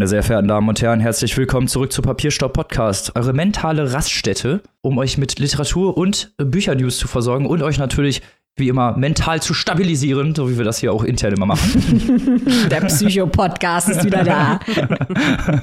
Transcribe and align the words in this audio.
Meine 0.00 0.08
sehr 0.08 0.22
verehrten 0.22 0.48
Damen 0.48 0.66
und 0.66 0.80
Herren, 0.80 0.98
herzlich 0.98 1.36
willkommen 1.36 1.68
zurück 1.68 1.92
zu 1.92 2.00
Papierstopp 2.00 2.54
Podcast, 2.54 3.14
eure 3.16 3.34
mentale 3.34 3.92
Raststätte, 3.92 4.62
um 4.80 4.96
euch 4.96 5.18
mit 5.18 5.38
Literatur 5.38 5.94
und 5.94 6.32
Büchernews 6.38 6.96
zu 6.96 7.06
versorgen 7.06 7.44
und 7.44 7.62
euch 7.62 7.76
natürlich 7.76 8.22
wie 8.56 8.68
immer 8.68 8.96
mental 8.96 9.42
zu 9.42 9.52
stabilisieren, 9.52 10.34
so 10.34 10.48
wie 10.48 10.56
wir 10.56 10.64
das 10.64 10.78
hier 10.78 10.94
auch 10.94 11.04
intern 11.04 11.34
immer 11.34 11.44
machen. 11.44 12.40
Der 12.70 12.80
Psycho-Podcast 12.80 13.90
ist 13.90 14.02
wieder 14.02 14.24
da. 14.24 14.60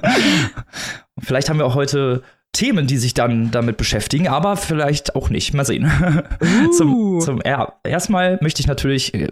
vielleicht 1.20 1.50
haben 1.50 1.58
wir 1.58 1.66
auch 1.66 1.74
heute 1.74 2.22
Themen, 2.52 2.86
die 2.86 2.98
sich 2.98 3.16
dann 3.16 3.50
damit 3.50 3.78
beschäftigen, 3.78 4.28
aber 4.28 4.56
vielleicht 4.56 5.16
auch 5.16 5.32
nicht. 5.32 5.56
Mal 5.56 5.66
sehen. 5.66 5.92
Uh. 6.40 6.72
zum, 6.74 7.22
zum, 7.22 7.42
ja, 7.44 7.74
erstmal 7.84 8.38
möchte 8.44 8.62
ich 8.62 8.68
natürlich 8.68 9.16
äh, 9.16 9.30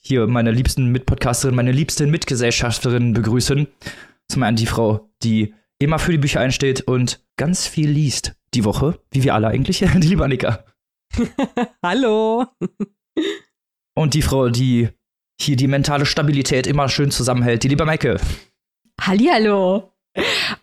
hier 0.00 0.26
meine 0.26 0.50
liebsten 0.50 0.86
Mitpodcasterin, 0.92 1.54
meine 1.54 1.72
liebsten 1.72 2.10
Mitgesellschafterinnen 2.10 3.12
begrüßen. 3.12 3.66
Zum 4.28 4.42
einen 4.42 4.56
die 4.56 4.66
Frau, 4.66 5.10
die 5.22 5.54
immer 5.78 5.98
für 5.98 6.12
die 6.12 6.18
Bücher 6.18 6.40
einsteht 6.40 6.82
und 6.82 7.24
ganz 7.36 7.66
viel 7.66 7.90
liest 7.90 8.34
die 8.54 8.64
Woche, 8.64 9.00
wie 9.10 9.22
wir 9.22 9.34
alle 9.34 9.48
eigentlich, 9.48 9.78
die 9.94 10.08
liebe 10.08 10.24
Annika. 10.24 10.64
Hallo. 11.82 12.46
Und 13.94 14.14
die 14.14 14.22
Frau, 14.22 14.48
die 14.48 14.88
hier 15.40 15.56
die 15.56 15.68
mentale 15.68 16.06
Stabilität 16.06 16.66
immer 16.66 16.88
schön 16.88 17.10
zusammenhält, 17.10 17.62
die 17.62 17.68
liebe 17.68 17.84
Maike. 17.84 18.20
Hallihallo. 19.00 19.92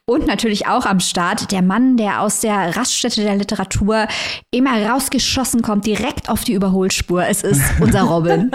Und 0.06 0.28
natürlich 0.28 0.68
auch 0.68 0.86
am 0.86 1.00
Start 1.00 1.52
der 1.52 1.62
Mann, 1.62 1.98
der 1.98 2.22
aus 2.22 2.42
der 2.42 2.76
Raststätte 2.76 3.22
der 3.22 3.36
Literatur 3.36 4.08
immer 4.52 4.90
rausgeschossen 4.90 5.62
kommt, 5.62 5.86
direkt 5.86 6.30
auf 6.30 6.44
die 6.44 6.54
Überholspur. 6.54 7.26
Es 7.26 7.44
ist 7.44 7.62
unser 7.80 8.02
Robin. 8.04 8.52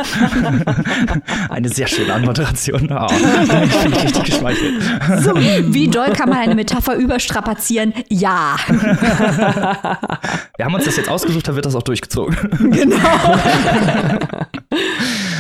Eine 1.49 1.69
sehr 1.69 1.87
schöne 1.87 2.13
Anmoderation. 2.13 2.91
Oh, 2.93 3.07
ich 3.65 3.83
bin 3.83 3.93
richtig 3.95 4.25
geschmeichelt. 4.25 4.83
So, 5.21 5.35
wie 5.37 5.89
doll 5.89 6.13
kann 6.13 6.29
man 6.29 6.39
eine 6.39 6.55
Metapher 6.55 6.97
überstrapazieren? 6.97 7.95
Ja. 8.09 8.57
Wir 8.69 10.65
haben 10.65 10.75
uns 10.75 10.85
das 10.85 10.97
jetzt 10.97 11.09
ausgesucht, 11.09 11.49
da 11.49 11.55
wird 11.55 11.67
das 11.67 11.75
auch 11.75 11.83
durchgezogen. 11.83 12.37
Genau. 12.71 13.39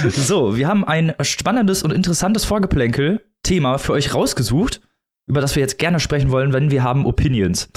So, 0.08 0.56
wir 0.56 0.68
haben 0.68 0.84
ein 0.84 1.12
spannendes 1.22 1.83
und 1.83 1.92
interessantes 1.92 2.44
Vorgeplänkel-Thema 2.44 3.78
für 3.78 3.92
euch 3.92 4.14
rausgesucht 4.14 4.80
über 5.28 5.40
das 5.40 5.54
wir 5.54 5.60
jetzt 5.60 5.78
gerne 5.78 6.00
sprechen 6.00 6.30
wollen, 6.30 6.52
wenn 6.52 6.70
wir 6.70 6.82
haben 6.82 7.06
Opinions. 7.06 7.68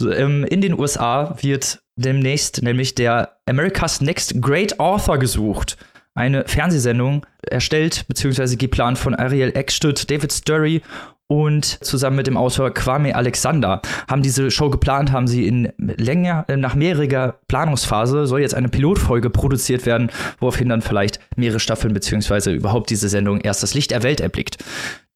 So, 0.00 0.12
ähm, 0.12 0.44
in 0.44 0.60
den 0.60 0.78
USA 0.78 1.36
wird 1.40 1.80
demnächst 1.96 2.62
nämlich 2.62 2.94
der 2.94 3.38
America's 3.46 4.00
Next 4.00 4.42
Great 4.42 4.78
Author 4.78 5.18
gesucht. 5.18 5.78
Eine 6.14 6.44
Fernsehsendung 6.46 7.26
erstellt 7.42 8.06
bzw. 8.08 8.56
geplant 8.56 8.98
von 8.98 9.14
Ariel 9.14 9.52
Eckstedt, 9.54 10.10
David 10.10 10.32
Sturry 10.32 10.82
und 11.28 11.64
zusammen 11.84 12.16
mit 12.16 12.26
dem 12.26 12.36
Autor 12.36 12.72
Kwame 12.72 13.14
Alexander 13.14 13.82
haben 14.08 14.22
diese 14.22 14.50
Show 14.50 14.70
geplant, 14.70 15.10
haben 15.10 15.26
sie 15.26 15.46
in 15.46 15.72
länger, 15.78 16.44
nach 16.48 16.74
mehrjähriger 16.74 17.40
Planungsphase 17.48 18.26
soll 18.26 18.40
jetzt 18.40 18.54
eine 18.54 18.68
Pilotfolge 18.68 19.28
produziert 19.30 19.86
werden, 19.86 20.10
woraufhin 20.38 20.68
dann 20.68 20.82
vielleicht 20.82 21.18
mehrere 21.36 21.58
Staffeln 21.58 21.94
beziehungsweise 21.94 22.52
überhaupt 22.52 22.90
diese 22.90 23.08
Sendung 23.08 23.40
erst 23.40 23.62
das 23.62 23.74
Licht 23.74 23.90
der 23.90 24.04
Welt 24.04 24.20
erblickt. 24.20 24.58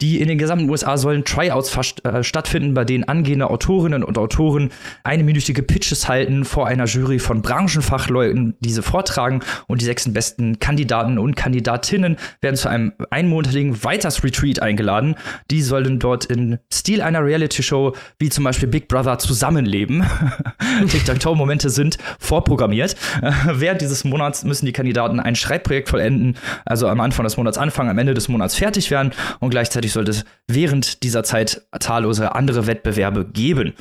Die 0.01 0.21
in 0.21 0.29
den 0.29 0.39
gesamten 0.39 0.69
USA 0.71 0.97
sollen 0.97 1.25
Tryouts 1.25 1.77
äh, 2.05 2.23
stattfinden, 2.23 2.75
bei 2.75 2.85
denen 2.85 3.05
angehende 3.05 3.51
Autorinnen 3.51 4.03
und 4.03 4.17
Autoren 4.17 4.71
einminütige 5.05 5.63
Pitches 5.63 6.09
halten 6.09 6.45
vor 6.45 6.67
einer 6.67 6.87
Jury 6.87 7.19
von 7.19 7.43
Branchenfachleuten, 7.43 8.55
diese 8.61 8.83
vortragen 8.83 9.41
und 9.67 9.81
die 9.81 9.85
sechs 9.85 10.11
besten 10.11 10.59
Kandidaten 10.59 11.19
und 11.19 11.37
Kandidatinnen 11.37 12.17
werden 12.41 12.57
zu 12.57 12.69
einem 12.69 12.93
einmonatigen 13.11 13.85
Weiters-Retreat 13.85 14.63
eingeladen. 14.63 15.17
Die 15.51 15.63
sollen 15.63 15.99
dort 15.99 16.25
in 16.25 16.59
Stil 16.73 17.03
einer 17.03 17.25
Reality-Show 17.25 17.95
wie 18.19 18.31
zum 18.31 18.45
Beispiel 18.45 18.69
Big 18.69 18.89
Brother 18.89 19.19
zusammenleben. 19.19 20.05
TikTok-Momente 20.89 21.69
sind 21.69 21.99
vorprogrammiert. 22.19 22.97
während 23.53 23.81
dieses 23.81 24.05
Monats 24.05 24.45
müssen 24.45 24.67
die 24.67 24.73
Kandidaten 24.73 25.21
ein 25.21 25.37
Schreibprojekt 25.37 25.89
vollenden, 25.89 26.37
also 26.65 26.89
am 26.89 27.01
Anfang 27.01 27.25
des 27.25 27.37
Monats 27.37 27.59
anfangen, 27.59 27.91
am 27.91 27.99
Ende 27.99 28.15
des 28.15 28.29
Monats 28.29 28.57
fertig 28.57 28.91
werden 28.91 29.13
und 29.41 29.51
gleichzeitig 29.51 29.90
sollte 29.93 30.11
es 30.11 30.25
während 30.47 31.03
dieser 31.03 31.23
Zeit 31.23 31.67
zahllose 31.79 32.35
andere 32.35 32.67
Wettbewerbe 32.67 33.27
geben. 33.27 33.75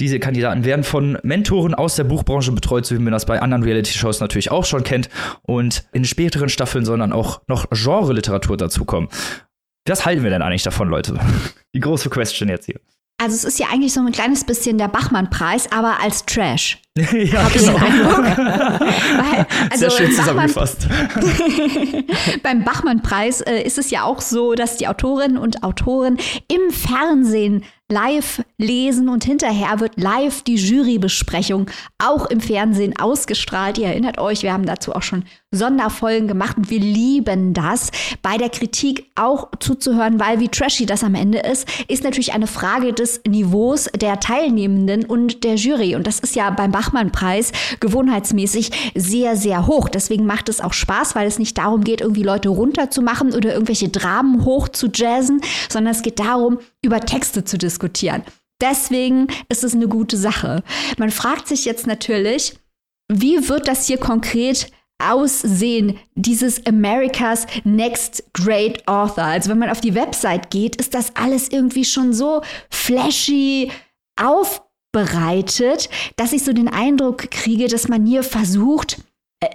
Diese 0.00 0.18
Kandidaten 0.18 0.64
werden 0.64 0.82
von 0.82 1.18
Mentoren 1.22 1.74
aus 1.74 1.96
der 1.96 2.04
Buchbranche 2.04 2.52
betreut, 2.52 2.86
so 2.86 2.94
wie 2.94 3.00
man 3.00 3.12
das 3.12 3.26
bei 3.26 3.42
anderen 3.42 3.62
Reality-Shows 3.62 4.20
natürlich 4.20 4.50
auch 4.50 4.64
schon 4.64 4.82
kennt. 4.82 5.10
Und 5.42 5.84
in 5.92 6.06
späteren 6.06 6.48
Staffeln 6.48 6.86
sollen 6.86 7.00
dann 7.00 7.12
auch 7.12 7.42
noch 7.48 7.66
Genre-Literatur 7.70 8.56
dazukommen. 8.56 9.10
Was 9.86 10.06
halten 10.06 10.22
wir 10.22 10.30
denn 10.30 10.42
eigentlich 10.42 10.62
davon, 10.62 10.88
Leute? 10.88 11.18
Die 11.74 11.80
große 11.80 12.08
Question 12.08 12.48
jetzt 12.48 12.66
hier. 12.66 12.80
Also 13.22 13.36
es 13.36 13.44
ist 13.44 13.58
ja 13.58 13.66
eigentlich 13.70 13.92
so 13.92 14.00
ein 14.00 14.10
kleines 14.12 14.44
bisschen 14.44 14.78
der 14.78 14.88
Bachmann-Preis, 14.88 15.70
aber 15.72 16.00
als 16.00 16.24
Trash. 16.24 16.80
ja, 16.96 17.44
Hab 17.44 17.52
genau. 17.52 17.74
Weil, 17.76 19.46
also 19.70 19.88
Sehr 19.88 19.90
schön 19.90 20.12
zusammengefasst. 20.12 20.88
beim 22.42 22.64
Bachmann-Preis 22.64 23.42
äh, 23.42 23.60
ist 23.60 23.76
es 23.76 23.90
ja 23.90 24.04
auch 24.04 24.22
so, 24.22 24.54
dass 24.54 24.78
die 24.78 24.88
Autorinnen 24.88 25.36
und 25.36 25.62
Autoren 25.62 26.16
im 26.48 26.72
Fernsehen 26.72 27.64
live 27.90 28.42
lesen 28.58 29.08
und 29.08 29.24
hinterher 29.24 29.80
wird 29.80 30.00
live 30.00 30.42
die 30.42 30.56
Jurybesprechung 30.56 31.66
auch 31.98 32.26
im 32.26 32.40
Fernsehen 32.40 32.98
ausgestrahlt. 32.98 33.78
Ihr 33.78 33.88
erinnert 33.88 34.18
euch, 34.18 34.42
wir 34.42 34.52
haben 34.52 34.66
dazu 34.66 34.92
auch 34.92 35.02
schon 35.02 35.24
Sonderfolgen 35.52 36.28
gemacht 36.28 36.56
und 36.56 36.70
wir 36.70 36.78
lieben 36.78 37.54
das. 37.54 37.90
Bei 38.22 38.36
der 38.36 38.50
Kritik 38.50 39.10
auch 39.16 39.48
zuzuhören, 39.58 40.20
weil 40.20 40.38
wie 40.38 40.48
trashy 40.48 40.86
das 40.86 41.02
am 41.02 41.16
Ende 41.16 41.38
ist, 41.38 41.66
ist 41.88 42.04
natürlich 42.04 42.32
eine 42.32 42.46
Frage 42.46 42.92
des 42.92 43.20
Niveaus 43.26 43.88
der 43.96 44.20
Teilnehmenden 44.20 45.04
und 45.04 45.42
der 45.42 45.56
Jury. 45.56 45.96
Und 45.96 46.06
das 46.06 46.20
ist 46.20 46.36
ja 46.36 46.50
beim 46.50 46.70
Bachmann-Preis 46.70 47.50
gewohnheitsmäßig 47.80 48.70
sehr, 48.94 49.36
sehr 49.36 49.66
hoch. 49.66 49.88
Deswegen 49.88 50.24
macht 50.24 50.48
es 50.48 50.60
auch 50.60 50.72
Spaß, 50.72 51.16
weil 51.16 51.26
es 51.26 51.40
nicht 51.40 51.58
darum 51.58 51.82
geht, 51.82 52.00
irgendwie 52.00 52.22
Leute 52.22 52.50
runterzumachen 52.50 53.34
oder 53.34 53.52
irgendwelche 53.52 53.88
Dramen 53.88 54.44
hoch 54.44 54.68
zu 54.68 54.88
jazzen, 54.92 55.40
sondern 55.68 55.94
es 55.94 56.02
geht 56.02 56.20
darum, 56.20 56.58
über 56.82 57.00
Texte 57.00 57.44
zu 57.44 57.58
diskutieren. 57.58 57.79
Deswegen 58.60 59.28
ist 59.48 59.64
es 59.64 59.74
eine 59.74 59.88
gute 59.88 60.16
Sache. 60.16 60.62
Man 60.98 61.10
fragt 61.10 61.48
sich 61.48 61.64
jetzt 61.64 61.86
natürlich, 61.86 62.58
wie 63.08 63.48
wird 63.48 63.68
das 63.68 63.86
hier 63.86 63.98
konkret 63.98 64.70
aussehen, 65.02 65.98
dieses 66.14 66.66
America's 66.66 67.46
Next 67.64 68.22
Great 68.34 68.86
Author? 68.86 69.24
Also 69.24 69.50
wenn 69.50 69.58
man 69.58 69.70
auf 69.70 69.80
die 69.80 69.94
Website 69.94 70.50
geht, 70.50 70.76
ist 70.76 70.94
das 70.94 71.16
alles 71.16 71.48
irgendwie 71.48 71.84
schon 71.84 72.12
so 72.12 72.42
flashy 72.70 73.70
aufbereitet, 74.20 75.88
dass 76.16 76.32
ich 76.32 76.44
so 76.44 76.52
den 76.52 76.68
Eindruck 76.68 77.30
kriege, 77.30 77.66
dass 77.66 77.88
man 77.88 78.04
hier 78.04 78.22
versucht, 78.22 78.98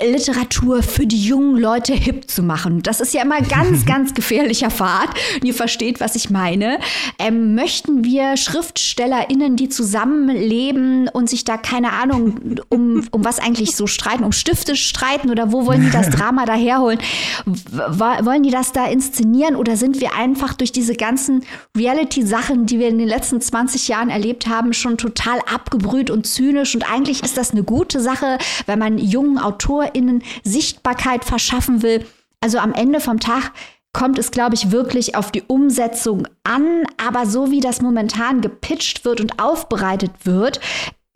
Literatur 0.03 0.81
für 0.81 1.05
die 1.05 1.27
jungen 1.27 1.57
Leute 1.57 1.93
hip 1.93 2.27
zu 2.27 2.41
machen. 2.41 2.81
Das 2.81 2.99
ist 2.99 3.13
ja 3.13 3.21
immer 3.21 3.39
ganz, 3.41 3.85
ganz 3.85 4.15
gefährlicher 4.15 4.71
Pfad. 4.71 5.09
Ihr 5.43 5.53
versteht, 5.53 5.99
was 5.99 6.15
ich 6.15 6.31
meine. 6.31 6.79
Ähm, 7.19 7.53
möchten 7.53 8.03
wir 8.03 8.35
SchriftstellerInnen, 8.35 9.55
die 9.55 9.69
zusammenleben 9.69 11.07
und 11.09 11.29
sich 11.29 11.43
da, 11.43 11.57
keine 11.57 11.91
Ahnung, 11.93 12.57
um, 12.69 13.07
um 13.11 13.23
was 13.23 13.37
eigentlich 13.37 13.75
so 13.75 13.85
streiten, 13.85 14.23
um 14.23 14.31
Stifte 14.31 14.75
streiten 14.75 15.29
oder 15.29 15.51
wo 15.51 15.67
wollen 15.67 15.83
die 15.83 15.91
das 15.91 16.09
Drama 16.15 16.45
da 16.45 16.55
herholen? 16.55 16.97
Wollen 17.45 18.41
die 18.41 18.49
das 18.49 18.71
da 18.71 18.87
inszenieren 18.87 19.55
oder 19.55 19.77
sind 19.77 20.01
wir 20.01 20.15
einfach 20.15 20.55
durch 20.55 20.71
diese 20.71 20.95
ganzen 20.95 21.43
Reality-Sachen, 21.77 22.65
die 22.65 22.79
wir 22.79 22.87
in 22.87 22.97
den 22.97 23.07
letzten 23.07 23.39
20 23.39 23.87
Jahren 23.87 24.09
erlebt 24.09 24.47
haben, 24.47 24.73
schon 24.73 24.97
total 24.97 25.37
abgebrüht 25.41 26.09
und 26.09 26.25
zynisch? 26.25 26.73
Und 26.73 26.91
eigentlich 26.91 27.21
ist 27.21 27.37
das 27.37 27.51
eine 27.51 27.61
gute 27.61 27.99
Sache, 27.99 28.39
wenn 28.65 28.79
man 28.79 28.97
jungen 28.97 29.37
Autoren 29.37 29.74
AutorInnen 29.75 30.23
Sichtbarkeit 30.43 31.25
verschaffen 31.25 31.81
will. 31.81 32.05
Also 32.41 32.57
am 32.59 32.73
Ende 32.73 32.99
vom 32.99 33.19
Tag 33.19 33.51
kommt 33.93 34.19
es, 34.19 34.31
glaube 34.31 34.55
ich, 34.55 34.71
wirklich 34.71 35.15
auf 35.15 35.31
die 35.31 35.43
Umsetzung 35.43 36.27
an. 36.43 36.83
Aber 36.97 37.25
so 37.25 37.51
wie 37.51 37.61
das 37.61 37.81
momentan 37.81 38.41
gepitcht 38.41 39.05
wird 39.05 39.21
und 39.21 39.41
aufbereitet 39.41 40.11
wird, 40.25 40.59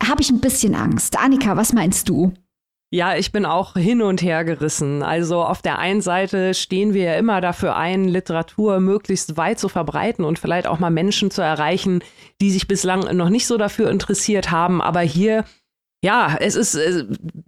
habe 0.02 0.22
ich 0.22 0.30
ein 0.30 0.40
bisschen 0.40 0.74
Angst. 0.74 1.18
Annika, 1.18 1.56
was 1.56 1.72
meinst 1.72 2.08
du? 2.08 2.32
Ja, 2.92 3.14
ich 3.14 3.30
bin 3.30 3.46
auch 3.46 3.74
hin 3.74 4.02
und 4.02 4.20
her 4.20 4.44
gerissen. 4.44 5.04
Also 5.04 5.44
auf 5.44 5.62
der 5.62 5.78
einen 5.78 6.00
Seite 6.00 6.54
stehen 6.54 6.92
wir 6.92 7.04
ja 7.04 7.14
immer 7.14 7.40
dafür 7.40 7.76
ein, 7.76 8.08
Literatur 8.08 8.80
möglichst 8.80 9.36
weit 9.36 9.60
zu 9.60 9.68
verbreiten 9.68 10.24
und 10.24 10.40
vielleicht 10.40 10.66
auch 10.66 10.80
mal 10.80 10.90
Menschen 10.90 11.30
zu 11.30 11.40
erreichen, 11.40 12.02
die 12.40 12.50
sich 12.50 12.66
bislang 12.66 13.16
noch 13.16 13.28
nicht 13.28 13.46
so 13.46 13.58
dafür 13.58 13.90
interessiert 13.90 14.50
haben. 14.50 14.82
Aber 14.82 15.00
hier 15.02 15.44
ja, 16.02 16.36
es 16.40 16.56
ist, 16.56 16.76
äh, 16.76 17.04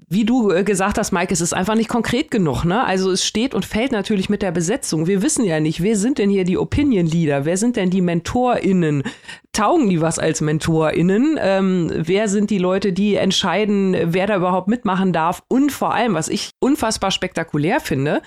wie 0.09 0.27
du 0.27 0.51
äh, 0.51 0.63
gesagt 0.63 0.99
hast, 0.99 1.11
Mike, 1.11 1.33
es 1.33 1.41
ist 1.41 1.55
einfach 1.55 1.75
nicht 1.75 1.89
konkret 1.89 2.31
genug. 2.31 2.65
Ne? 2.65 2.85
Also 2.85 3.11
es 3.11 3.25
steht 3.25 3.55
und 3.55 3.65
fällt 3.65 3.93
natürlich 3.93 4.29
mit 4.29 4.43
der 4.43 4.53
Besetzung. 4.53 5.07
Wir 5.07 5.23
wissen 5.23 5.45
ja 5.45 5.59
nicht, 5.59 5.83
wer 5.83 5.97
sind 5.97 6.19
denn 6.19 6.29
hier 6.29 6.45
die 6.45 6.59
Opinion 6.59 7.07
Leader? 7.07 7.47
Wer 7.47 7.57
sind 7.57 7.77
denn 7.77 7.89
die 7.89 8.03
MentorInnen? 8.03 9.05
Taugen 9.53 9.89
die 9.89 10.03
was 10.03 10.19
als 10.19 10.43
MentorInnen? 10.43 11.39
Ähm, 11.41 11.91
wer 11.97 12.29
sind 12.29 12.51
die 12.51 12.59
Leute, 12.59 12.93
die 12.93 13.15
entscheiden, 13.15 13.97
wer 14.13 14.27
da 14.27 14.37
überhaupt 14.37 14.69
mitmachen 14.69 15.15
darf? 15.15 15.43
Und 15.49 15.73
vor 15.73 15.95
allem, 15.95 16.13
was 16.13 16.29
ich 16.29 16.51
unfassbar 16.61 17.11
spektakulär 17.11 17.81
finde, 17.81 18.21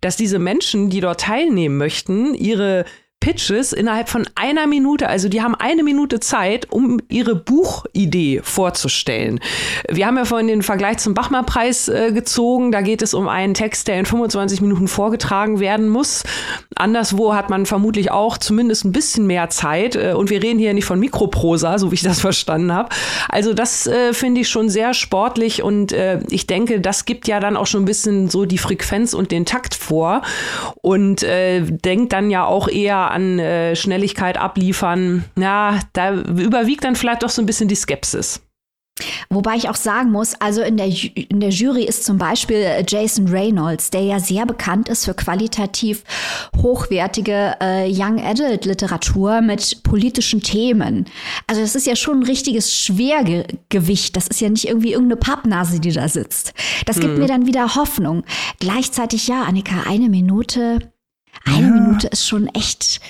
dass 0.00 0.16
diese 0.16 0.38
Menschen, 0.38 0.88
die 0.88 1.00
dort 1.00 1.20
teilnehmen 1.20 1.76
möchten, 1.76 2.34
ihre 2.34 2.86
Pitches 3.20 3.72
innerhalb 3.72 4.08
von 4.08 4.28
einer 4.36 4.66
Minute. 4.66 5.08
Also 5.08 5.28
die 5.28 5.42
haben 5.42 5.54
eine 5.54 5.82
Minute 5.82 6.20
Zeit, 6.20 6.70
um 6.70 7.00
ihre 7.08 7.34
Buchidee 7.34 8.40
vorzustellen. 8.44 9.40
Wir 9.90 10.06
haben 10.06 10.16
ja 10.16 10.24
vorhin 10.24 10.46
den 10.46 10.62
Vergleich 10.62 10.98
zum 10.98 11.14
Bachmann-Preis 11.14 11.88
äh, 11.88 12.12
gezogen. 12.12 12.70
Da 12.70 12.82
geht 12.82 13.02
es 13.02 13.14
um 13.14 13.26
einen 13.26 13.54
Text, 13.54 13.88
der 13.88 13.98
in 13.98 14.06
25 14.06 14.60
Minuten 14.60 14.86
vorgetragen 14.86 15.58
werden 15.58 15.88
muss. 15.88 16.22
Anderswo 16.76 17.34
hat 17.34 17.50
man 17.50 17.66
vermutlich 17.66 18.12
auch 18.12 18.38
zumindest 18.38 18.84
ein 18.84 18.92
bisschen 18.92 19.26
mehr 19.26 19.48
Zeit. 19.48 19.96
Äh, 19.96 20.12
und 20.12 20.30
wir 20.30 20.42
reden 20.42 20.58
hier 20.60 20.74
nicht 20.74 20.84
von 20.84 21.00
Mikroprosa, 21.00 21.78
so 21.78 21.90
wie 21.90 21.94
ich 21.96 22.02
das 22.02 22.20
verstanden 22.26 22.72
habe. 22.72 22.90
Also 23.28 23.54
das 23.54 23.86
äh, 23.86 24.12
finde 24.12 24.42
ich 24.42 24.48
schon 24.48 24.68
sehr 24.68 24.94
sportlich 24.94 25.62
und 25.62 25.92
äh, 25.92 26.20
ich 26.30 26.46
denke, 26.46 26.80
das 26.80 27.06
gibt 27.06 27.26
ja 27.26 27.40
dann 27.40 27.56
auch 27.56 27.66
schon 27.66 27.82
ein 27.82 27.86
bisschen 27.86 28.28
so 28.28 28.44
die 28.44 28.58
Frequenz 28.58 29.14
und 29.14 29.32
den 29.32 29.46
Takt 29.46 29.74
vor 29.74 30.22
und 30.82 31.22
äh, 31.22 31.62
denkt 31.62 32.12
dann 32.12 32.30
ja 32.30 32.44
auch 32.44 32.68
eher 32.68 33.05
an 33.10 33.38
äh, 33.38 33.76
Schnelligkeit 33.76 34.38
abliefern. 34.38 35.24
Ja, 35.38 35.80
da 35.92 36.12
überwiegt 36.14 36.84
dann 36.84 36.96
vielleicht 36.96 37.22
doch 37.22 37.30
so 37.30 37.42
ein 37.42 37.46
bisschen 37.46 37.68
die 37.68 37.74
Skepsis. 37.74 38.40
Wobei 39.28 39.56
ich 39.56 39.68
auch 39.68 39.76
sagen 39.76 40.10
muss, 40.10 40.34
also 40.40 40.62
in 40.62 40.78
der, 40.78 40.86
in 40.86 41.40
der 41.40 41.50
Jury 41.50 41.84
ist 41.84 42.04
zum 42.04 42.16
Beispiel 42.16 42.56
äh, 42.56 42.84
Jason 42.86 43.28
Reynolds, 43.28 43.90
der 43.90 44.02
ja 44.02 44.20
sehr 44.20 44.46
bekannt 44.46 44.88
ist 44.88 45.04
für 45.04 45.12
qualitativ 45.12 46.02
hochwertige 46.62 47.56
äh, 47.60 47.90
Young 47.90 48.18
Adult 48.24 48.64
Literatur 48.64 49.42
mit 49.42 49.82
politischen 49.82 50.40
Themen. 50.42 51.04
Also 51.46 51.60
das 51.60 51.74
ist 51.74 51.86
ja 51.86 51.94
schon 51.94 52.20
ein 52.20 52.26
richtiges 52.26 52.74
Schwergewicht. 52.74 54.16
Das 54.16 54.28
ist 54.28 54.40
ja 54.40 54.48
nicht 54.48 54.66
irgendwie 54.66 54.92
irgendeine 54.92 55.20
Pappnase, 55.20 55.78
die 55.78 55.92
da 55.92 56.08
sitzt. 56.08 56.54
Das 56.86 56.98
gibt 56.98 57.14
hm. 57.14 57.20
mir 57.20 57.28
dann 57.28 57.46
wieder 57.46 57.74
Hoffnung. 57.74 58.24
Gleichzeitig, 58.60 59.28
ja, 59.28 59.42
Annika, 59.42 59.82
eine 59.86 60.08
Minute, 60.08 60.78
eine 61.44 61.66
ja. 61.66 61.72
Minute 61.72 62.08
ist 62.08 62.26
schon 62.26 62.48
echt 62.48 63.00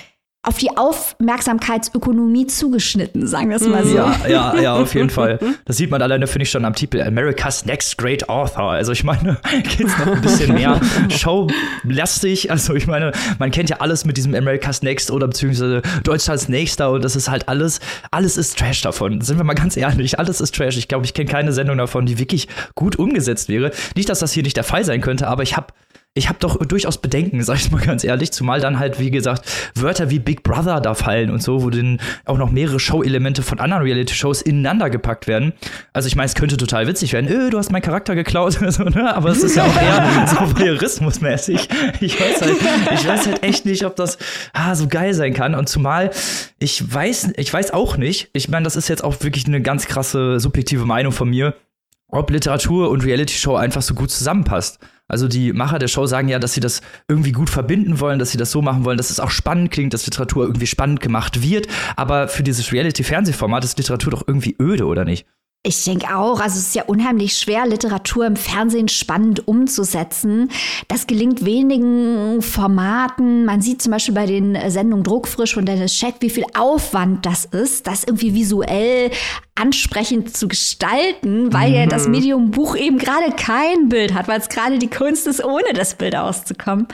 auf 0.47 0.57
die 0.57 0.69
Aufmerksamkeitsökonomie 0.77 2.47
zugeschnitten, 2.47 3.27
sagen 3.27 3.49
wir 3.49 3.57
es 3.57 3.67
mal 3.67 3.83
so. 3.83 3.97
Ja, 3.97 4.15
ja, 4.29 4.55
ja, 4.55 4.75
auf 4.75 4.95
jeden 4.95 5.09
Fall. 5.09 5.39
Das 5.65 5.75
sieht 5.75 5.91
man 5.91 6.01
alleine, 6.01 6.27
finde 6.27 6.43
ich, 6.43 6.51
schon 6.51 6.63
am 6.63 6.73
Titel 6.73 7.01
America's 7.01 7.65
Next 7.65 7.97
Great 7.97 8.29
Author. 8.29 8.71
Also 8.71 8.93
ich 8.93 9.03
meine, 9.03 9.37
geht's 9.63 9.97
noch 9.97 10.07
ein 10.07 10.21
bisschen 10.21 10.53
mehr 10.53 10.79
showlastig. 11.09 12.49
Also 12.51 12.75
ich 12.75 12.87
meine, 12.87 13.11
man 13.39 13.51
kennt 13.51 13.69
ja 13.69 13.77
alles 13.79 14.05
mit 14.05 14.15
diesem 14.15 14.33
America's 14.33 14.81
Next 14.81 15.11
oder 15.11 15.27
beziehungsweise 15.27 15.81
Deutschlands 16.03 16.47
Nächster 16.47 16.91
und 16.91 17.03
das 17.03 17.17
ist 17.17 17.29
halt 17.29 17.49
alles, 17.49 17.81
alles 18.11 18.37
ist 18.37 18.57
Trash 18.57 18.81
davon. 18.81 19.19
Sind 19.19 19.37
wir 19.37 19.43
mal 19.43 19.53
ganz 19.53 19.75
ehrlich, 19.75 20.17
alles 20.17 20.39
ist 20.39 20.55
Trash. 20.55 20.77
Ich 20.77 20.87
glaube, 20.87 21.05
ich 21.05 21.13
kenne 21.13 21.29
keine 21.29 21.51
Sendung 21.51 21.77
davon, 21.77 22.05
die 22.05 22.19
wirklich 22.19 22.47
gut 22.75 22.95
umgesetzt 22.97 23.49
wäre. 23.49 23.71
Nicht, 23.95 24.07
dass 24.07 24.19
das 24.19 24.31
hier 24.31 24.43
nicht 24.43 24.55
der 24.55 24.63
Fall 24.63 24.85
sein 24.85 25.01
könnte, 25.01 25.27
aber 25.27 25.43
ich 25.43 25.57
habe 25.57 25.73
ich 26.17 26.29
habe 26.29 26.39
doch 26.39 26.57
durchaus 26.65 26.97
Bedenken, 26.97 27.43
sag 27.43 27.57
ich 27.57 27.71
mal 27.71 27.81
ganz 27.81 28.03
ehrlich, 28.03 28.31
zumal 28.31 28.59
dann 28.59 28.79
halt, 28.79 28.99
wie 28.99 29.11
gesagt, 29.11 29.47
Wörter 29.75 30.09
wie 30.09 30.19
Big 30.19 30.43
Brother 30.43 30.81
da 30.81 30.95
fallen 30.95 31.29
und 31.29 31.43
so, 31.43 31.63
wo 31.63 31.69
dann 31.69 31.99
auch 32.25 32.37
noch 32.37 32.51
mehrere 32.51 32.79
Show-Elemente 32.79 33.43
von 33.43 33.59
anderen 33.59 33.83
Reality-Shows 33.83 34.41
ineinander 34.41 34.89
gepackt 34.89 35.27
werden. 35.27 35.53
Also 35.93 36.07
ich 36.07 36.15
meine, 36.15 36.25
es 36.25 36.35
könnte 36.35 36.57
total 36.57 36.87
witzig 36.87 37.13
werden, 37.13 37.29
öh, 37.29 37.49
du 37.49 37.57
hast 37.57 37.71
meinen 37.71 37.83
Charakter 37.83 38.15
geklaut 38.15 38.59
oder 38.59 38.71
so, 38.71 38.83
ne? 38.83 39.15
Aber 39.15 39.29
es 39.29 39.43
ist 39.43 39.55
ja 39.55 39.63
auch 39.63 39.81
eher 39.81 40.27
so 40.27 40.59
voyeurismusmäßig. 40.59 41.69
Ich 42.01 42.19
weiß 42.19 42.41
halt, 42.41 42.55
ich 42.93 43.07
weiß 43.07 43.27
halt 43.27 43.43
echt 43.43 43.65
nicht, 43.65 43.85
ob 43.85 43.95
das 43.95 44.17
ah, 44.53 44.75
so 44.75 44.87
geil 44.87 45.13
sein 45.13 45.33
kann. 45.33 45.53
Und 45.53 45.69
zumal, 45.69 46.09
ich 46.59 46.93
weiß, 46.93 47.33
ich 47.37 47.53
weiß 47.53 47.71
auch 47.71 47.97
nicht, 47.97 48.29
ich 48.33 48.49
meine, 48.49 48.63
das 48.63 48.75
ist 48.75 48.87
jetzt 48.87 49.03
auch 49.03 49.15
wirklich 49.21 49.45
eine 49.45 49.61
ganz 49.61 49.85
krasse 49.85 50.39
subjektive 50.39 50.85
Meinung 50.85 51.11
von 51.11 51.29
mir, 51.29 51.55
ob 52.07 52.31
Literatur 52.31 52.89
und 52.89 53.05
Reality-Show 53.05 53.55
einfach 53.55 53.81
so 53.81 53.93
gut 53.93 54.09
zusammenpasst. 54.09 54.79
Also 55.07 55.27
die 55.27 55.53
Macher 55.53 55.79
der 55.79 55.87
Show 55.87 56.05
sagen 56.05 56.27
ja, 56.27 56.39
dass 56.39 56.53
sie 56.53 56.59
das 56.59 56.81
irgendwie 57.07 57.31
gut 57.31 57.49
verbinden 57.49 57.99
wollen, 57.99 58.19
dass 58.19 58.31
sie 58.31 58.37
das 58.37 58.51
so 58.51 58.61
machen 58.61 58.85
wollen, 58.85 58.97
dass 58.97 59.09
es 59.09 59.19
auch 59.19 59.29
spannend 59.29 59.71
klingt, 59.71 59.93
dass 59.93 60.05
Literatur 60.05 60.45
irgendwie 60.45 60.67
spannend 60.67 60.99
gemacht 60.99 61.41
wird. 61.41 61.67
Aber 61.95 62.27
für 62.27 62.43
dieses 62.43 62.71
Reality-Fernsehformat 62.71 63.63
ist 63.63 63.77
Literatur 63.77 64.11
doch 64.11 64.23
irgendwie 64.27 64.55
öde, 64.59 64.85
oder 64.85 65.05
nicht? 65.05 65.25
Ich 65.63 65.83
denke 65.83 66.15
auch, 66.15 66.39
also 66.39 66.57
es 66.59 66.67
ist 66.67 66.75
ja 66.75 66.83
unheimlich 66.83 67.37
schwer, 67.37 67.67
Literatur 67.67 68.25
im 68.25 68.37
Fernsehen 68.37 68.87
spannend 68.87 69.49
umzusetzen. 69.49 70.49
Das 70.87 71.07
gelingt 71.07 71.43
wenigen 71.43 72.41
Formaten. 72.41 73.43
Man 73.43 73.61
sieht 73.61 73.81
zum 73.81 73.91
Beispiel 73.91 74.15
bei 74.15 74.27
den 74.27 74.57
Sendungen 74.69 75.03
Druckfrisch 75.03 75.55
von 75.55 75.65
Dennis 75.65 75.93
Scheck, 75.93 76.15
wie 76.19 76.29
viel 76.29 76.45
Aufwand 76.57 77.25
das 77.25 77.43
ist, 77.43 77.87
das 77.87 78.05
irgendwie 78.05 78.33
visuell 78.33 79.11
ansprechend 79.59 80.35
zu 80.35 80.47
gestalten, 80.47 81.51
weil 81.53 81.69
mhm. 81.69 81.75
ja 81.75 81.85
das 81.85 82.05
mhm. 82.05 82.11
Medium 82.11 82.51
Buch 82.51 82.75
eben 82.75 82.97
gerade 82.97 83.31
kein 83.31 83.89
Bild 83.89 84.13
hat, 84.13 84.27
weil 84.27 84.39
es 84.39 84.49
gerade 84.49 84.77
die 84.77 84.89
Kunst 84.89 85.27
ist, 85.27 85.43
ohne 85.43 85.73
das 85.73 85.95
Bild 85.95 86.15
auszukommen. 86.15 86.87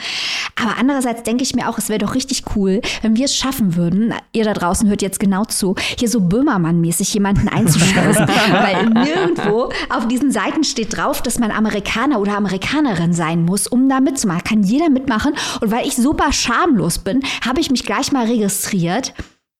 Aber 0.61 0.75
andererseits 0.79 1.23
denke 1.23 1.43
ich 1.43 1.55
mir 1.55 1.69
auch, 1.69 1.77
es 1.77 1.89
wäre 1.89 1.99
doch 1.99 2.15
richtig 2.15 2.43
cool, 2.55 2.81
wenn 3.01 3.15
wir 3.15 3.25
es 3.25 3.35
schaffen 3.35 3.75
würden, 3.75 4.13
ihr 4.31 4.43
da 4.43 4.53
draußen 4.53 4.87
hört 4.89 5.01
jetzt 5.01 5.19
genau 5.19 5.45
zu, 5.45 5.75
hier 5.97 6.09
so 6.09 6.19
Böhmermann-mäßig 6.19 7.13
jemanden 7.13 7.47
einzuschleusen. 7.47 8.27
weil 8.51 8.85
nirgendwo 8.89 9.69
auf 9.89 10.07
diesen 10.07 10.31
Seiten 10.31 10.63
steht 10.63 10.95
drauf, 10.97 11.21
dass 11.21 11.39
man 11.39 11.51
Amerikaner 11.51 12.19
oder 12.19 12.37
Amerikanerin 12.37 13.13
sein 13.13 13.43
muss, 13.43 13.67
um 13.67 13.89
da 13.89 13.99
mitzumachen. 13.99 14.43
Kann 14.43 14.63
jeder 14.63 14.89
mitmachen. 14.89 15.33
Und 15.61 15.71
weil 15.71 15.87
ich 15.87 15.95
super 15.95 16.31
schamlos 16.31 16.99
bin, 16.99 17.21
habe 17.45 17.59
ich 17.59 17.71
mich 17.71 17.85
gleich 17.85 18.11
mal 18.11 18.25
registriert 18.25 19.13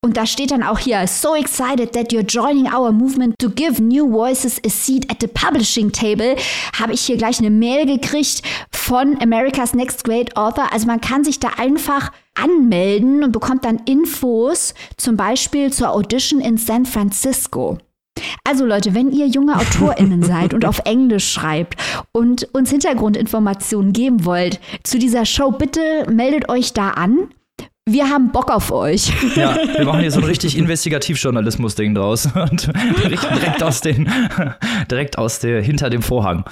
und 0.04 0.18
da 0.18 0.26
steht 0.26 0.52
dann 0.52 0.64
auch 0.64 0.80
hier, 0.80 1.08
so 1.08 1.34
excited 1.34 1.94
that 1.94 2.12
you're 2.12 2.28
joining 2.28 2.72
our 2.72 2.92
movement 2.92 3.40
to 3.40 3.50
give 3.50 3.82
new 3.82 4.06
voices 4.12 4.60
a 4.66 4.70
seat 4.70 5.10
at 5.10 5.22
the 5.22 5.28
publishing 5.28 5.92
table. 5.94 6.36
Habe 6.78 6.92
ich 6.92 7.02
hier 7.02 7.16
gleich 7.16 7.40
eine 7.40 7.50
Mail 7.50 7.86
gekriegt 7.86 8.42
von 8.72 9.18
America's 9.22 9.74
Next 9.74 10.04
Great 10.04 10.36
Author. 10.36 10.74
Also 10.74 10.88
man 10.88 11.00
kann 11.00 11.24
sich 11.24 11.40
da 11.40 11.52
einfach 11.58 12.12
anmelden 12.36 13.24
und 13.24 13.32
bekommt 13.32 13.64
dann 13.64 13.80
Infos, 13.86 14.74
zum 14.98 15.16
Beispiel 15.16 15.72
zur 15.72 15.92
Audition 15.92 16.42
in 16.42 16.58
San 16.58 16.86
Francisco. 16.86 17.78
Also 18.44 18.66
Leute, 18.66 18.94
wenn 18.94 19.10
ihr 19.10 19.28
junge 19.28 19.56
AutorInnen 19.56 20.24
seid 20.24 20.54
und 20.54 20.66
auf 20.66 20.80
Englisch 20.84 21.32
schreibt 21.32 21.82
und 22.12 22.54
uns 22.54 22.70
Hintergrundinformationen 22.72 23.94
geben 23.94 24.26
wollt 24.26 24.60
zu 24.84 25.00
dieser 25.00 25.26
Show, 25.26 25.52
bitte 25.52 26.06
meldet 26.12 26.50
euch 26.50 26.74
da 26.74 26.90
an 26.90 27.30
wir 27.86 28.10
haben 28.10 28.32
Bock 28.32 28.50
auf 28.50 28.72
euch. 28.72 29.12
Ja, 29.36 29.56
wir 29.56 29.86
machen 29.86 30.02
hier 30.02 30.12
so 30.12 30.20
ein 30.20 30.26
richtig 30.26 30.58
Investigativjournalismus-Ding 30.58 31.96
draus. 31.96 32.28
Und 32.36 32.72
direkt 33.04 33.64
aus 33.64 33.82
den, 33.82 34.10
direkt 34.90 35.18
aus 35.18 35.40
der, 35.40 35.62
hinter 35.62 35.90
dem 35.90 36.02
Vorhang. 36.02 36.46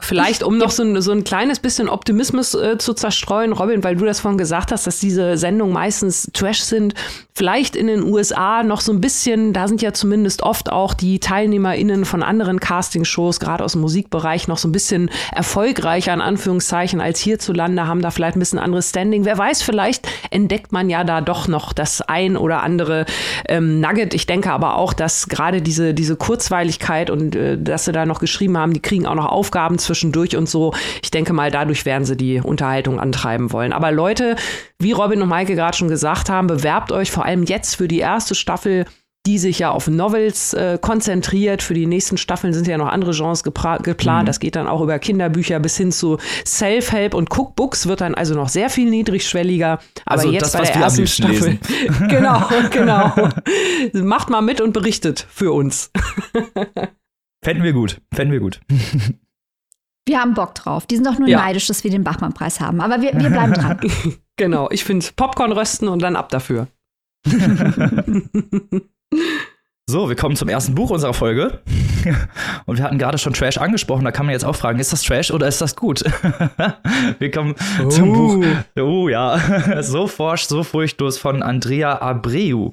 Vielleicht, 0.00 0.44
um 0.44 0.58
noch 0.58 0.70
so 0.70 0.84
ein, 0.84 1.02
so 1.02 1.10
ein 1.10 1.24
kleines 1.24 1.58
bisschen 1.58 1.88
Optimismus 1.88 2.54
äh, 2.54 2.78
zu 2.78 2.94
zerstreuen, 2.94 3.52
Robin, 3.52 3.82
weil 3.82 3.96
du 3.96 4.04
das 4.04 4.20
vorhin 4.20 4.38
gesagt 4.38 4.70
hast, 4.70 4.86
dass 4.86 5.00
diese 5.00 5.36
Sendungen 5.36 5.74
meistens 5.74 6.30
Trash 6.32 6.60
sind. 6.60 6.94
Vielleicht 7.34 7.74
in 7.74 7.88
den 7.88 8.04
USA 8.04 8.62
noch 8.62 8.80
so 8.80 8.92
ein 8.92 9.00
bisschen, 9.00 9.52
da 9.52 9.66
sind 9.66 9.82
ja 9.82 9.92
zumindest 9.92 10.42
oft 10.42 10.70
auch 10.70 10.94
die 10.94 11.18
TeilnehmerInnen 11.18 12.04
von 12.04 12.22
anderen 12.22 12.60
Castingshows, 12.60 13.40
gerade 13.40 13.64
aus 13.64 13.72
dem 13.72 13.80
Musikbereich, 13.80 14.46
noch 14.46 14.58
so 14.58 14.68
ein 14.68 14.72
bisschen 14.72 15.10
erfolgreicher, 15.32 16.14
in 16.14 16.20
Anführungszeichen, 16.20 17.00
als 17.00 17.18
hierzulande, 17.18 17.88
haben 17.88 18.00
da 18.00 18.12
vielleicht 18.12 18.36
ein 18.36 18.40
bisschen 18.40 18.60
anderes 18.60 18.90
Standing. 18.90 19.24
Wer 19.24 19.36
weiß, 19.36 19.62
vielleicht 19.62 20.08
entdeckt 20.30 20.70
man 20.70 20.90
ja 20.90 21.02
da 21.02 21.20
doch 21.20 21.48
noch 21.48 21.72
das 21.72 22.02
ein 22.02 22.36
oder 22.36 22.62
andere 22.62 23.04
ähm, 23.48 23.80
Nugget. 23.80 24.14
Ich 24.14 24.26
denke 24.26 24.52
aber 24.52 24.76
auch, 24.76 24.92
dass 24.92 25.28
gerade 25.28 25.60
diese, 25.60 25.92
diese 25.92 26.14
Kurzweiligkeit 26.14 27.10
und 27.10 27.34
äh, 27.34 27.58
dass 27.60 27.84
sie 27.84 27.92
da 27.92 28.06
noch 28.06 28.20
geschrieben 28.20 28.56
haben, 28.56 28.72
die 28.72 28.82
kriegen 28.82 29.04
auch 29.04 29.16
noch 29.16 29.26
Aufgaben 29.26 29.78
zwischendurch 29.88 30.36
und 30.36 30.48
so. 30.48 30.72
Ich 31.02 31.10
denke 31.10 31.32
mal, 31.32 31.50
dadurch 31.50 31.84
werden 31.84 32.04
sie 32.04 32.16
die 32.16 32.40
Unterhaltung 32.40 33.00
antreiben 33.00 33.52
wollen. 33.52 33.72
Aber 33.72 33.90
Leute, 33.90 34.36
wie 34.78 34.92
Robin 34.92 35.22
und 35.22 35.28
Maike 35.28 35.54
gerade 35.54 35.76
schon 35.76 35.88
gesagt 35.88 36.30
haben, 36.30 36.46
bewerbt 36.46 36.92
euch 36.92 37.10
vor 37.10 37.24
allem 37.24 37.42
jetzt 37.42 37.76
für 37.76 37.88
die 37.88 37.98
erste 37.98 38.34
Staffel 38.34 38.84
die 39.26 39.38
sich 39.38 39.58
ja 39.58 39.70
auf 39.70 39.88
Novels 39.88 40.54
äh, 40.54 40.78
konzentriert. 40.80 41.62
Für 41.62 41.74
die 41.74 41.86
nächsten 41.86 42.16
Staffeln 42.16 42.54
sind 42.54 42.66
ja 42.66 42.78
noch 42.78 42.88
andere 42.88 43.12
Genres 43.12 43.42
geplant. 43.42 44.22
Mhm. 44.22 44.24
Das 44.24 44.40
geht 44.40 44.56
dann 44.56 44.66
auch 44.66 44.80
über 44.80 44.98
Kinderbücher 44.98 45.60
bis 45.60 45.76
hin 45.76 45.92
zu 45.92 46.16
Self-Help 46.46 47.12
und 47.12 47.30
Cookbooks 47.30 47.86
wird 47.88 48.00
dann 48.00 48.14
also 48.14 48.34
noch 48.34 48.48
sehr 48.48 48.70
viel 48.70 48.88
niedrigschwelliger. 48.88 49.80
Aber 50.06 50.20
also 50.20 50.30
jetzt 50.30 50.54
das, 50.54 50.62
bei 50.62 50.72
der 50.72 50.82
ersten 50.82 51.06
Staffel. 51.06 51.58
genau, 52.08 52.42
genau. 52.70 53.12
Macht 53.92 54.30
mal 54.30 54.40
mit 54.40 54.62
und 54.62 54.72
berichtet 54.72 55.26
für 55.28 55.52
uns. 55.52 55.90
Fänden 57.44 57.62
wir 57.62 57.72
gut. 57.72 58.00
Fänden 58.14 58.32
wir 58.32 58.40
gut. 58.40 58.60
Wir 60.08 60.20
haben 60.20 60.32
Bock 60.32 60.54
drauf. 60.54 60.86
Die 60.86 60.96
sind 60.96 61.06
doch 61.06 61.18
nur 61.18 61.28
ja. 61.28 61.36
neidisch, 61.38 61.66
dass 61.66 61.84
wir 61.84 61.90
den 61.90 62.02
Bachmann-Preis 62.02 62.60
haben. 62.60 62.80
Aber 62.80 63.02
wir, 63.02 63.12
wir 63.12 63.28
bleiben 63.28 63.52
dran. 63.52 63.78
genau. 64.36 64.70
Ich 64.70 64.82
finde 64.82 65.04
Popcorn 65.14 65.52
rösten 65.52 65.86
und 65.86 66.00
dann 66.00 66.16
ab 66.16 66.30
dafür. 66.30 66.66
so, 69.86 70.08
wir 70.08 70.16
kommen 70.16 70.34
zum 70.34 70.48
ersten 70.48 70.74
Buch 70.74 70.88
unserer 70.88 71.12
Folge. 71.12 71.60
Und 72.64 72.78
wir 72.78 72.84
hatten 72.84 72.96
gerade 72.96 73.18
schon 73.18 73.34
Trash 73.34 73.58
angesprochen. 73.58 74.04
Da 74.04 74.12
kann 74.12 74.24
man 74.24 74.32
jetzt 74.32 74.44
auch 74.44 74.56
fragen, 74.56 74.78
ist 74.78 74.92
das 74.94 75.02
Trash 75.02 75.30
oder 75.30 75.46
ist 75.46 75.60
das 75.60 75.76
gut? 75.76 76.02
wir 77.18 77.30
kommen 77.30 77.54
oh. 77.84 77.88
zum 77.88 78.12
Buch. 78.14 78.46
Oh 78.80 79.08
ja. 79.08 79.82
So 79.82 80.06
forsch, 80.06 80.44
so 80.44 80.62
furchtlos 80.62 81.18
von 81.18 81.42
Andrea 81.42 82.00
Abreu. 82.00 82.70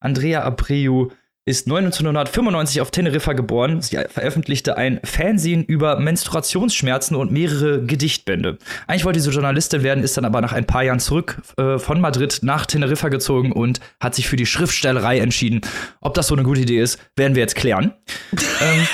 Andrea 0.00 0.42
Abreu 0.42 1.08
ist 1.48 1.68
1995 1.68 2.80
auf 2.80 2.90
Teneriffa 2.90 3.32
geboren. 3.32 3.80
Sie 3.80 3.96
veröffentlichte 4.08 4.76
ein 4.76 4.98
Fernsehen 5.04 5.62
über 5.62 6.00
Menstruationsschmerzen 6.00 7.14
und 7.14 7.30
mehrere 7.30 7.84
Gedichtbände. 7.84 8.58
Eigentlich 8.88 9.04
wollte 9.04 9.20
sie 9.20 9.30
Journalistin 9.30 9.84
werden, 9.84 10.02
ist 10.02 10.16
dann 10.16 10.24
aber 10.24 10.40
nach 10.40 10.52
ein 10.52 10.66
paar 10.66 10.82
Jahren 10.82 10.98
zurück 10.98 11.40
äh, 11.56 11.78
von 11.78 12.00
Madrid 12.00 12.40
nach 12.42 12.66
Teneriffa 12.66 13.10
gezogen 13.10 13.52
und 13.52 13.78
hat 14.00 14.16
sich 14.16 14.26
für 14.26 14.34
die 14.34 14.44
Schriftstellerei 14.44 15.20
entschieden. 15.20 15.60
Ob 16.00 16.14
das 16.14 16.26
so 16.26 16.34
eine 16.34 16.42
gute 16.42 16.62
Idee 16.62 16.80
ist, 16.80 16.98
werden 17.14 17.36
wir 17.36 17.42
jetzt 17.42 17.54
klären. 17.54 17.94
ähm. 18.60 18.88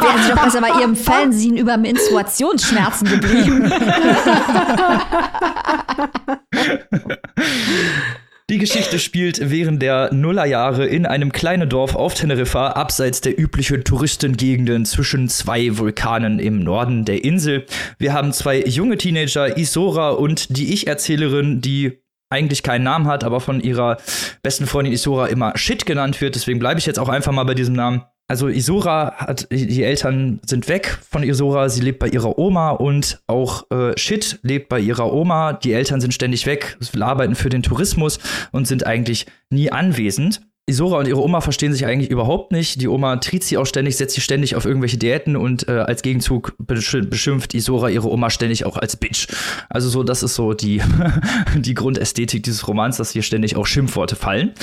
Wären 0.00 0.22
Sie 0.24 0.30
doch 0.34 0.42
besser 0.42 0.60
bei 0.60 0.80
Ihrem 0.80 0.96
Fernsehen 0.96 1.56
über 1.56 1.76
Menstruationsschmerzen 1.76 3.08
geblieben. 3.08 3.70
Die 8.48 8.58
Geschichte 8.58 9.00
spielt 9.00 9.50
während 9.50 9.82
der 9.82 10.14
Nullerjahre 10.14 10.86
in 10.86 11.04
einem 11.04 11.32
kleinen 11.32 11.68
Dorf 11.68 11.96
auf 11.96 12.14
Teneriffa, 12.14 12.68
abseits 12.68 13.20
der 13.20 13.36
üblichen 13.36 13.82
Touristengegenden 13.82 14.84
zwischen 14.84 15.28
zwei 15.28 15.76
Vulkanen 15.78 16.38
im 16.38 16.60
Norden 16.60 17.04
der 17.04 17.24
Insel. 17.24 17.66
Wir 17.98 18.12
haben 18.12 18.32
zwei 18.32 18.60
junge 18.60 18.98
Teenager, 18.98 19.58
Isora 19.58 20.10
und 20.10 20.56
die 20.56 20.72
Ich-Erzählerin, 20.72 21.60
die 21.60 21.98
eigentlich 22.30 22.62
keinen 22.62 22.84
Namen 22.84 23.08
hat, 23.08 23.24
aber 23.24 23.40
von 23.40 23.60
ihrer 23.60 23.96
besten 24.44 24.68
Freundin 24.68 24.92
Isora 24.92 25.26
immer 25.26 25.58
Shit 25.58 25.84
genannt 25.84 26.20
wird. 26.20 26.36
Deswegen 26.36 26.60
bleibe 26.60 26.78
ich 26.78 26.86
jetzt 26.86 27.00
auch 27.00 27.08
einfach 27.08 27.32
mal 27.32 27.42
bei 27.42 27.54
diesem 27.54 27.74
Namen 27.74 28.04
also 28.28 28.48
Isora 28.48 29.14
hat, 29.16 29.48
die 29.50 29.82
Eltern 29.82 30.40
sind 30.44 30.68
weg 30.68 30.98
von 31.08 31.22
Isora, 31.22 31.68
sie 31.68 31.80
lebt 31.80 32.00
bei 32.00 32.08
ihrer 32.08 32.38
Oma 32.38 32.70
und 32.70 33.20
auch 33.26 33.70
äh, 33.70 33.96
Shit 33.96 34.40
lebt 34.42 34.68
bei 34.68 34.80
ihrer 34.80 35.12
Oma. 35.12 35.52
Die 35.52 35.72
Eltern 35.72 36.00
sind 36.00 36.12
ständig 36.12 36.46
weg, 36.46 36.76
arbeiten 36.98 37.36
für 37.36 37.50
den 37.50 37.62
Tourismus 37.62 38.18
und 38.52 38.66
sind 38.66 38.86
eigentlich 38.86 39.26
nie 39.50 39.70
anwesend. 39.70 40.40
Isora 40.68 40.98
und 40.98 41.06
ihre 41.06 41.22
Oma 41.22 41.40
verstehen 41.40 41.72
sich 41.72 41.86
eigentlich 41.86 42.10
überhaupt 42.10 42.50
nicht. 42.50 42.80
Die 42.80 42.88
Oma 42.88 43.16
tritt 43.18 43.44
sie 43.44 43.56
auch 43.56 43.66
ständig, 43.66 43.96
setzt 43.96 44.16
sie 44.16 44.20
ständig 44.20 44.56
auf 44.56 44.64
irgendwelche 44.64 44.96
Diäten 44.96 45.36
und 45.36 45.68
äh, 45.68 45.72
als 45.78 46.02
Gegenzug 46.02 46.54
beschimpft 46.58 47.54
Isora 47.54 47.88
ihre 47.88 48.10
Oma 48.10 48.30
ständig 48.30 48.66
auch 48.66 48.76
als 48.76 48.96
Bitch. 48.96 49.28
Also 49.70 49.88
so, 49.88 50.02
das 50.02 50.24
ist 50.24 50.34
so 50.34 50.54
die, 50.54 50.82
die 51.54 51.74
Grundästhetik 51.74 52.42
dieses 52.42 52.66
Romans, 52.66 52.96
dass 52.96 53.12
hier 53.12 53.22
ständig 53.22 53.54
auch 53.54 53.64
Schimpfworte 53.64 54.16
fallen. 54.16 54.54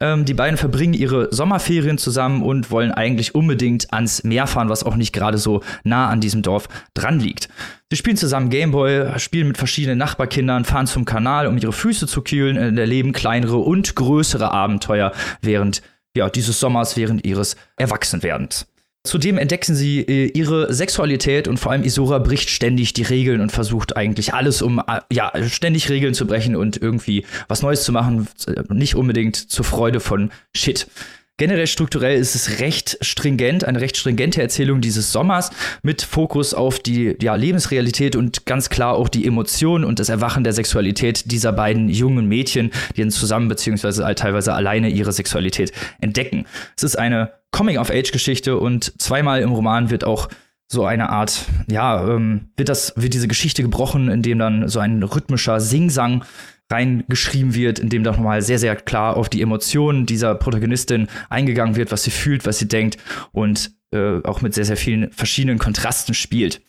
Ähm, 0.00 0.24
die 0.24 0.34
beiden 0.34 0.56
verbringen 0.56 0.94
ihre 0.94 1.32
Sommerferien 1.32 1.96
zusammen 1.96 2.42
und 2.42 2.72
wollen 2.72 2.90
eigentlich 2.90 3.36
unbedingt 3.36 3.92
ans 3.92 4.24
Meer 4.24 4.48
fahren, 4.48 4.68
was 4.68 4.82
auch 4.82 4.96
nicht 4.96 5.12
gerade 5.12 5.38
so 5.38 5.60
nah 5.84 6.08
an 6.08 6.20
diesem 6.20 6.42
Dorf 6.42 6.68
dran 6.94 7.20
liegt. 7.20 7.48
Sie 7.92 7.96
spielen 7.96 8.16
zusammen 8.16 8.48
Gameboy, 8.48 9.18
spielen 9.18 9.48
mit 9.48 9.58
verschiedenen 9.58 9.98
Nachbarkindern, 9.98 10.64
fahren 10.64 10.86
zum 10.86 11.04
Kanal, 11.04 11.46
um 11.46 11.58
ihre 11.58 11.74
Füße 11.74 12.06
zu 12.06 12.22
kühlen, 12.22 12.56
äh, 12.56 12.80
erleben 12.80 13.12
kleinere 13.12 13.58
und 13.58 13.94
größere 13.94 14.50
Abenteuer 14.50 15.12
während 15.42 15.82
ja, 16.16 16.30
dieses 16.30 16.58
Sommers, 16.58 16.96
während 16.96 17.26
ihres 17.26 17.54
Erwachsenwerdens. 17.76 18.66
Zudem 19.04 19.36
entdecken 19.36 19.74
sie 19.74 20.00
äh, 20.00 20.30
ihre 20.32 20.72
Sexualität 20.72 21.48
und 21.48 21.58
vor 21.58 21.72
allem 21.72 21.84
Isora 21.84 22.18
bricht 22.20 22.48
ständig 22.48 22.94
die 22.94 23.02
Regeln 23.02 23.42
und 23.42 23.52
versucht 23.52 23.94
eigentlich 23.94 24.32
alles, 24.32 24.62
um 24.62 24.78
äh, 24.78 25.00
ja, 25.12 25.30
ständig 25.46 25.90
Regeln 25.90 26.14
zu 26.14 26.26
brechen 26.26 26.56
und 26.56 26.80
irgendwie 26.80 27.26
was 27.48 27.60
Neues 27.60 27.84
zu 27.84 27.92
machen, 27.92 28.26
nicht 28.70 28.94
unbedingt 28.94 29.36
zur 29.36 29.66
Freude 29.66 30.00
von 30.00 30.30
Shit. 30.56 30.86
Generell 31.38 31.66
strukturell 31.66 32.18
ist 32.20 32.34
es 32.34 32.60
recht 32.60 32.98
stringent, 33.00 33.64
eine 33.64 33.80
recht 33.80 33.96
stringente 33.96 34.42
Erzählung 34.42 34.80
dieses 34.80 35.12
Sommers 35.12 35.50
mit 35.82 36.02
Fokus 36.02 36.52
auf 36.52 36.78
die 36.78 37.16
ja, 37.20 37.34
Lebensrealität 37.34 38.16
und 38.16 38.44
ganz 38.44 38.68
klar 38.68 38.94
auch 38.94 39.08
die 39.08 39.26
Emotionen 39.26 39.84
und 39.84 39.98
das 39.98 40.10
Erwachen 40.10 40.44
der 40.44 40.52
Sexualität 40.52 41.30
dieser 41.32 41.52
beiden 41.52 41.88
jungen 41.88 42.28
Mädchen, 42.28 42.70
die 42.96 43.00
dann 43.00 43.10
zusammen 43.10 43.48
beziehungsweise 43.48 44.14
teilweise 44.14 44.52
alleine 44.52 44.90
ihre 44.90 45.12
Sexualität 45.12 45.72
entdecken. 46.00 46.46
Es 46.76 46.82
ist 46.82 46.96
eine 46.96 47.32
Coming-of-Age-Geschichte 47.50 48.58
und 48.58 49.00
zweimal 49.00 49.40
im 49.40 49.52
Roman 49.52 49.90
wird 49.90 50.04
auch 50.04 50.28
so 50.72 50.86
eine 50.86 51.10
Art, 51.10 51.44
ja, 51.70 52.08
ähm, 52.08 52.48
wird 52.56 52.70
das, 52.70 52.94
wird 52.96 53.12
diese 53.12 53.28
Geschichte 53.28 53.62
gebrochen, 53.62 54.08
indem 54.08 54.38
dann 54.38 54.68
so 54.68 54.80
ein 54.80 55.02
rhythmischer 55.02 55.60
Singsang 55.60 56.24
reingeschrieben 56.70 57.54
wird, 57.54 57.78
in 57.78 57.90
dem 57.90 58.02
doch 58.02 58.16
nochmal 58.16 58.40
sehr, 58.40 58.58
sehr 58.58 58.74
klar 58.76 59.18
auf 59.18 59.28
die 59.28 59.42
Emotionen 59.42 60.06
dieser 60.06 60.34
Protagonistin 60.34 61.08
eingegangen 61.28 61.76
wird, 61.76 61.92
was 61.92 62.04
sie 62.04 62.10
fühlt, 62.10 62.46
was 62.46 62.58
sie 62.58 62.68
denkt 62.68 62.96
und 63.32 63.72
äh, 63.92 64.22
auch 64.22 64.40
mit 64.40 64.54
sehr, 64.54 64.64
sehr 64.64 64.78
vielen 64.78 65.12
verschiedenen 65.12 65.58
Kontrasten 65.58 66.14
spielt. 66.14 66.62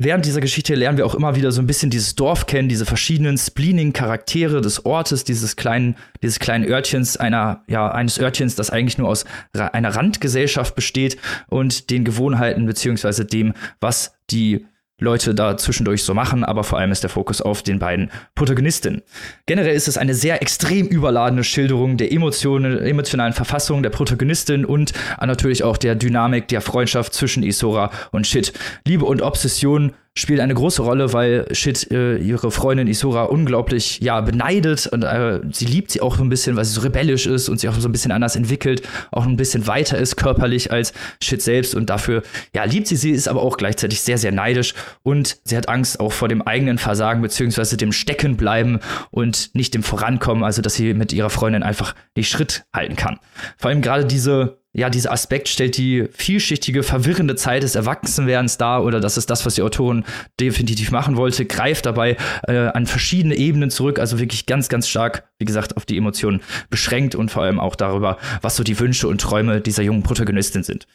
Während 0.00 0.24
dieser 0.24 0.40
Geschichte 0.40 0.76
lernen 0.76 0.96
wir 0.96 1.04
auch 1.04 1.16
immer 1.16 1.34
wieder 1.34 1.50
so 1.50 1.60
ein 1.60 1.66
bisschen 1.66 1.90
dieses 1.90 2.14
Dorf 2.14 2.46
kennen, 2.46 2.68
diese 2.68 2.86
verschiedenen 2.86 3.36
Spleening-Charaktere 3.36 4.60
des 4.60 4.86
Ortes, 4.86 5.24
dieses 5.24 5.56
kleinen, 5.56 5.96
dieses 6.22 6.38
kleinen 6.38 6.64
Örtchens, 6.64 7.16
einer, 7.16 7.64
ja, 7.66 7.90
eines 7.90 8.20
Örtchens, 8.20 8.54
das 8.54 8.70
eigentlich 8.70 8.96
nur 8.98 9.08
aus 9.08 9.24
einer 9.52 9.96
Randgesellschaft 9.96 10.76
besteht 10.76 11.16
und 11.48 11.90
den 11.90 12.04
Gewohnheiten 12.04 12.64
beziehungsweise 12.64 13.24
dem, 13.24 13.54
was 13.80 14.14
die 14.30 14.66
Leute 15.00 15.34
da 15.34 15.56
zwischendurch 15.56 16.02
so 16.02 16.12
machen, 16.12 16.42
aber 16.42 16.64
vor 16.64 16.78
allem 16.78 16.90
ist 16.90 17.04
der 17.04 17.10
Fokus 17.10 17.40
auf 17.40 17.62
den 17.62 17.78
beiden 17.78 18.10
Protagonistinnen. 18.34 19.02
Generell 19.46 19.74
ist 19.74 19.86
es 19.86 19.96
eine 19.96 20.14
sehr 20.14 20.42
extrem 20.42 20.86
überladene 20.86 21.44
Schilderung 21.44 21.96
der 21.96 22.10
Emotionen, 22.10 22.78
emotionalen 22.78 23.32
Verfassung 23.32 23.82
der 23.84 23.90
Protagonistin 23.90 24.64
und 24.64 24.92
natürlich 25.20 25.62
auch 25.62 25.76
der 25.76 25.94
Dynamik 25.94 26.48
der 26.48 26.60
Freundschaft 26.60 27.14
zwischen 27.14 27.44
Isora 27.44 27.90
und 28.10 28.26
Shit. 28.26 28.52
Liebe 28.84 29.04
und 29.04 29.22
Obsession 29.22 29.92
spielt 30.18 30.40
eine 30.40 30.54
große 30.54 30.82
Rolle, 30.82 31.12
weil 31.12 31.46
Shit 31.52 31.90
äh, 31.90 32.16
ihre 32.16 32.50
Freundin 32.50 32.88
Isora 32.88 33.24
unglaublich 33.24 34.00
ja 34.00 34.20
beneidet 34.20 34.86
und 34.86 35.02
äh, 35.02 35.40
sie 35.52 35.64
liebt 35.64 35.90
sie 35.90 36.00
auch 36.00 36.16
so 36.16 36.24
ein 36.24 36.28
bisschen, 36.28 36.56
weil 36.56 36.64
sie 36.64 36.72
so 36.72 36.80
rebellisch 36.80 37.26
ist 37.26 37.48
und 37.48 37.60
sie 37.60 37.68
auch 37.68 37.74
so 37.74 37.88
ein 37.88 37.92
bisschen 37.92 38.10
anders 38.10 38.34
entwickelt, 38.34 38.82
auch 39.12 39.26
ein 39.26 39.36
bisschen 39.36 39.66
weiter 39.66 39.98
ist 39.98 40.16
körperlich 40.16 40.72
als 40.72 40.92
Shit 41.22 41.40
selbst 41.40 41.74
und 41.74 41.88
dafür 41.88 42.22
ja 42.54 42.64
liebt 42.64 42.88
sie 42.88 42.96
sie, 42.96 43.10
ist 43.10 43.28
aber 43.28 43.42
auch 43.42 43.56
gleichzeitig 43.56 44.00
sehr 44.00 44.18
sehr 44.18 44.32
neidisch 44.32 44.74
und 45.02 45.38
sie 45.44 45.56
hat 45.56 45.68
Angst 45.68 46.00
auch 46.00 46.12
vor 46.12 46.28
dem 46.28 46.42
eigenen 46.42 46.78
Versagen 46.78 47.22
beziehungsweise 47.22 47.76
dem 47.76 47.92
Steckenbleiben 47.92 48.80
und 49.10 49.54
nicht 49.54 49.74
dem 49.74 49.82
Vorankommen, 49.82 50.42
also 50.42 50.62
dass 50.62 50.74
sie 50.74 50.94
mit 50.94 51.12
ihrer 51.12 51.30
Freundin 51.30 51.62
einfach 51.62 51.94
nicht 52.16 52.28
Schritt 52.28 52.64
halten 52.74 52.96
kann. 52.96 53.18
Vor 53.56 53.70
allem 53.70 53.82
gerade 53.82 54.04
diese 54.04 54.58
ja, 54.78 54.90
dieser 54.90 55.10
Aspekt 55.10 55.48
stellt 55.48 55.76
die 55.76 56.08
vielschichtige, 56.12 56.84
verwirrende 56.84 57.34
Zeit 57.34 57.64
des 57.64 57.74
Erwachsenwerdens 57.74 58.58
dar, 58.58 58.84
oder 58.84 59.00
das 59.00 59.16
ist 59.16 59.28
das, 59.28 59.44
was 59.44 59.56
die 59.56 59.62
Autorin 59.62 60.04
definitiv 60.38 60.92
machen 60.92 61.16
wollte, 61.16 61.44
greift 61.46 61.86
dabei 61.86 62.16
äh, 62.46 62.68
an 62.68 62.86
verschiedene 62.86 63.34
Ebenen 63.34 63.70
zurück, 63.70 63.98
also 63.98 64.20
wirklich 64.20 64.46
ganz, 64.46 64.68
ganz 64.68 64.88
stark, 64.88 65.24
wie 65.38 65.46
gesagt, 65.46 65.76
auf 65.76 65.84
die 65.84 65.96
Emotionen 65.96 66.42
beschränkt 66.70 67.16
und 67.16 67.30
vor 67.30 67.42
allem 67.42 67.58
auch 67.58 67.74
darüber, 67.74 68.18
was 68.40 68.54
so 68.54 68.62
die 68.62 68.78
Wünsche 68.78 69.08
und 69.08 69.20
Träume 69.20 69.60
dieser 69.60 69.82
jungen 69.82 70.04
Protagonistin 70.04 70.62
sind. 70.62 70.86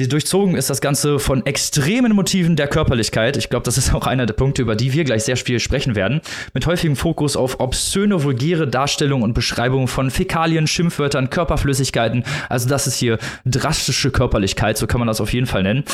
Die 0.00 0.08
durchzogen 0.08 0.56
ist 0.56 0.70
das 0.70 0.80
Ganze 0.80 1.20
von 1.20 1.46
extremen 1.46 2.16
Motiven 2.16 2.56
der 2.56 2.66
Körperlichkeit. 2.66 3.36
Ich 3.36 3.48
glaube, 3.48 3.62
das 3.62 3.78
ist 3.78 3.94
auch 3.94 4.08
einer 4.08 4.26
der 4.26 4.34
Punkte, 4.34 4.60
über 4.60 4.74
die 4.74 4.92
wir 4.92 5.04
gleich 5.04 5.22
sehr 5.22 5.36
viel 5.36 5.60
sprechen 5.60 5.94
werden. 5.94 6.20
Mit 6.52 6.66
häufigem 6.66 6.96
Fokus 6.96 7.36
auf 7.36 7.60
obszöne, 7.60 8.24
vulgäre 8.24 8.66
Darstellungen 8.66 9.22
und 9.22 9.34
Beschreibungen 9.34 9.86
von 9.86 10.10
Fäkalien, 10.10 10.66
Schimpfwörtern, 10.66 11.30
Körperflüssigkeiten. 11.30 12.24
Also 12.48 12.68
das 12.68 12.88
ist 12.88 12.96
hier 12.96 13.18
drastische 13.44 14.10
Körperlichkeit, 14.10 14.78
so 14.78 14.88
kann 14.88 14.98
man 14.98 15.06
das 15.06 15.20
auf 15.20 15.32
jeden 15.32 15.46
Fall 15.46 15.62
nennen. 15.62 15.84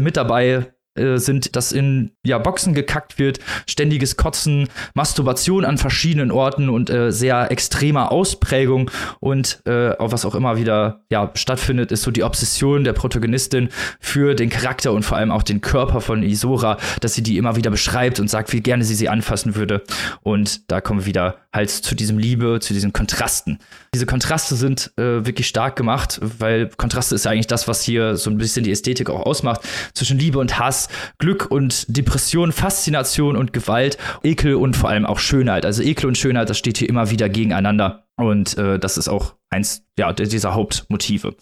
Mit 0.00 0.16
dabei 0.16 0.72
äh, 0.96 1.18
sind, 1.18 1.56
dass 1.56 1.72
in 1.72 2.12
ja, 2.24 2.38
Boxen 2.38 2.74
gekackt 2.74 3.18
wird, 3.18 3.38
ständiges 3.68 4.16
Kotzen, 4.16 4.68
Masturbation 4.94 5.64
an 5.64 5.78
verschiedenen 5.78 6.30
Orten 6.30 6.68
und 6.68 6.90
äh, 6.90 7.12
sehr 7.12 7.50
extremer 7.50 8.10
Ausprägung 8.12 8.90
und 9.20 9.60
äh, 9.66 9.94
was 9.98 10.24
auch 10.24 10.34
immer 10.34 10.56
wieder 10.56 11.04
ja, 11.10 11.30
stattfindet, 11.34 11.92
ist 11.92 12.02
so 12.02 12.10
die 12.10 12.24
Obsession 12.24 12.84
der 12.84 12.92
Protagonistin 12.92 13.68
für 14.00 14.34
den 14.34 14.50
Charakter 14.50 14.92
und 14.92 15.04
vor 15.04 15.16
allem 15.16 15.30
auch 15.30 15.42
den 15.42 15.60
Körper 15.60 16.00
von 16.00 16.22
Isora, 16.22 16.76
dass 17.00 17.14
sie 17.14 17.22
die 17.22 17.36
immer 17.36 17.56
wieder 17.56 17.70
beschreibt 17.70 18.20
und 18.20 18.28
sagt, 18.28 18.52
wie 18.52 18.60
gerne 18.60 18.84
sie 18.84 18.94
sie 18.94 19.08
anfassen 19.08 19.54
würde. 19.54 19.82
Und 20.22 20.70
da 20.70 20.80
kommen 20.80 21.00
wir 21.00 21.06
wieder 21.06 21.36
halt 21.52 21.70
zu 21.70 21.94
diesem 21.94 22.18
Liebe, 22.18 22.58
zu 22.60 22.72
diesen 22.72 22.92
Kontrasten. 22.92 23.58
Diese 23.92 24.06
Kontraste 24.06 24.54
sind 24.54 24.92
äh, 24.96 25.24
wirklich 25.26 25.48
stark 25.48 25.76
gemacht, 25.76 26.20
weil 26.22 26.68
Kontraste 26.76 27.14
ist 27.14 27.24
ja 27.24 27.32
eigentlich 27.32 27.48
das, 27.48 27.66
was 27.66 27.82
hier 27.82 28.16
so 28.16 28.30
ein 28.30 28.38
bisschen 28.38 28.64
die 28.64 28.70
Ästhetik 28.70 29.10
auch 29.10 29.26
ausmacht, 29.26 29.62
zwischen 29.94 30.18
Liebe 30.18 30.38
und 30.38 30.58
Hass, 30.58 30.79
Glück 31.18 31.50
und 31.50 31.84
Depression, 31.96 32.52
Faszination 32.52 33.36
und 33.36 33.52
Gewalt, 33.52 33.98
Ekel 34.22 34.54
und 34.54 34.76
vor 34.76 34.90
allem 34.90 35.06
auch 35.06 35.18
Schönheit. 35.18 35.66
Also 35.66 35.82
Ekel 35.82 36.06
und 36.06 36.16
Schönheit, 36.16 36.48
das 36.48 36.58
steht 36.58 36.78
hier 36.78 36.88
immer 36.88 37.10
wieder 37.10 37.28
gegeneinander. 37.28 38.06
Und 38.16 38.56
äh, 38.58 38.78
das 38.78 38.98
ist 38.98 39.08
auch 39.08 39.34
eins 39.50 39.84
ja, 39.98 40.12
dieser 40.12 40.54
Hauptmotive. 40.54 41.34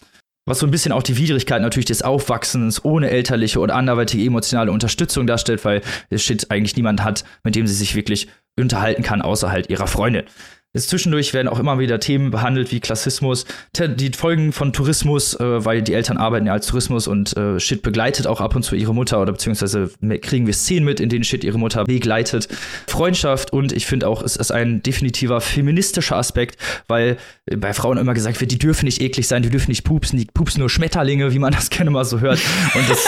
Was 0.45 0.59
so 0.59 0.65
ein 0.65 0.71
bisschen 0.71 0.91
auch 0.91 1.03
die 1.03 1.17
Widrigkeit 1.17 1.61
natürlich 1.61 1.85
des 1.85 2.01
Aufwachsens 2.01 2.83
ohne 2.83 3.11
elterliche 3.11 3.59
oder 3.59 3.75
anderweitige 3.75 4.25
emotionale 4.25 4.71
Unterstützung 4.71 5.27
darstellt, 5.27 5.63
weil 5.63 5.81
es 6.09 6.23
Shit 6.23 6.49
eigentlich 6.49 6.75
niemand 6.75 7.03
hat, 7.03 7.23
mit 7.43 7.55
dem 7.55 7.67
sie 7.67 7.75
sich 7.75 7.93
wirklich 7.93 8.27
unterhalten 8.59 9.03
kann, 9.03 9.21
außer 9.21 9.51
halt 9.51 9.69
ihrer 9.69 9.85
Freundin. 9.85 10.23
Jetzt 10.71 10.89
zwischendurch 10.89 11.33
werden 11.33 11.47
auch 11.47 11.57
immer 11.57 11.79
wieder 11.79 11.99
Themen 11.99 12.29
behandelt 12.29 12.71
wie 12.71 12.79
Klassismus, 12.79 13.45
die 13.75 14.11
Folgen 14.11 14.53
von 14.53 14.71
Tourismus, 14.71 15.33
äh, 15.33 15.65
weil 15.65 15.81
die 15.81 15.95
Eltern 15.95 16.17
arbeiten 16.17 16.45
ja 16.45 16.53
als 16.53 16.67
Tourismus 16.67 17.07
und 17.07 17.35
äh, 17.35 17.59
Shit 17.59 17.81
begleitet 17.81 18.27
auch 18.27 18.39
ab 18.39 18.55
und 18.55 18.61
zu 18.61 18.75
ihre 18.75 18.93
Mutter 18.93 19.19
oder 19.19 19.31
beziehungsweise 19.31 19.89
kriegen 20.21 20.45
wir 20.45 20.53
Szenen 20.53 20.85
mit, 20.85 20.99
in 20.99 21.09
denen 21.09 21.23
Shit 21.23 21.43
ihre 21.43 21.57
Mutter 21.57 21.85
begleitet. 21.85 22.49
Freundschaft 22.85 23.51
und 23.51 23.71
ich 23.71 23.87
finde 23.87 24.07
auch, 24.07 24.21
es 24.21 24.35
ist 24.35 24.51
ein 24.51 24.83
definitiver 24.83 25.41
feministischer 25.41 26.17
Aspekt, 26.17 26.59
weil 26.87 27.17
bei 27.47 27.73
Frauen 27.73 27.97
immer 27.97 28.13
gesagt 28.13 28.39
wird, 28.39 28.51
die 28.51 28.59
dürfen 28.59 28.85
nicht 28.85 29.01
eklig 29.01 29.27
sein, 29.27 29.41
die 29.41 29.49
dürfen 29.49 29.71
nicht 29.71 29.85
pupsen, 29.85 30.19
die 30.19 30.25
pupsen 30.25 30.59
nur 30.59 30.69
Schmetterlinge, 30.69 31.33
wie 31.33 31.39
man 31.39 31.51
das 31.59 31.71
gerne 31.71 31.89
mal 31.89 32.05
so 32.05 32.19
hört. 32.19 32.39
Und 32.75 32.87
das, 32.87 33.07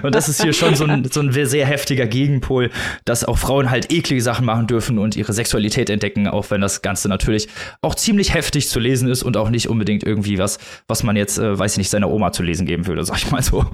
und 0.02 0.12
das 0.12 0.28
ist 0.28 0.42
hier 0.42 0.52
schon 0.52 0.74
so 0.74 0.86
ein, 0.86 1.04
so 1.04 1.20
ein 1.20 1.30
sehr 1.30 1.66
heftiger 1.66 2.08
Gegenpol, 2.08 2.70
dass 3.04 3.24
auch 3.24 3.38
Frauen 3.38 3.70
halt 3.70 3.92
eklige 3.92 4.22
Sachen 4.22 4.44
machen 4.44 4.66
dürfen 4.66 4.98
und 4.98 5.14
ihre 5.14 5.32
Sexualität 5.32 5.67
Sexualität 5.68 5.90
entdecken, 5.90 6.28
auch 6.28 6.50
wenn 6.50 6.60
das 6.60 6.82
Ganze 6.82 7.08
natürlich 7.08 7.48
auch 7.82 7.94
ziemlich 7.94 8.34
heftig 8.34 8.68
zu 8.68 8.80
lesen 8.80 9.08
ist 9.08 9.22
und 9.22 9.36
auch 9.36 9.50
nicht 9.50 9.68
unbedingt 9.68 10.04
irgendwie 10.04 10.38
was, 10.38 10.58
was 10.86 11.02
man 11.02 11.16
jetzt, 11.16 11.38
äh, 11.38 11.58
weiß 11.58 11.72
ich 11.72 11.78
nicht, 11.78 11.90
seiner 11.90 12.10
Oma 12.10 12.32
zu 12.32 12.42
lesen 12.42 12.66
geben 12.66 12.86
würde, 12.86 13.04
sag 13.08 13.18
ich 13.18 13.30
mal 13.30 13.42
so. 13.42 13.64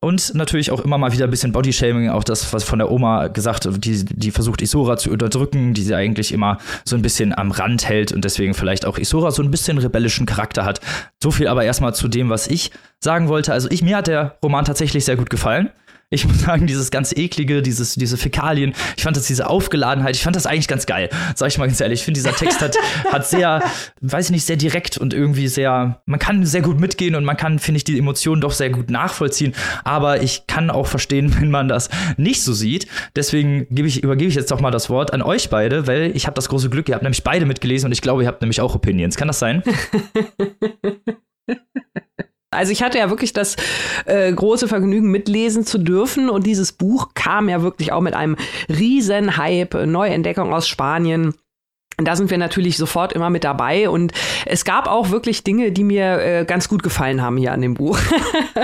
Und 0.00 0.34
natürlich 0.34 0.70
auch 0.70 0.80
immer 0.80 0.98
mal 0.98 1.12
wieder 1.12 1.24
ein 1.24 1.30
bisschen 1.30 1.52
Bodyshaming, 1.52 2.10
auch 2.10 2.24
das, 2.24 2.52
was 2.52 2.64
von 2.64 2.78
der 2.78 2.90
Oma 2.90 3.28
gesagt 3.28 3.66
die, 3.84 4.04
die 4.04 4.30
versucht 4.30 4.60
Isora 4.60 4.96
zu 4.98 5.10
unterdrücken, 5.10 5.72
die 5.72 5.82
sie 5.82 5.94
eigentlich 5.94 6.32
immer 6.32 6.58
so 6.84 6.96
ein 6.96 7.02
bisschen 7.02 7.36
am 7.36 7.50
Rand 7.50 7.88
hält 7.88 8.12
und 8.12 8.24
deswegen 8.24 8.54
vielleicht 8.54 8.84
auch 8.84 8.98
Isora 8.98 9.30
so 9.30 9.42
ein 9.42 9.50
bisschen 9.50 9.78
rebellischen 9.78 10.26
Charakter 10.26 10.64
hat. 10.64 10.80
So 11.22 11.30
viel 11.30 11.48
aber 11.48 11.64
erstmal 11.64 11.94
zu 11.94 12.08
dem, 12.08 12.28
was 12.28 12.46
ich 12.46 12.72
sagen 13.00 13.28
wollte. 13.28 13.52
Also 13.52 13.70
ich, 13.70 13.82
mir 13.82 13.96
hat 13.96 14.06
der 14.06 14.36
Roman 14.42 14.64
tatsächlich 14.64 15.04
sehr 15.04 15.16
gut 15.16 15.30
gefallen 15.30 15.70
ich 16.10 16.26
muss 16.26 16.40
sagen, 16.40 16.66
dieses 16.66 16.90
ganz 16.90 17.12
eklige, 17.12 17.62
dieses, 17.62 17.94
diese 17.94 18.16
Fäkalien, 18.16 18.74
ich 18.96 19.02
fand 19.02 19.16
das, 19.16 19.26
diese 19.26 19.48
Aufgeladenheit, 19.48 20.14
ich 20.16 20.22
fand 20.22 20.36
das 20.36 20.46
eigentlich 20.46 20.68
ganz 20.68 20.86
geil. 20.86 21.08
Sag 21.34 21.48
ich 21.48 21.58
mal 21.58 21.66
ganz 21.66 21.80
ehrlich. 21.80 22.00
Ich 22.00 22.04
finde, 22.04 22.18
dieser 22.18 22.34
Text 22.34 22.60
hat, 22.60 22.76
hat 23.12 23.26
sehr, 23.26 23.62
weiß 24.00 24.26
ich 24.26 24.30
nicht, 24.32 24.44
sehr 24.44 24.56
direkt 24.56 24.98
und 24.98 25.14
irgendwie 25.14 25.48
sehr, 25.48 26.02
man 26.06 26.18
kann 26.18 26.44
sehr 26.46 26.62
gut 26.62 26.80
mitgehen 26.80 27.14
und 27.14 27.24
man 27.24 27.36
kann, 27.36 27.58
finde 27.58 27.78
ich, 27.78 27.84
die 27.84 27.98
Emotionen 27.98 28.40
doch 28.40 28.52
sehr 28.52 28.70
gut 28.70 28.90
nachvollziehen. 28.90 29.54
Aber 29.84 30.22
ich 30.22 30.46
kann 30.46 30.70
auch 30.70 30.86
verstehen, 30.86 31.34
wenn 31.40 31.50
man 31.50 31.68
das 31.68 31.88
nicht 32.16 32.42
so 32.42 32.52
sieht. 32.52 32.86
Deswegen 33.16 33.66
gebe 33.70 33.88
ich, 33.88 34.02
übergebe 34.02 34.28
ich 34.28 34.34
jetzt 34.34 34.50
doch 34.50 34.60
mal 34.60 34.70
das 34.70 34.90
Wort 34.90 35.12
an 35.12 35.22
euch 35.22 35.50
beide, 35.50 35.86
weil 35.86 36.12
ich 36.14 36.26
habe 36.26 36.34
das 36.34 36.48
große 36.48 36.70
Glück, 36.70 36.88
ihr 36.88 36.94
habt 36.94 37.02
nämlich 37.02 37.24
beide 37.24 37.46
mitgelesen 37.46 37.86
und 37.86 37.92
ich 37.92 38.02
glaube, 38.02 38.22
ihr 38.22 38.28
habt 38.28 38.40
nämlich 38.42 38.60
auch 38.60 38.74
Opinions. 38.74 39.16
Kann 39.16 39.28
das 39.28 39.38
sein? 39.38 39.62
Also 42.54 42.72
ich 42.72 42.82
hatte 42.82 42.98
ja 42.98 43.10
wirklich 43.10 43.32
das 43.32 43.56
äh, 44.06 44.32
große 44.32 44.68
Vergnügen, 44.68 45.10
mitlesen 45.10 45.66
zu 45.66 45.78
dürfen. 45.78 46.30
Und 46.30 46.46
dieses 46.46 46.72
Buch 46.72 47.10
kam 47.14 47.48
ja 47.48 47.62
wirklich 47.62 47.92
auch 47.92 48.00
mit 48.00 48.14
einem 48.14 48.36
riesen 48.68 49.36
Hype, 49.36 49.74
Neuentdeckung 49.86 50.52
aus 50.54 50.68
Spanien. 50.68 51.34
Da 51.96 52.16
sind 52.16 52.30
wir 52.30 52.38
natürlich 52.38 52.76
sofort 52.76 53.12
immer 53.12 53.30
mit 53.30 53.44
dabei 53.44 53.88
und 53.88 54.12
es 54.46 54.64
gab 54.64 54.88
auch 54.88 55.10
wirklich 55.10 55.44
Dinge, 55.44 55.70
die 55.70 55.84
mir 55.84 56.18
äh, 56.18 56.44
ganz 56.44 56.68
gut 56.68 56.82
gefallen 56.82 57.22
haben 57.22 57.36
hier 57.36 57.52
an 57.52 57.60
dem 57.60 57.74
Buch. 57.74 57.98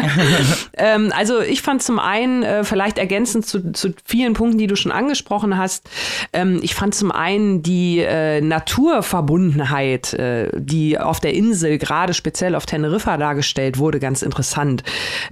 ähm, 0.76 1.12
also 1.16 1.40
ich 1.40 1.62
fand 1.62 1.82
zum 1.82 1.99
einen, 1.99 2.42
äh, 2.42 2.64
vielleicht 2.64 2.99
ergänzend 2.99 3.46
zu, 3.46 3.72
zu 3.72 3.94
vielen 4.04 4.32
Punkten, 4.32 4.58
die 4.58 4.66
du 4.66 4.76
schon 4.76 4.92
angesprochen 4.92 5.56
hast, 5.56 5.88
ähm, 6.32 6.58
ich 6.62 6.75
fand 6.75 6.94
zum 6.94 7.12
einen 7.12 7.62
die 7.62 8.00
äh, 8.00 8.40
Naturverbundenheit, 8.40 10.12
äh, 10.14 10.49
die 10.54 10.99
auf 10.99 11.20
der 11.20 11.34
Insel, 11.34 11.78
gerade 11.78 12.14
speziell 12.14 12.54
auf 12.54 12.66
Teneriffa 12.66 13.16
dargestellt 13.16 13.78
wurde, 13.78 14.00
ganz 14.00 14.22
interessant. 14.22 14.82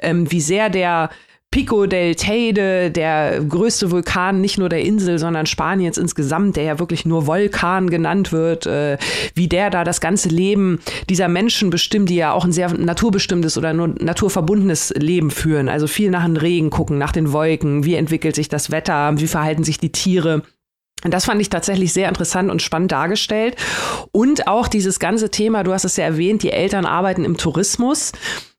Ähm, 0.00 0.30
wie 0.30 0.40
sehr 0.40 0.70
der 0.70 1.10
Pico 1.50 1.86
del 1.86 2.14
Teide, 2.14 2.90
der 2.90 3.42
größte 3.42 3.90
Vulkan 3.90 4.40
nicht 4.40 4.58
nur 4.58 4.68
der 4.68 4.82
Insel, 4.82 5.18
sondern 5.18 5.46
Spaniens 5.46 5.96
insgesamt, 5.96 6.56
der 6.56 6.64
ja 6.64 6.78
wirklich 6.78 7.06
nur 7.06 7.26
Vulkan 7.26 7.88
genannt 7.88 8.32
wird, 8.32 8.66
äh, 8.66 8.98
wie 9.34 9.48
der 9.48 9.70
da 9.70 9.82
das 9.82 10.02
ganze 10.02 10.28
Leben 10.28 10.78
dieser 11.08 11.28
Menschen 11.28 11.70
bestimmt, 11.70 12.10
die 12.10 12.16
ja 12.16 12.32
auch 12.32 12.44
ein 12.44 12.52
sehr 12.52 12.72
naturbestimmtes 12.74 13.56
oder 13.56 13.72
nur 13.72 13.88
naturverbundenes 13.88 14.92
Leben 14.96 15.30
führen. 15.30 15.70
Also 15.70 15.86
viel 15.86 16.10
nach 16.10 16.26
dem 16.26 16.36
Regen 16.36 16.68
gucken, 16.68 16.98
nach 16.98 17.12
den 17.12 17.32
Wolken, 17.32 17.84
wie 17.84 17.94
entwickelt 17.94 18.34
sich 18.34 18.50
das 18.50 18.70
Wetter, 18.70 19.18
wie 19.18 19.26
verhalten 19.26 19.64
sich 19.64 19.78
die 19.78 19.92
Tiere. 19.92 20.42
Und 21.04 21.14
das 21.14 21.24
fand 21.24 21.40
ich 21.40 21.48
tatsächlich 21.48 21.92
sehr 21.92 22.08
interessant 22.08 22.50
und 22.50 22.60
spannend 22.60 22.92
dargestellt. 22.92 23.56
Und 24.12 24.48
auch 24.48 24.68
dieses 24.68 24.98
ganze 24.98 25.30
Thema, 25.30 25.62
du 25.62 25.72
hast 25.72 25.84
es 25.84 25.96
ja 25.96 26.04
erwähnt, 26.04 26.42
die 26.42 26.50
Eltern 26.50 26.84
arbeiten 26.84 27.24
im 27.24 27.36
Tourismus 27.36 28.12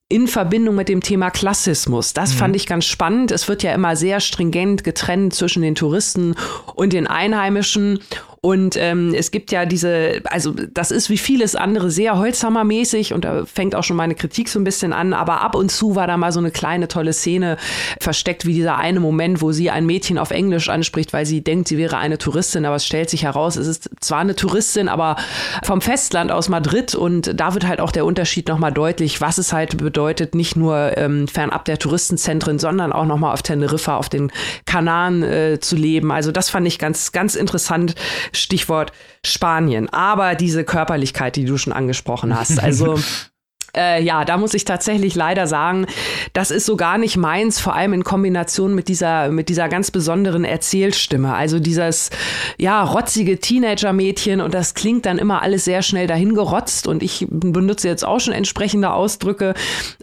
in 0.10 0.28
Verbindung 0.28 0.76
mit 0.76 0.90
dem 0.90 1.02
Thema 1.02 1.30
Klassismus. 1.30 2.14
Das 2.14 2.34
mhm. 2.34 2.38
fand 2.38 2.56
ich 2.56 2.66
ganz 2.66 2.86
spannend. 2.86 3.32
Es 3.32 3.48
wird 3.48 3.62
ja 3.62 3.74
immer 3.74 3.96
sehr 3.96 4.20
stringent 4.20 4.84
getrennt 4.84 5.36
zwischen 5.36 5.62
den 5.62 5.76
Touristen 5.76 6.36
und 6.74 6.94
den 6.94 7.06
Einheimischen. 7.06 8.00
Und 8.42 8.78
ähm, 8.78 9.14
es 9.14 9.32
gibt 9.32 9.52
ja 9.52 9.66
diese, 9.66 10.22
also 10.26 10.54
das 10.74 10.92
ist 10.92 11.10
wie 11.10 11.18
vieles 11.18 11.56
andere 11.56 11.92
sehr 11.92 12.18
Holzhammermäßig 12.18 13.14
und 13.14 13.26
da 13.26 13.46
fängt 13.46 13.76
auch 13.76 13.84
schon 13.84 13.98
meine 13.98 14.16
Kritik 14.16 14.50
so 14.50 14.60
ein 14.60 14.64
bisschen 14.64 14.94
an, 14.94 15.14
aber 15.14 15.42
ab 15.42 15.56
und 15.56 15.72
zu 15.72 15.96
war 15.96 16.08
da 16.08 16.16
mal 16.18 16.32
so 16.32 16.40
eine 16.40 16.52
kleine 16.52 16.88
tolle 16.88 17.14
Szene 17.14 17.58
versteckt, 18.00 18.46
wie 18.46 18.54
dieser 18.54 18.78
eine 18.78 19.00
Moment, 19.00 19.42
wo 19.42 19.52
sie 19.52 19.70
ein 19.70 19.86
Mädchen 19.86 20.18
auf 20.18 20.32
Englisch 20.32 20.70
anspricht, 20.70 21.12
weil 21.12 21.26
sie 21.26 21.42
denkt, 21.42 21.68
sie 21.68 21.78
wäre 21.78 21.98
eine 21.98 22.18
Touristin, 22.18 22.66
aber 22.66 22.76
es 22.76 22.86
stellt 22.86 23.10
sich 23.10 23.24
heraus, 23.24 23.56
es 23.56 23.68
ist 23.68 23.90
zwar 24.00 24.20
eine 24.20 24.36
Touristin, 24.36 24.88
aber 24.88 25.18
vom 25.64 25.82
Festland 25.82 26.32
aus 26.32 26.50
Madrid. 26.50 26.96
Und 26.96 27.40
da 27.40 27.54
wird 27.54 27.68
halt 27.68 27.82
auch 27.82 27.92
der 27.92 28.06
Unterschied 28.06 28.48
nochmal 28.48 28.72
deutlich, 28.72 29.22
was 29.22 29.38
es 29.38 29.54
halt 29.54 29.78
bedeutet, 29.78 30.36
nicht 30.36 30.56
nur 30.56 30.98
ähm, 30.98 31.28
fernab 31.28 31.66
der 31.66 31.78
Touristenzentren, 31.78 32.60
sondern 32.60 32.94
auch 32.94 33.06
nochmal 33.06 33.34
auf 33.34 33.42
Teneriffa, 33.42 33.98
auf 33.98 34.10
den 34.10 34.32
Kanaren 34.66 35.24
äh, 35.24 35.60
zu 35.60 35.76
leben. 35.76 36.12
Also 36.12 36.32
das 36.32 36.50
fand 36.50 36.68
ich 36.68 36.80
ganz, 36.80 37.12
ganz 37.12 37.36
interessant, 37.36 37.96
Stichwort 38.34 38.92
Spanien. 39.26 39.90
Aber 39.90 40.36
diese 40.36 40.64
Körperlichkeit, 40.64 41.36
die 41.36 41.46
du 41.46 41.58
schon 41.58 41.74
angesprochen 41.74 42.38
hast, 42.38 42.60
also 42.60 43.00
Äh, 43.76 44.04
ja, 44.04 44.26
da 44.26 44.38
muss 44.38 44.54
ich 44.54 44.66
tatsächlich 44.66 45.16
leider 45.16 45.48
sagen, 45.48 45.86
das 46.34 46.52
ist 46.52 46.66
so 46.66 46.76
gar 46.76 46.98
nicht 46.98 47.18
meins, 47.18 47.60
vor 47.60 47.76
allem 47.76 47.94
in 47.94 48.04
Kombination 48.04 48.76
mit 48.76 48.88
dieser, 48.88 49.30
mit 49.30 49.50
dieser 49.50 49.70
ganz 49.70 49.92
besonderen 49.92 50.46
Erzählstimme. 50.46 51.34
Also 51.34 51.60
dieses, 51.60 52.10
ja, 52.58 52.84
rotzige 52.84 53.40
Teenager-Mädchen 53.40 54.42
und 54.42 54.54
das 54.54 54.74
klingt 54.74 55.06
dann 55.06 55.18
immer 55.18 55.42
alles 55.42 55.66
sehr 55.66 55.82
schnell 55.82 56.08
dahingerotzt 56.08 56.88
und 56.88 57.04
ich 57.04 57.28
benutze 57.30 57.88
jetzt 57.88 58.06
auch 58.06 58.20
schon 58.20 58.34
entsprechende 58.34 58.92
Ausdrücke, 58.92 59.54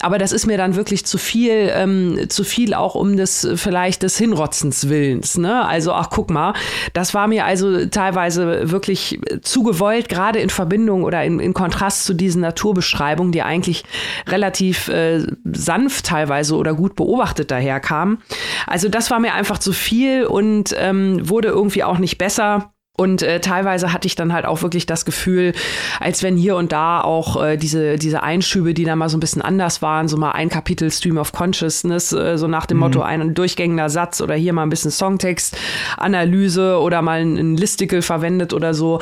aber 0.01 0.19
das 0.19 0.33
ist 0.33 0.47
mir 0.47 0.59
dann 0.59 0.77
wirklich 0.77 1.05
zu 1.07 1.19
viel, 1.19 1.71
ähm, 1.75 2.27
zu 2.29 2.45
viel 2.45 2.75
auch 2.75 2.95
um 2.95 3.17
des, 3.17 3.49
vielleicht 3.57 4.03
des 4.03 4.19
Hinrotzens 4.19 4.89
Willens, 4.89 5.39
ne? 5.39 5.67
Also, 5.67 5.93
ach, 5.93 6.11
guck 6.11 6.31
mal, 6.31 6.55
das 6.93 7.15
war 7.15 7.27
mir 7.27 7.45
also 7.45 7.87
teilweise 7.87 8.71
wirklich 8.71 9.21
zu 9.43 9.63
gewollt, 9.63 10.09
gerade 10.09 10.39
in 10.39 10.51
Verbindung 10.51 11.05
oder 11.05 11.25
in, 11.25 11.41
in 11.41 11.55
Kontrast 11.55 12.05
zu 12.05 12.15
diesen 12.15 12.41
Naturbeschreibungen, 12.43 13.33
die 13.33 13.43
eigentlich 13.43 13.56
eigentlich 13.57 13.85
relativ 14.29 14.89
äh, 14.89 15.27
sanft 15.45 16.07
teilweise 16.07 16.57
oder 16.57 16.75
gut 16.75 16.95
beobachtet 16.95 17.51
daherkam. 17.51 18.19
Also 18.67 18.89
das 18.89 19.11
war 19.11 19.19
mir 19.19 19.35
einfach 19.35 19.59
zu 19.59 19.73
viel 19.73 20.27
und 20.27 20.75
ähm, 20.79 21.29
wurde 21.29 21.49
irgendwie 21.49 21.85
auch 21.85 21.99
nicht 21.99 22.19
besser. 22.19 22.73
Und 22.97 23.23
äh, 23.23 23.41
teilweise 23.41 23.93
hatte 23.93 24.07
ich 24.07 24.15
dann 24.15 24.33
halt 24.33 24.47
auch 24.47 24.63
wirklich 24.63 24.87
das 24.87 25.05
Gefühl, 25.05 25.53
als 26.01 26.23
wenn 26.23 26.37
hier 26.37 26.57
und 26.57 26.73
da 26.73 27.03
auch 27.03 27.43
äh, 27.43 27.57
diese, 27.57 27.97
diese 27.97 28.23
Einschübe, 28.23 28.73
die 28.73 28.85
dann 28.85 28.99
mal 28.99 29.11
so 29.11 29.19
ein 29.19 29.21
bisschen 29.21 29.43
anders 29.43 29.83
waren, 29.83 30.09
so 30.09 30.17
mal 30.17 30.33
ein 30.33 30.49
Kapitel 30.49 30.91
Stream 30.91 31.19
of 31.19 31.33
Consciousness, 31.33 32.13
äh, 32.13 32.39
so 32.39 32.49
nach 32.49 32.65
dem 32.65 32.79
mhm. 32.79 32.85
Motto 32.85 33.03
ein 33.03 33.35
durchgängender 33.35 33.91
Satz 33.91 34.21
oder 34.21 34.35
hier 34.35 34.55
mal 34.55 34.63
ein 34.63 34.71
bisschen 34.71 34.91
Songtext, 34.91 35.59
Analyse 35.99 36.81
oder 36.81 37.03
mal 37.03 37.21
ein, 37.21 37.37
ein 37.37 37.57
Listicle 37.57 38.01
verwendet 38.01 38.55
oder 38.55 38.73
so. 38.73 39.01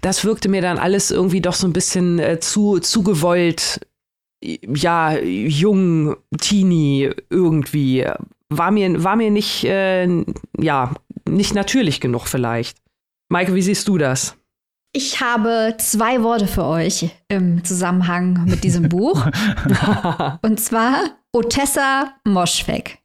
Das 0.00 0.24
wirkte 0.24 0.48
mir 0.48 0.60
dann 0.60 0.78
alles 0.78 1.12
irgendwie 1.12 1.40
doch 1.40 1.54
so 1.54 1.68
ein 1.68 1.72
bisschen 1.72 2.18
äh, 2.18 2.40
zu, 2.40 2.80
zu 2.80 3.04
gewollt 3.04 3.80
ja, 4.42 5.16
jung, 5.18 6.16
teeny 6.38 7.10
irgendwie. 7.30 8.06
War 8.48 8.70
mir, 8.70 9.02
war 9.02 9.16
mir 9.16 9.30
nicht, 9.30 9.64
äh, 9.64 10.06
ja, 10.58 10.94
nicht 11.28 11.54
natürlich 11.54 12.00
genug 12.00 12.28
vielleicht. 12.28 12.78
Maike, 13.28 13.54
wie 13.54 13.62
siehst 13.62 13.88
du 13.88 13.98
das? 13.98 14.36
Ich 14.92 15.20
habe 15.20 15.74
zwei 15.78 16.22
Worte 16.22 16.46
für 16.46 16.64
euch 16.64 17.10
im 17.28 17.64
Zusammenhang 17.64 18.44
mit 18.46 18.64
diesem 18.64 18.88
Buch. 18.88 19.26
Und 20.42 20.60
zwar 20.60 21.18
Otessa 21.32 22.14
Moschweg. 22.24 22.98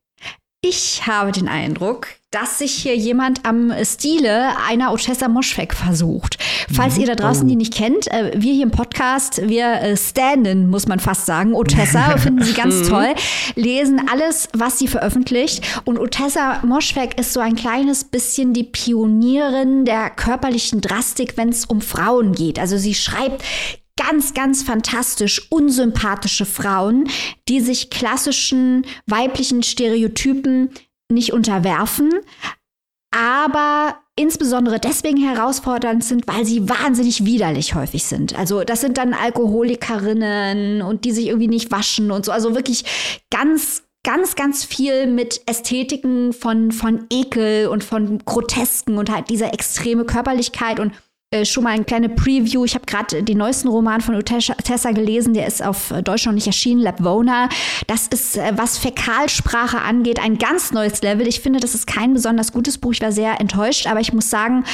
Ich 0.63 1.07
habe 1.07 1.31
den 1.31 1.47
Eindruck, 1.47 2.07
dass 2.31 2.59
sich 2.59 2.71
hier 2.71 2.95
jemand 2.95 3.45
am 3.45 3.73
Stile 3.83 4.57
einer 4.65 4.93
Ochesa 4.93 5.27
Moschweg 5.27 5.73
versucht. 5.73 6.37
Falls 6.73 6.95
mhm. 6.95 7.01
ihr 7.01 7.07
da 7.07 7.15
draußen 7.15 7.45
oh. 7.45 7.49
die 7.49 7.57
nicht 7.57 7.73
kennt, 7.73 8.09
äh, 8.09 8.31
wir 8.35 8.53
hier 8.53 8.63
im 8.63 8.71
Podcast, 8.71 9.41
wir 9.49 9.81
äh, 9.81 9.97
standen, 9.97 10.69
muss 10.69 10.87
man 10.87 11.01
fast 11.01 11.25
sagen, 11.25 11.53
Otessa, 11.53 12.17
finden 12.17 12.43
sie 12.43 12.53
ganz 12.53 12.75
mhm. 12.75 12.87
toll, 12.87 13.15
lesen 13.55 14.01
alles, 14.09 14.47
was 14.53 14.79
sie 14.79 14.87
veröffentlicht. 14.87 15.61
Und 15.83 15.99
Otessa 15.99 16.61
Moschweg 16.65 17.19
ist 17.19 17.33
so 17.33 17.41
ein 17.41 17.55
kleines 17.55 18.05
bisschen 18.05 18.53
die 18.53 18.63
Pionierin 18.63 19.83
der 19.83 20.09
körperlichen 20.09 20.79
Drastik, 20.79 21.35
wenn 21.35 21.49
es 21.49 21.65
um 21.65 21.81
Frauen 21.81 22.33
geht. 22.33 22.59
Also 22.59 22.77
sie 22.77 22.93
schreibt 22.93 23.43
ganz, 23.97 24.33
ganz 24.33 24.63
fantastisch 24.63 25.51
unsympathische 25.51 26.45
Frauen, 26.45 27.09
die 27.49 27.59
sich 27.59 27.89
klassischen 27.89 28.85
weiblichen 29.05 29.63
Stereotypen 29.63 30.69
nicht 31.11 31.33
unterwerfen, 31.33 32.11
aber 33.13 33.97
insbesondere 34.15 34.79
deswegen 34.79 35.17
herausfordernd 35.17 36.03
sind, 36.03 36.27
weil 36.27 36.45
sie 36.45 36.69
wahnsinnig 36.69 37.25
widerlich 37.25 37.75
häufig 37.75 38.05
sind. 38.05 38.37
Also 38.37 38.63
das 38.63 38.81
sind 38.81 38.97
dann 38.97 39.13
Alkoholikerinnen 39.13 40.81
und 40.81 41.05
die 41.05 41.11
sich 41.11 41.27
irgendwie 41.27 41.47
nicht 41.47 41.71
waschen 41.71 42.11
und 42.11 42.25
so. 42.25 42.31
Also 42.31 42.55
wirklich 42.55 42.85
ganz 43.29 43.83
ganz, 44.03 44.35
ganz 44.35 44.63
viel 44.63 45.07
mit 45.07 45.41
Ästhetiken 45.45 46.33
von, 46.33 46.71
von 46.71 47.05
Ekel 47.11 47.67
und 47.67 47.83
von 47.83 48.17
Grotesken 48.25 48.97
und 48.97 49.11
halt 49.11 49.29
dieser 49.29 49.53
extreme 49.53 50.05
Körperlichkeit 50.05 50.79
und 50.79 50.93
äh, 51.33 51.45
schon 51.45 51.63
mal 51.63 51.69
eine 51.69 51.85
kleine 51.85 52.09
Preview. 52.09 52.65
Ich 52.65 52.75
habe 52.75 52.85
gerade 52.85 53.23
den 53.23 53.37
neuesten 53.37 53.69
Roman 53.69 54.01
von 54.01 54.15
Utessa 54.15 54.91
gelesen, 54.91 55.33
der 55.33 55.47
ist 55.47 55.63
auf 55.63 55.93
Deutsch 56.03 56.25
noch 56.25 56.33
nicht 56.33 56.47
erschienen, 56.47 56.81
Labvona. 56.81 57.47
Das 57.87 58.07
ist, 58.07 58.35
äh, 58.35 58.51
was 58.57 58.77
Fäkalsprache 58.77 59.79
angeht, 59.79 60.19
ein 60.19 60.37
ganz 60.37 60.73
neues 60.73 61.01
Level. 61.01 61.25
Ich 61.27 61.39
finde, 61.39 61.61
das 61.61 61.73
ist 61.73 61.87
kein 61.87 62.13
besonders 62.13 62.51
gutes 62.51 62.77
Buch. 62.77 62.91
Ich 62.91 63.01
war 63.01 63.13
sehr 63.13 63.39
enttäuscht, 63.39 63.87
aber 63.87 64.01
ich 64.01 64.11
muss 64.11 64.29
sagen, 64.29 64.65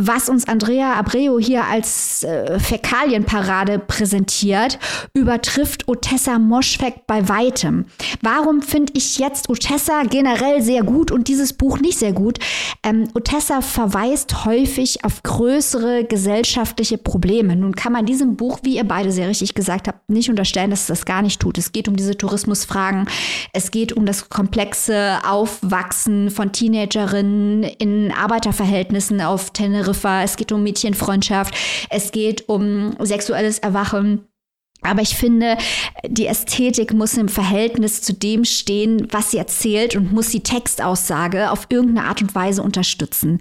was 0.00 0.30
uns 0.30 0.48
Andrea 0.48 0.94
Abreu 0.94 1.38
hier 1.38 1.64
als 1.64 2.22
äh, 2.22 2.58
Fäkalienparade 2.58 3.78
präsentiert, 3.78 4.78
übertrifft 5.12 5.86
Otessa 5.86 6.38
Moschweg 6.38 7.06
bei 7.06 7.28
weitem. 7.28 7.84
Warum 8.22 8.62
finde 8.62 8.94
ich 8.96 9.18
jetzt 9.18 9.50
Otessa 9.50 10.04
generell 10.04 10.62
sehr 10.62 10.82
gut 10.82 11.10
und 11.10 11.28
dieses 11.28 11.52
Buch 11.52 11.78
nicht 11.78 11.98
sehr 11.98 12.14
gut? 12.14 12.38
Ähm, 12.82 13.08
Otessa 13.14 13.60
verweist 13.60 14.46
häufig 14.46 15.04
auf 15.04 15.22
größere 15.22 16.04
gesellschaftliche 16.04 16.96
Probleme. 16.96 17.54
Nun 17.54 17.76
kann 17.76 17.92
man 17.92 18.06
diesem 18.06 18.36
Buch, 18.36 18.60
wie 18.62 18.76
ihr 18.76 18.84
beide 18.84 19.12
sehr 19.12 19.28
richtig 19.28 19.52
gesagt 19.52 19.88
habt, 19.88 20.08
nicht 20.08 20.30
unterstellen, 20.30 20.70
dass 20.70 20.82
es 20.82 20.86
das 20.86 21.04
gar 21.04 21.20
nicht 21.20 21.38
tut. 21.38 21.58
Es 21.58 21.70
geht 21.70 21.86
um 21.86 21.96
diese 21.96 22.16
Tourismusfragen. 22.16 23.08
Es 23.52 23.70
geht 23.70 23.92
um 23.92 24.06
das 24.06 24.30
komplexe 24.30 25.18
Aufwachsen 25.28 26.30
von 26.30 26.50
Teenagerinnen 26.50 27.64
in 27.64 28.10
Arbeiterverhältnissen 28.10 29.20
auf 29.20 29.50
Teneriffa 29.50 29.81
Teneriffa, 29.82 30.22
es 30.22 30.36
geht 30.36 30.52
um 30.52 30.62
Mädchenfreundschaft, 30.62 31.54
es 31.90 32.12
geht 32.12 32.48
um 32.48 32.96
sexuelles 33.00 33.58
Erwachen. 33.58 34.28
Aber 34.82 35.02
ich 35.02 35.16
finde, 35.16 35.56
die 36.06 36.26
Ästhetik 36.26 36.92
muss 36.92 37.16
im 37.16 37.28
Verhältnis 37.28 38.02
zu 38.02 38.12
dem 38.12 38.44
stehen, 38.44 39.06
was 39.10 39.30
sie 39.30 39.38
erzählt 39.38 39.96
und 39.96 40.12
muss 40.12 40.30
die 40.30 40.42
Textaussage 40.42 41.50
auf 41.50 41.66
irgendeine 41.68 42.08
Art 42.08 42.22
und 42.22 42.34
Weise 42.34 42.62
unterstützen. 42.62 43.38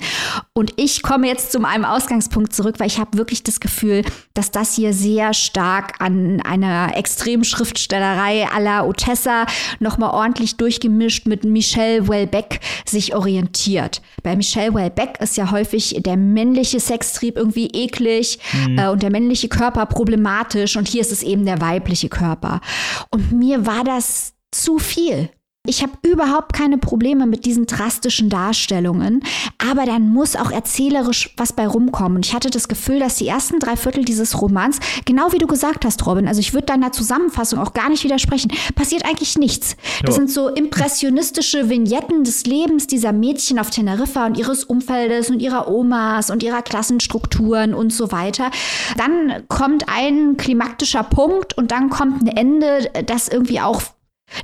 Und 0.54 0.74
ich 0.78 1.02
komme 1.02 1.28
jetzt 1.28 1.52
zu 1.52 1.60
meinem 1.60 1.86
Ausgangspunkt 1.86 2.54
zurück, 2.54 2.76
weil 2.80 2.88
ich 2.88 3.00
habe 3.00 3.18
wirklich 3.18 3.44
das 3.44 3.60
Gefühl, 3.60 4.04
dass 4.34 4.52
das 4.52 4.76
hier 4.76 4.94
sehr 4.94 5.34
stark 5.34 6.00
an 6.00 6.42
einer 6.42 6.96
extremen 6.96 7.44
Schriftstellerei 7.44 8.48
à 8.48 8.60
la 8.60 8.86
Otessa 8.86 9.46
nochmal 9.80 10.12
ordentlich 10.12 10.58
durchgemischt 10.58 11.26
mit 11.28 11.44
Michel 11.44 12.08
Welbeck 12.08 12.60
sich 12.86 13.16
orientiert. 13.16 14.02
Bei 14.24 14.36
Michel 14.36 14.74
Welbeck 14.74 15.20
ist 15.20 15.38
ja 15.38 15.52
häufig 15.52 15.96
der 16.00 16.18
männliche 16.18 16.80
Sextrieb 16.80 17.38
irgendwie 17.38 17.68
eklig 17.68 18.40
mhm. 18.54 18.78
äh, 18.78 18.88
und 18.90 19.02
der 19.02 19.12
männliche 19.12 19.50
Körper 19.50 19.86
problematisch 19.86 20.78
und 20.78 20.88
hier 20.88 21.02
ist 21.02 21.12
es 21.12 21.24
eben 21.32 21.46
der 21.46 21.62
weibliche 21.62 22.10
Körper. 22.10 22.62
Und 23.10 23.32
mir 23.32 23.66
war 23.66 23.84
das 23.84 24.34
zu 24.52 24.78
viel. 24.78 25.30
Ich 25.68 25.84
habe 25.84 25.94
überhaupt 26.02 26.54
keine 26.54 26.80
Probleme 26.80 27.28
mit 27.28 27.46
diesen 27.46 27.68
drastischen 27.68 28.30
Darstellungen, 28.30 29.24
aber 29.60 29.86
dann 29.86 30.10
muss 30.10 30.36
auch 30.36 30.50
erzählerisch 30.50 31.36
was 31.38 31.54
bei 31.54 31.68
rumkommen. 31.68 32.16
Und 32.16 32.26
ich 32.26 32.34
hatte 32.34 32.50
das 32.50 32.68
Gefühl, 32.68 32.98
dass 32.98 33.18
die 33.18 33.28
ersten 33.28 33.60
drei 33.60 33.78
Viertel 33.78 34.04
dieses 34.04 34.42
Romans, 34.42 34.80
genau 35.06 35.32
wie 35.34 35.38
du 35.38 35.46
gesagt 35.46 35.86
hast, 35.86 36.04
Robin, 36.08 36.28
also 36.28 36.40
ich 36.40 36.56
würde 36.56 36.66
deiner 36.66 36.92
Zusammenfassung 36.92 37.60
auch 37.60 37.74
gar 37.74 37.90
nicht 37.90 38.04
widersprechen, 38.04 38.52
passiert 38.74 39.06
eigentlich 39.06 39.38
nichts. 39.38 39.78
Das 40.02 40.16
ja. 40.16 40.22
sind 40.22 40.32
so 40.32 40.48
impressionistische 40.48 41.70
Vignetten 41.70 42.24
des 42.24 42.48
Lebens 42.48 42.88
dieser 42.88 43.14
Mädchen 43.14 43.60
auf 43.60 43.70
Teneriffa 43.70 44.26
und 44.26 44.40
ihres 44.40 44.64
Umfeldes 44.64 45.30
und 45.30 45.42
ihrer 45.42 45.70
Omas 45.70 46.32
und 46.32 46.42
ihrer 46.42 46.64
Klassenstrukturen 46.64 47.76
und 47.76 47.94
so 47.94 48.12
weiter. 48.12 48.50
Dann 48.98 49.44
kommt 49.48 49.86
ein 49.88 50.38
klimaktischer 50.38 51.04
Punkt 51.04 51.56
und 51.56 51.70
dann 51.70 51.92
kommt 51.92 52.24
ein 52.24 52.36
Ende, 52.36 52.90
das 53.06 53.28
irgendwie 53.28 53.62
auch 53.62 53.84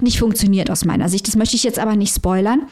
nicht 0.02 0.19
funktioniert 0.19 0.69
aus 0.69 0.86
meiner 0.86 1.10
Sicht. 1.10 1.28
Das 1.28 1.36
möchte 1.36 1.56
ich 1.56 1.63
jetzt 1.63 1.80
aber 1.80 1.95
nicht 1.95 2.15
spoilern. 2.15 2.67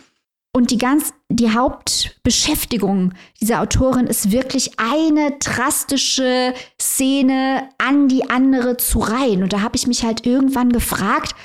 Und 0.55 0.71
die 0.71 0.77
ganz, 0.77 1.13
die 1.29 1.51
Hauptbeschäftigung 1.51 3.13
dieser 3.41 3.61
Autorin 3.61 4.07
ist 4.07 4.31
wirklich 4.31 4.79
eine 4.79 5.35
drastische 5.39 6.53
Szene 6.81 7.67
an 7.77 8.07
die 8.07 8.29
andere 8.29 8.77
zu 8.77 8.99
reihen. 8.99 9.43
Und 9.43 9.51
da 9.51 9.61
habe 9.61 9.75
ich 9.75 9.85
mich 9.85 10.05
halt 10.05 10.25
irgendwann 10.25 10.71
gefragt, 10.71 11.35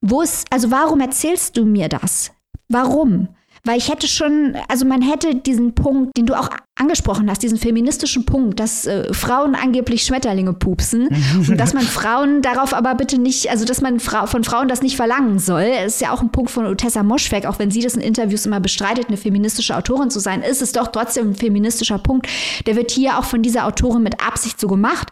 wo 0.00 0.22
ist, 0.22 0.46
also 0.52 0.70
warum 0.70 1.00
erzählst 1.00 1.56
du 1.56 1.64
mir 1.64 1.88
das? 1.88 2.30
Warum? 2.68 3.28
Weil 3.66 3.78
ich 3.78 3.88
hätte 3.88 4.06
schon, 4.06 4.56
also 4.68 4.84
man 4.84 5.00
hätte 5.00 5.34
diesen 5.34 5.74
Punkt, 5.74 6.16
den 6.18 6.26
du 6.26 6.38
auch 6.38 6.50
angesprochen 6.76 7.30
hast, 7.30 7.42
diesen 7.42 7.56
feministischen 7.56 8.26
Punkt, 8.26 8.60
dass 8.60 8.86
äh, 8.86 9.12
Frauen 9.14 9.54
angeblich 9.54 10.02
Schmetterlinge 10.02 10.52
pupsen 10.52 11.08
und 11.48 11.56
dass 11.56 11.72
man 11.72 11.84
Frauen 11.84 12.42
darauf 12.42 12.74
aber 12.74 12.94
bitte 12.94 13.16
nicht, 13.16 13.48
also 13.50 13.64
dass 13.64 13.80
man 13.80 14.00
Fra 14.00 14.26
von 14.26 14.44
Frauen 14.44 14.68
das 14.68 14.82
nicht 14.82 14.96
verlangen 14.96 15.38
soll, 15.38 15.70
ist 15.86 16.02
ja 16.02 16.12
auch 16.12 16.20
ein 16.20 16.30
Punkt 16.30 16.50
von 16.50 16.66
Utessa 16.66 17.02
Moschweg, 17.02 17.46
auch 17.46 17.58
wenn 17.58 17.70
sie 17.70 17.80
das 17.80 17.94
in 17.94 18.02
Interviews 18.02 18.44
immer 18.44 18.60
bestreitet, 18.60 19.06
eine 19.08 19.16
feministische 19.16 19.76
Autorin 19.76 20.10
zu 20.10 20.20
sein, 20.20 20.42
ist 20.42 20.60
es 20.60 20.72
doch 20.72 20.88
trotzdem 20.88 21.30
ein 21.30 21.34
feministischer 21.34 21.98
Punkt. 21.98 22.28
Der 22.66 22.76
wird 22.76 22.90
hier 22.90 23.18
auch 23.18 23.24
von 23.24 23.42
dieser 23.42 23.66
Autorin 23.66 24.02
mit 24.02 24.20
Absicht 24.20 24.60
so 24.60 24.68
gemacht. 24.68 25.08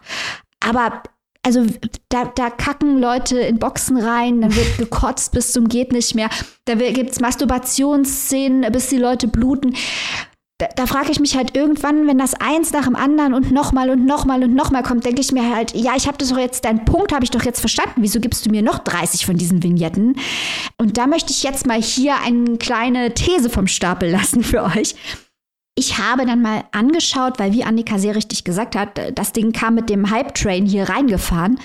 Aber 0.59 1.01
also 1.43 1.65
da, 2.09 2.25
da 2.25 2.49
kacken 2.49 2.97
Leute 2.99 3.37
in 3.39 3.59
Boxen 3.59 3.97
rein, 3.97 4.41
dann 4.41 4.55
wird 4.55 4.77
gekotzt 4.77 5.33
bis 5.33 5.51
zum 5.51 5.67
geht 5.67 5.91
nicht 5.91 6.15
mehr. 6.15 6.29
Da 6.65 6.75
gibt 6.75 7.11
es 7.11 7.19
Masturbationsszenen, 7.19 8.71
bis 8.71 8.87
die 8.87 8.97
Leute 8.97 9.27
bluten. 9.27 9.75
Da, 10.59 10.67
da 10.75 10.85
frage 10.85 11.11
ich 11.11 11.19
mich 11.19 11.35
halt 11.35 11.57
irgendwann, 11.57 12.07
wenn 12.07 12.17
das 12.17 12.35
eins 12.35 12.71
nach 12.71 12.85
dem 12.85 12.95
anderen 12.95 13.33
und 13.33 13.51
nochmal 13.51 13.89
und 13.89 14.05
nochmal 14.05 14.43
und 14.43 14.53
nochmal 14.53 14.83
kommt, 14.83 15.05
denke 15.05 15.19
ich 15.19 15.31
mir 15.31 15.53
halt, 15.53 15.75
ja, 15.75 15.93
ich 15.97 16.07
habe 16.07 16.17
das 16.17 16.29
doch 16.29 16.37
jetzt, 16.37 16.63
deinen 16.63 16.85
Punkt 16.85 17.11
habe 17.11 17.25
ich 17.25 17.31
doch 17.31 17.43
jetzt 17.43 17.59
verstanden. 17.59 17.95
Wieso 17.97 18.19
gibst 18.19 18.45
du 18.45 18.49
mir 18.49 18.61
noch 18.61 18.79
30 18.79 19.25
von 19.25 19.35
diesen 19.35 19.63
Vignetten? 19.63 20.15
Und 20.77 20.97
da 20.97 21.07
möchte 21.07 21.31
ich 21.31 21.43
jetzt 21.43 21.65
mal 21.65 21.81
hier 21.81 22.15
eine 22.23 22.57
kleine 22.57 23.13
These 23.13 23.49
vom 23.49 23.67
Stapel 23.67 24.11
lassen 24.11 24.43
für 24.43 24.63
euch. 24.63 24.95
Ich 25.75 25.97
habe 25.97 26.25
dann 26.25 26.41
mal 26.41 26.65
angeschaut, 26.71 27.39
weil 27.39 27.51
wie 27.51 27.63
Annika 27.63 27.97
sehr 27.97 28.15
richtig 28.15 28.43
gesagt 28.43 28.75
hat, 28.75 28.99
das 29.15 29.33
Ding 29.33 29.51
kam 29.53 29.73
mit 29.73 29.89
dem 29.89 30.11
Hype-Train 30.11 30.67
hier 30.67 30.87
reingefahren, 30.87 31.59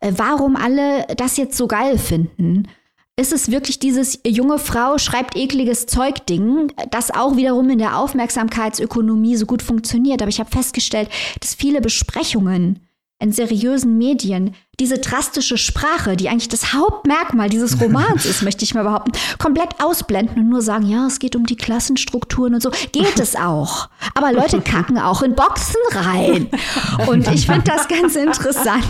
äh, 0.00 0.12
warum 0.16 0.56
alle 0.56 1.06
das 1.16 1.38
jetzt 1.38 1.56
so 1.56 1.66
geil 1.66 1.98
finden. 1.98 2.68
Ist 3.16 3.32
es 3.32 3.50
wirklich 3.50 3.78
dieses 3.78 4.18
junge 4.26 4.58
Frau 4.58 4.98
schreibt 4.98 5.36
ekliges 5.36 5.86
Zeug-Ding, 5.86 6.72
das 6.90 7.12
auch 7.12 7.36
wiederum 7.36 7.70
in 7.70 7.78
der 7.78 7.96
Aufmerksamkeitsökonomie 7.98 9.36
so 9.36 9.46
gut 9.46 9.62
funktioniert. 9.62 10.20
Aber 10.20 10.28
ich 10.28 10.40
habe 10.40 10.50
festgestellt, 10.50 11.08
dass 11.40 11.54
viele 11.54 11.80
Besprechungen 11.80 12.80
in 13.18 13.32
seriösen 13.32 13.96
Medien 13.96 14.54
diese 14.80 14.98
drastische 14.98 15.56
Sprache, 15.56 16.16
die 16.16 16.28
eigentlich 16.28 16.48
das 16.48 16.72
Hauptmerkmal 16.72 17.48
dieses 17.48 17.80
Romans 17.80 18.26
ist, 18.26 18.42
möchte 18.42 18.64
ich 18.64 18.74
mal 18.74 18.84
behaupten, 18.84 19.12
komplett 19.38 19.82
ausblenden 19.82 20.38
und 20.38 20.48
nur 20.48 20.62
sagen, 20.62 20.86
ja, 20.86 21.06
es 21.06 21.18
geht 21.18 21.36
um 21.36 21.46
die 21.46 21.56
Klassenstrukturen 21.56 22.54
und 22.54 22.62
so. 22.62 22.70
Geht 22.92 23.18
es 23.18 23.36
auch. 23.36 23.88
Aber 24.14 24.32
Leute 24.32 24.60
kacken 24.64 24.98
auch 24.98 25.22
in 25.22 25.34
Boxen 25.34 25.80
rein. 25.92 26.48
Und 27.06 27.28
ich 27.32 27.46
finde 27.46 27.64
das 27.64 27.88
ganz 27.88 28.16
interessant. 28.16 28.84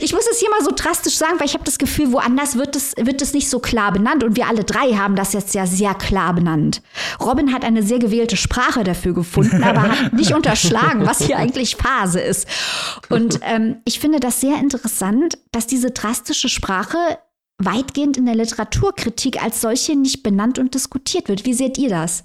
Ich 0.00 0.12
muss 0.12 0.26
es 0.30 0.40
hier 0.40 0.48
mal 0.50 0.62
so 0.62 0.72
drastisch 0.74 1.16
sagen, 1.16 1.38
weil 1.38 1.46
ich 1.46 1.54
habe 1.54 1.64
das 1.64 1.78
Gefühl, 1.78 2.12
woanders 2.12 2.56
wird 2.56 2.76
es, 2.76 2.94
wird 2.96 3.20
es 3.20 3.34
nicht 3.34 3.50
so 3.50 3.60
klar 3.60 3.92
benannt. 3.92 4.24
Und 4.24 4.36
wir 4.36 4.46
alle 4.46 4.64
drei 4.64 4.94
haben 4.94 5.16
das 5.16 5.32
jetzt 5.34 5.54
ja 5.54 5.66
sehr 5.66 5.94
klar 5.94 6.34
benannt. 6.34 6.82
Robin 7.20 7.52
hat 7.52 7.64
eine 7.64 7.82
sehr 7.82 7.98
gewählte 7.98 8.36
Sprache 8.36 8.84
dafür 8.84 9.12
gefunden, 9.12 9.62
aber 9.62 9.82
hat 9.82 10.12
nicht 10.14 10.34
unterschlagen, 10.34 11.06
was 11.06 11.22
hier 11.22 11.36
eigentlich 11.36 11.76
Phase 11.76 12.20
ist. 12.20 12.48
Und 13.10 13.40
ähm, 13.42 13.76
ich 13.84 14.00
finde 14.00 14.18
das 14.18 14.40
sehr 14.40 14.58
interessant, 14.58 15.38
dass 15.52 15.66
diese 15.66 15.90
drastische 15.90 16.48
Sprache 16.48 16.98
weitgehend 17.58 18.16
in 18.16 18.26
der 18.26 18.34
Literaturkritik 18.34 19.42
als 19.42 19.60
solche 19.60 19.94
nicht 19.94 20.22
benannt 20.22 20.58
und 20.58 20.74
diskutiert 20.74 21.28
wird. 21.28 21.44
Wie 21.44 21.54
seht 21.54 21.78
ihr 21.78 21.90
das? 21.90 22.24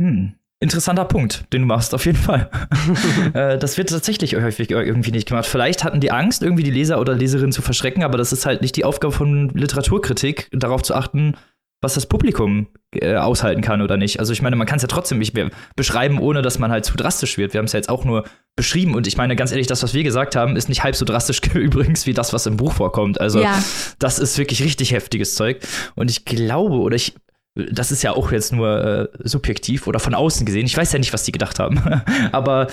Hm. 0.00 0.34
Interessanter 0.58 1.04
Punkt, 1.04 1.44
den 1.52 1.62
du 1.62 1.66
machst, 1.66 1.94
auf 1.94 2.06
jeden 2.06 2.16
Fall. 2.16 2.50
äh, 3.34 3.58
das 3.58 3.76
wird 3.76 3.90
tatsächlich 3.90 4.36
häufig 4.36 4.70
irgendwie 4.70 5.10
nicht 5.10 5.28
gemacht. 5.28 5.44
Vielleicht 5.44 5.84
hatten 5.84 6.00
die 6.00 6.10
Angst, 6.10 6.42
irgendwie 6.42 6.62
die 6.62 6.70
Leser 6.70 6.98
oder 6.98 7.14
Leserinnen 7.14 7.52
zu 7.52 7.60
verschrecken, 7.60 8.02
aber 8.02 8.16
das 8.16 8.32
ist 8.32 8.46
halt 8.46 8.62
nicht 8.62 8.74
die 8.76 8.84
Aufgabe 8.84 9.12
von 9.12 9.50
Literaturkritik, 9.50 10.48
darauf 10.52 10.82
zu 10.82 10.94
achten, 10.94 11.34
was 11.82 11.92
das 11.92 12.06
Publikum 12.06 12.68
äh, 12.94 13.16
aushalten 13.16 13.60
kann 13.60 13.82
oder 13.82 13.98
nicht. 13.98 14.18
Also 14.18 14.32
ich 14.32 14.40
meine, 14.40 14.56
man 14.56 14.66
kann 14.66 14.76
es 14.76 14.82
ja 14.82 14.88
trotzdem 14.88 15.18
nicht 15.18 15.38
beschreiben, 15.76 16.18
ohne 16.18 16.40
dass 16.40 16.58
man 16.58 16.70
halt 16.70 16.86
zu 16.86 16.96
drastisch 16.96 17.36
wird. 17.36 17.52
Wir 17.52 17.58
haben 17.58 17.66
es 17.66 17.72
ja 17.72 17.78
jetzt 17.78 17.90
auch 17.90 18.06
nur 18.06 18.24
beschrieben 18.56 18.94
und 18.94 19.06
ich 19.06 19.18
meine 19.18 19.36
ganz 19.36 19.50
ehrlich, 19.50 19.66
das, 19.66 19.82
was 19.82 19.92
wir 19.92 20.02
gesagt 20.02 20.36
haben, 20.36 20.56
ist 20.56 20.70
nicht 20.70 20.82
halb 20.82 20.96
so 20.96 21.04
drastisch 21.04 21.40
übrigens 21.54 22.06
wie 22.06 22.14
das, 22.14 22.32
was 22.32 22.46
im 22.46 22.56
Buch 22.56 22.72
vorkommt. 22.72 23.20
Also 23.20 23.40
ja. 23.40 23.62
das 23.98 24.18
ist 24.18 24.38
wirklich 24.38 24.62
richtig 24.62 24.92
heftiges 24.92 25.34
Zeug. 25.34 25.60
Und 25.94 26.10
ich 26.10 26.24
glaube, 26.24 26.76
oder 26.76 26.96
ich 26.96 27.14
das 27.56 27.90
ist 27.90 28.02
ja 28.02 28.12
auch 28.12 28.32
jetzt 28.32 28.52
nur 28.52 28.84
äh, 28.84 29.08
subjektiv 29.24 29.86
oder 29.86 29.98
von 29.98 30.14
außen 30.14 30.44
gesehen. 30.44 30.66
Ich 30.66 30.76
weiß 30.76 30.92
ja 30.92 30.98
nicht, 30.98 31.12
was 31.12 31.24
die 31.24 31.32
gedacht 31.32 31.58
haben. 31.58 31.80
Aber 32.32 32.68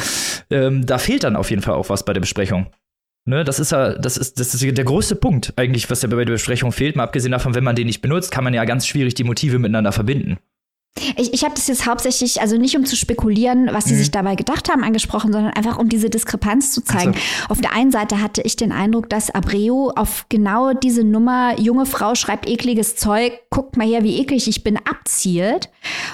ähm, 0.49 0.85
da 0.85 0.97
fehlt 0.97 1.23
dann 1.23 1.35
auf 1.35 1.49
jeden 1.49 1.61
Fall 1.61 1.75
auch 1.75 1.89
was 1.89 2.05
bei 2.05 2.13
der 2.13 2.21
Besprechung. 2.21 2.67
Ne, 3.25 3.45
das 3.45 3.59
ist 3.59 3.71
ja, 3.71 3.93
das 3.93 4.17
ist, 4.17 4.37
das 4.37 4.53
ist 4.53 4.61
der 4.61 4.83
größte 4.83 5.15
Punkt 5.15 5.53
eigentlich, 5.55 5.89
was 5.89 6.01
ja 6.01 6.09
bei 6.09 6.25
der 6.25 6.33
Besprechung 6.33 6.73
fehlt. 6.73 6.97
Mal 6.97 7.03
abgesehen 7.03 7.31
davon, 7.31 7.55
wenn 7.55 7.63
man 7.63 7.77
den 7.77 7.87
nicht 7.87 8.01
benutzt, 8.01 8.31
kann 8.31 8.43
man 8.43 8.53
ja 8.53 8.65
ganz 8.65 8.85
schwierig 8.85 9.13
die 9.13 9.23
Motive 9.23 9.59
miteinander 9.59 9.93
verbinden. 9.93 10.39
Ich, 11.17 11.34
ich 11.34 11.43
habe 11.43 11.56
das 11.56 11.67
jetzt 11.67 11.88
hauptsächlich, 11.88 12.39
also 12.39 12.58
nicht 12.58 12.77
um 12.77 12.86
zu 12.86 12.95
spekulieren, 12.95 13.69
was 13.71 13.86
sie 13.86 13.95
mhm. 13.95 13.97
sich 13.97 14.12
dabei 14.12 14.36
gedacht 14.36 14.69
haben, 14.69 14.84
angesprochen, 14.84 15.34
sondern 15.34 15.53
einfach 15.53 15.77
um 15.77 15.89
diese 15.89 16.10
Diskrepanz 16.10 16.71
zu 16.71 16.82
zeigen. 16.82 17.13
So. 17.13 17.19
Auf 17.49 17.62
der 17.62 17.73
einen 17.73 17.91
Seite 17.91 18.21
hatte 18.21 18.41
ich 18.43 18.56
den 18.56 18.71
Eindruck, 18.71 19.10
dass 19.10 19.32
Abreu 19.32 19.89
auf 19.95 20.27
genau 20.29 20.73
diese 20.73 21.03
Nummer, 21.03 21.60
junge 21.60 21.88
Frau 21.88 22.13
schreibt 22.13 22.47
ekliges 22.47 22.95
Zeug, 22.95 23.34
guckt 23.49 23.75
mal 23.75 23.88
her, 23.88 24.03
wie 24.03 24.19
eklig 24.19 24.47
ich 24.47 24.63
bin, 24.63 24.77
abzielt. 24.77 25.69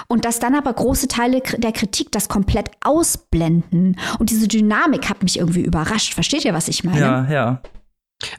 Und 0.08 0.24
dass 0.24 0.38
dann 0.38 0.54
aber 0.54 0.72
große 0.72 1.08
Teile 1.08 1.42
der 1.58 1.72
Kritik 1.72 2.10
das 2.10 2.28
komplett 2.28 2.70
ausblenden. 2.82 3.96
Und 4.18 4.30
diese 4.30 4.48
Dynamik 4.48 5.10
hat 5.10 5.22
mich 5.22 5.38
irgendwie 5.38 5.62
überrascht. 5.62 6.14
Versteht 6.14 6.44
ihr, 6.46 6.54
was 6.54 6.68
ich 6.68 6.84
meine? 6.84 7.00
Ja, 7.00 7.30
ja. 7.30 7.62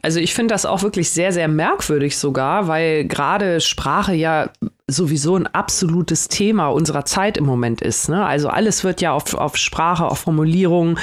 Also 0.00 0.20
ich 0.20 0.34
finde 0.34 0.54
das 0.54 0.64
auch 0.64 0.82
wirklich 0.82 1.10
sehr, 1.10 1.32
sehr 1.32 1.48
merkwürdig 1.48 2.16
sogar, 2.16 2.68
weil 2.68 3.04
gerade 3.04 3.60
Sprache 3.60 4.14
ja 4.14 4.50
sowieso 4.86 5.36
ein 5.36 5.46
absolutes 5.46 6.28
Thema 6.28 6.68
unserer 6.68 7.04
Zeit 7.04 7.36
im 7.36 7.44
Moment 7.44 7.82
ist. 7.82 8.08
Ne? 8.08 8.24
Also 8.24 8.48
alles 8.48 8.84
wird 8.84 9.00
ja 9.00 9.12
auf, 9.12 9.34
auf 9.34 9.56
Sprache, 9.56 10.06
auf 10.06 10.20
Formulierung. 10.20 10.98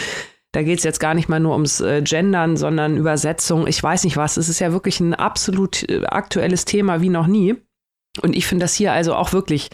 Da 0.51 0.63
geht 0.63 0.79
es 0.79 0.83
jetzt 0.83 0.99
gar 0.99 1.13
nicht 1.13 1.29
mal 1.29 1.39
nur 1.39 1.53
ums 1.53 1.79
äh, 1.81 2.01
Gendern, 2.01 2.57
sondern 2.57 2.97
Übersetzung. 2.97 3.67
Ich 3.67 3.81
weiß 3.81 4.03
nicht 4.03 4.17
was. 4.17 4.37
Es 4.37 4.49
ist 4.49 4.59
ja 4.59 4.71
wirklich 4.71 4.99
ein 4.99 5.13
absolut 5.13 5.87
äh, 5.89 6.05
aktuelles 6.05 6.65
Thema 6.65 7.01
wie 7.01 7.09
noch 7.09 7.27
nie. 7.27 7.55
Und 8.21 8.35
ich 8.35 8.47
finde 8.47 8.63
das 8.63 8.73
hier 8.73 8.91
also 8.91 9.13
auch 9.13 9.33
wirklich 9.33 9.69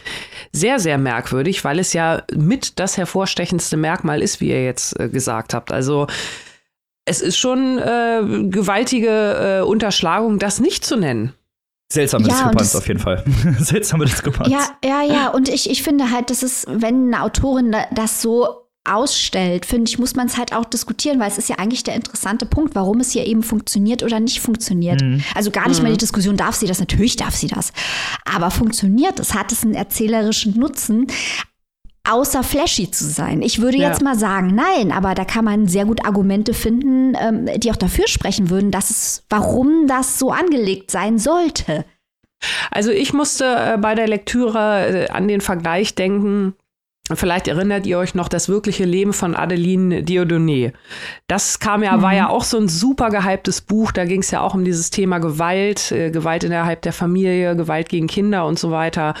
sehr, 0.52 0.78
sehr 0.78 0.98
merkwürdig, 0.98 1.64
weil 1.64 1.78
es 1.78 1.94
ja 1.94 2.22
mit 2.34 2.78
das 2.78 2.96
hervorstechendste 2.96 3.76
Merkmal 3.76 4.22
ist, 4.22 4.40
wie 4.40 4.50
ihr 4.50 4.64
jetzt 4.64 4.98
äh, 5.00 5.08
gesagt 5.08 5.54
habt. 5.54 5.72
Also 5.72 6.06
es 7.06 7.20
ist 7.20 7.38
schon 7.38 7.78
äh, 7.78 8.48
gewaltige 8.50 9.60
äh, 9.60 9.64
Unterschlagung, 9.64 10.38
das 10.38 10.60
nicht 10.60 10.84
zu 10.84 10.96
nennen. 10.96 11.32
Seltsame 11.90 12.26
ja, 12.26 12.34
Diskrepanz 12.34 12.74
auf 12.74 12.88
jeden 12.88 12.98
Fall. 12.98 13.24
Seltsame 13.60 14.04
Diskrepanz. 14.04 14.48
Ja, 14.48 14.68
ja, 14.84 15.02
ja. 15.02 15.28
Und 15.28 15.48
ich, 15.48 15.70
ich 15.70 15.84
finde 15.84 16.10
halt, 16.10 16.30
dass 16.30 16.42
es, 16.42 16.66
wenn 16.68 17.14
eine 17.14 17.22
Autorin 17.22 17.76
das 17.94 18.20
so 18.20 18.66
ausstellt, 18.84 19.66
finde 19.66 19.88
ich, 19.88 19.98
muss 19.98 20.16
man 20.16 20.26
es 20.26 20.36
halt 20.36 20.52
auch 20.52 20.64
diskutieren, 20.64 21.20
weil 21.20 21.28
es 21.28 21.38
ist 21.38 21.48
ja 21.48 21.56
eigentlich 21.58 21.84
der 21.84 21.94
interessante 21.94 22.44
Punkt, 22.44 22.74
warum 22.74 23.00
es 23.00 23.12
hier 23.12 23.26
eben 23.26 23.42
funktioniert 23.42 24.02
oder 24.02 24.18
nicht 24.18 24.40
funktioniert. 24.40 25.00
Mhm. 25.00 25.22
Also 25.34 25.52
gar 25.52 25.68
nicht 25.68 25.78
mhm. 25.78 25.84
mal 25.84 25.92
die 25.92 25.98
Diskussion, 25.98 26.36
darf 26.36 26.56
sie 26.56 26.66
das? 26.66 26.80
Natürlich 26.80 27.16
darf 27.16 27.34
sie 27.36 27.48
das. 27.48 27.72
Aber 28.24 28.50
funktioniert 28.50 29.20
es? 29.20 29.34
Hat 29.34 29.52
es 29.52 29.62
einen 29.62 29.74
erzählerischen 29.74 30.58
Nutzen? 30.58 31.06
Außer 32.10 32.42
flashy 32.42 32.90
zu 32.90 33.04
sein. 33.04 33.42
Ich 33.42 33.60
würde 33.60 33.78
ja. 33.78 33.88
jetzt 33.88 34.02
mal 34.02 34.18
sagen, 34.18 34.54
nein, 34.54 34.92
aber 34.92 35.14
da 35.14 35.24
kann 35.24 35.44
man 35.44 35.68
sehr 35.68 35.84
gut 35.84 36.04
Argumente 36.04 36.54
finden, 36.54 37.14
ähm, 37.20 37.48
die 37.58 37.70
auch 37.70 37.76
dafür 37.76 38.08
sprechen 38.08 38.50
würden, 38.50 38.70
dass 38.70 38.90
es, 38.90 39.24
warum 39.28 39.86
das 39.86 40.18
so 40.18 40.30
angelegt 40.30 40.90
sein 40.90 41.18
sollte. 41.18 41.84
Also 42.70 42.90
ich 42.90 43.12
musste 43.12 43.44
äh, 43.44 43.78
bei 43.78 43.94
der 43.94 44.08
Lektüre 44.08 45.06
äh, 45.06 45.08
an 45.08 45.26
den 45.26 45.40
Vergleich 45.40 45.94
denken 45.94 46.54
Vielleicht 47.14 47.46
erinnert 47.46 47.86
ihr 47.86 47.98
euch 47.98 48.14
noch 48.16 48.28
das 48.28 48.48
wirkliche 48.48 48.84
Leben 48.84 49.12
von 49.12 49.36
Adeline 49.36 50.02
Dieudonné. 50.02 50.72
Das 51.28 51.60
kam 51.60 51.84
ja, 51.84 51.96
mhm. 51.96 52.02
war 52.02 52.14
ja 52.14 52.28
auch 52.28 52.42
so 52.42 52.58
ein 52.58 52.68
super 52.68 53.10
gehyptes 53.10 53.60
Buch. 53.60 53.92
Da 53.92 54.04
ging 54.04 54.22
es 54.22 54.32
ja 54.32 54.40
auch 54.40 54.54
um 54.54 54.64
dieses 54.64 54.90
Thema 54.90 55.18
Gewalt, 55.18 55.92
äh, 55.92 56.10
Gewalt 56.10 56.42
innerhalb 56.42 56.82
der 56.82 56.92
Familie, 56.92 57.54
Gewalt 57.54 57.88
gegen 57.88 58.08
Kinder 58.08 58.44
und 58.44 58.58
so 58.58 58.72
weiter. 58.72 59.14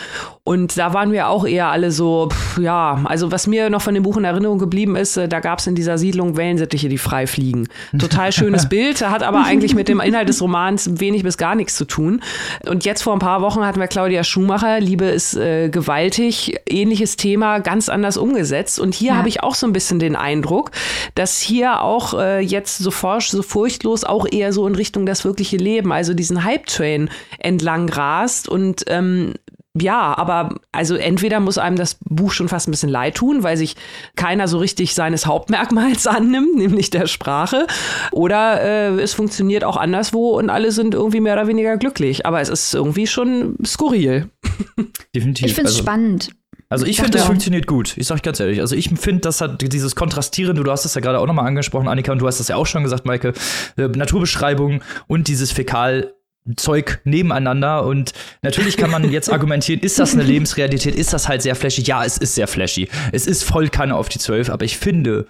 Und 0.46 0.76
da 0.78 0.92
waren 0.92 1.12
wir 1.12 1.28
auch 1.28 1.46
eher 1.46 1.68
alle 1.68 1.90
so, 1.90 2.28
pff, 2.30 2.58
ja, 2.58 3.00
also 3.04 3.32
was 3.32 3.46
mir 3.46 3.70
noch 3.70 3.82
von 3.82 3.94
dem 3.94 4.02
Buch 4.02 4.16
in 4.16 4.24
Erinnerung 4.24 4.58
geblieben 4.58 4.96
ist, 4.96 5.16
äh, 5.16 5.28
da 5.28 5.40
gab 5.40 5.60
es 5.60 5.66
in 5.66 5.74
dieser 5.74 5.96
Siedlung 5.96 6.36
Wellensittiche, 6.36 6.88
die 6.88 6.98
frei 6.98 7.26
fliegen. 7.26 7.68
Total 7.98 8.32
schönes 8.32 8.68
Bild, 8.68 9.06
hat 9.08 9.22
aber 9.22 9.44
eigentlich 9.44 9.74
mit 9.74 9.88
dem 9.88 10.00
Inhalt 10.00 10.28
des 10.28 10.42
Romans 10.42 11.00
wenig 11.00 11.22
bis 11.22 11.38
gar 11.38 11.54
nichts 11.54 11.76
zu 11.76 11.84
tun. 11.84 12.20
Und 12.68 12.84
jetzt 12.84 13.02
vor 13.02 13.12
ein 13.12 13.20
paar 13.20 13.40
Wochen 13.40 13.64
hatten 13.64 13.80
wir 13.80 13.86
Claudia 13.86 14.24
Schumacher, 14.24 14.80
Liebe 14.80 15.06
ist 15.06 15.36
äh, 15.36 15.68
gewaltig, 15.68 16.56
ähnliches 16.68 17.16
Thema, 17.16 17.60
ganz 17.60 17.76
ganz 17.76 17.90
anders 17.90 18.16
umgesetzt. 18.16 18.80
Und 18.80 18.94
hier 18.94 19.12
ja. 19.12 19.16
habe 19.16 19.28
ich 19.28 19.42
auch 19.42 19.54
so 19.54 19.66
ein 19.66 19.74
bisschen 19.74 19.98
den 19.98 20.16
Eindruck, 20.16 20.70
dass 21.14 21.40
hier 21.40 21.82
auch 21.82 22.14
äh, 22.14 22.40
jetzt 22.40 22.78
so 22.78 22.90
forsch, 22.90 23.28
so 23.28 23.42
furchtlos 23.42 24.02
auch 24.04 24.26
eher 24.30 24.52
so 24.54 24.66
in 24.66 24.74
Richtung 24.74 25.04
das 25.04 25.26
wirkliche 25.26 25.58
Leben, 25.58 25.92
also 25.92 26.14
diesen 26.14 26.42
Hype-Train 26.42 27.10
entlang 27.38 27.90
rast 27.90 28.48
und 28.48 28.84
ähm, 28.88 29.34
ja, 29.80 30.16
aber 30.16 30.56
also 30.72 30.94
entweder 30.94 31.40
muss 31.40 31.58
einem 31.58 31.76
das 31.76 31.96
Buch 32.04 32.32
schon 32.32 32.48
fast 32.48 32.68
ein 32.68 32.70
bisschen 32.70 32.88
leid 32.88 33.16
tun, 33.16 33.42
weil 33.42 33.56
sich 33.56 33.76
keiner 34.16 34.48
so 34.48 34.58
richtig 34.58 34.94
seines 34.94 35.26
Hauptmerkmals 35.26 36.06
annimmt, 36.06 36.56
nämlich 36.56 36.90
der 36.90 37.06
Sprache, 37.06 37.66
oder 38.12 38.62
äh, 38.62 39.00
es 39.00 39.14
funktioniert 39.14 39.64
auch 39.64 39.76
anderswo 39.76 40.38
und 40.38 40.50
alle 40.50 40.72
sind 40.72 40.94
irgendwie 40.94 41.20
mehr 41.20 41.34
oder 41.34 41.46
weniger 41.46 41.76
glücklich. 41.76 42.26
Aber 42.26 42.40
es 42.40 42.48
ist 42.48 42.74
irgendwie 42.74 43.06
schon 43.06 43.56
skurril. 43.64 44.30
Definitiv. 45.14 45.46
Ich 45.46 45.54
finde 45.54 45.70
es 45.70 45.76
also, 45.76 45.82
spannend. 45.82 46.30
Also 46.68 46.84
ich, 46.84 46.92
ich 46.92 46.96
finde, 46.96 47.18
das 47.18 47.26
funktioniert 47.26 47.66
gut. 47.66 47.96
Ich 47.96 48.08
sag 48.08 48.22
ganz 48.22 48.40
ehrlich. 48.40 48.60
Also 48.60 48.74
ich 48.74 48.90
finde, 48.90 49.20
das 49.20 49.40
hat 49.40 49.62
dieses 49.62 49.94
Kontrastierende, 49.94 50.64
du 50.64 50.70
hast 50.70 50.84
es 50.84 50.94
ja 50.94 51.00
gerade 51.00 51.20
auch 51.20 51.26
nochmal 51.26 51.46
angesprochen, 51.46 51.86
Annika, 51.86 52.10
und 52.10 52.18
du 52.18 52.26
hast 52.26 52.40
das 52.40 52.48
ja 52.48 52.56
auch 52.56 52.66
schon 52.66 52.82
gesagt, 52.82 53.06
Maike, 53.06 53.34
äh, 53.76 53.86
Naturbeschreibung 53.86 54.82
und 55.06 55.28
dieses 55.28 55.52
Fäkal 55.52 56.15
Zeug 56.56 57.00
nebeneinander 57.04 57.84
und 57.84 58.12
natürlich 58.42 58.76
kann 58.76 58.90
man 58.90 59.10
jetzt 59.10 59.32
argumentieren, 59.32 59.80
ist 59.80 59.98
das 59.98 60.14
eine 60.14 60.22
Lebensrealität, 60.22 60.94
ist 60.94 61.12
das 61.12 61.28
halt 61.28 61.42
sehr 61.42 61.56
flashy? 61.56 61.82
Ja, 61.82 62.04
es 62.04 62.18
ist 62.18 62.34
sehr 62.34 62.46
flashy. 62.46 62.88
Es 63.12 63.26
ist 63.26 63.42
voll 63.42 63.68
Kanne 63.68 63.96
auf 63.96 64.08
die 64.08 64.18
Zwölf, 64.18 64.50
aber 64.50 64.64
ich 64.64 64.76
finde, 64.78 65.26